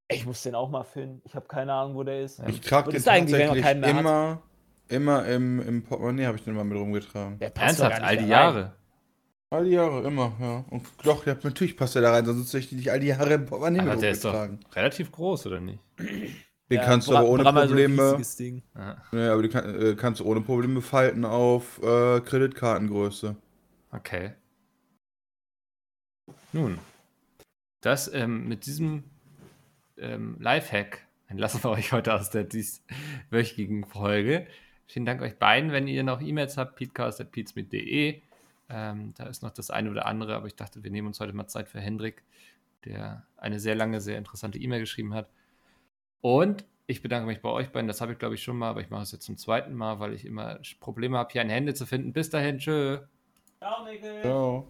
Ich 0.09 0.25
muss 0.25 0.43
den 0.43 0.55
auch 0.55 0.69
mal 0.69 0.83
finden. 0.83 1.21
Ich 1.23 1.35
habe 1.35 1.47
keine 1.47 1.73
Ahnung, 1.73 1.95
wo 1.95 2.03
der 2.03 2.21
ist. 2.21 2.39
Ja. 2.39 2.47
Ich 2.47 2.61
trage 2.61 2.91
den 2.91 3.01
tatsächlich 3.01 3.63
hat? 3.63 3.77
immer, 3.77 4.41
immer 4.89 5.25
im, 5.27 5.61
im 5.61 5.83
Portemonnaie 5.83 6.25
habe 6.25 6.37
ich 6.37 6.43
den 6.43 6.53
immer 6.53 6.65
mit 6.65 6.77
rumgetragen. 6.77 7.39
Der 7.39 7.49
passt 7.49 7.79
Ernsthaft, 7.79 8.03
all 8.03 8.17
die. 8.17 8.27
Jahre. 8.27 8.75
All 9.49 9.65
die 9.65 9.71
Jahre, 9.71 10.07
immer, 10.07 10.33
ja. 10.39 10.65
Und 10.69 10.87
doch, 11.03 11.25
ja, 11.25 11.35
natürlich 11.43 11.75
passt 11.75 11.95
der 11.95 12.01
da 12.03 12.11
rein, 12.11 12.25
sonst 12.25 12.53
hätte 12.53 12.59
ich 12.65 12.71
nicht 12.71 12.91
all 12.91 12.99
die 12.99 13.07
Jahre 13.07 13.33
im 13.33 13.45
Portemonnaie 13.45 13.79
Aber 13.79 13.91
mit 13.91 14.01
der 14.01 14.11
ist 14.11 14.23
doch 14.25 14.33
rumgetragen. 14.33 14.59
relativ 14.73 15.11
groß, 15.11 15.47
oder 15.47 15.59
nicht? 15.61 15.79
Den 16.69 16.79
Ja, 16.79 16.85
kannst 16.85 17.09
du 17.09 17.15
aber 17.17 17.27
ohne 17.27 17.43
mal 17.43 17.67
so 17.67 17.75
Probleme. 17.75 18.21
Ja, 18.75 18.97
ja, 19.11 19.33
aber 19.33 19.41
die 19.43 19.49
kann, 19.49 19.81
äh, 19.81 19.95
kannst 19.95 20.21
du 20.21 20.25
ohne 20.25 20.41
Probleme 20.41 20.81
falten 20.81 21.25
auf 21.25 21.81
äh, 21.83 22.21
Kreditkartengröße. 22.21 23.35
okay. 23.91 24.33
Nun, 26.53 26.79
das 27.81 28.13
ähm, 28.13 28.47
mit 28.47 28.65
diesem 28.65 29.03
ähm, 29.97 30.37
Lifehack 30.39 31.05
entlassen 31.27 31.63
wir 31.63 31.71
euch 31.71 31.93
heute 31.93 32.13
aus 32.13 32.29
der 32.29 32.43
dieswöchigen 32.43 33.85
Folge. 33.85 34.47
Vielen 34.87 35.05
Dank 35.05 35.21
euch 35.21 35.37
beiden. 35.37 35.71
Wenn 35.71 35.87
ihr 35.87 36.03
noch 36.03 36.21
E-Mails 36.21 36.57
habt, 36.57 36.75
peatcast.peatsmeet.de. 36.75 38.21
Ähm, 38.69 39.13
da 39.17 39.25
ist 39.25 39.41
noch 39.43 39.51
das 39.51 39.69
eine 39.69 39.89
oder 39.89 40.05
andere, 40.05 40.35
aber 40.35 40.47
ich 40.47 40.55
dachte, 40.55 40.83
wir 40.83 40.91
nehmen 40.91 41.07
uns 41.07 41.19
heute 41.21 41.33
mal 41.33 41.47
Zeit 41.47 41.69
für 41.69 41.79
Hendrik, 41.79 42.23
der 42.83 43.25
eine 43.37 43.59
sehr 43.59 43.75
lange, 43.75 44.01
sehr 44.01 44.17
interessante 44.17 44.59
E-Mail 44.59 44.81
geschrieben 44.81 45.13
hat. 45.13 45.29
Und 46.19 46.65
ich 46.87 47.01
bedanke 47.01 47.27
mich 47.27 47.41
bei 47.41 47.49
euch 47.49 47.71
beiden. 47.71 47.87
Das 47.87 48.01
habe 48.01 48.11
ich, 48.11 48.19
glaube 48.19 48.35
ich, 48.35 48.43
schon 48.43 48.57
mal, 48.57 48.69
aber 48.69 48.81
ich 48.81 48.89
mache 48.89 49.03
es 49.03 49.13
jetzt 49.13 49.25
zum 49.25 49.37
zweiten 49.37 49.73
Mal, 49.73 50.01
weil 50.01 50.13
ich 50.13 50.25
immer 50.25 50.59
Probleme 50.81 51.17
habe, 51.17 51.31
hier 51.31 51.41
ein 51.41 51.49
Hände 51.49 51.73
zu 51.73 51.85
finden. 51.85 52.11
Bis 52.11 52.29
dahin, 52.29 52.59
tschö. 52.59 52.99
Ciao, 53.59 53.85
Mikkel. 53.85 54.25
Ja. 54.25 54.63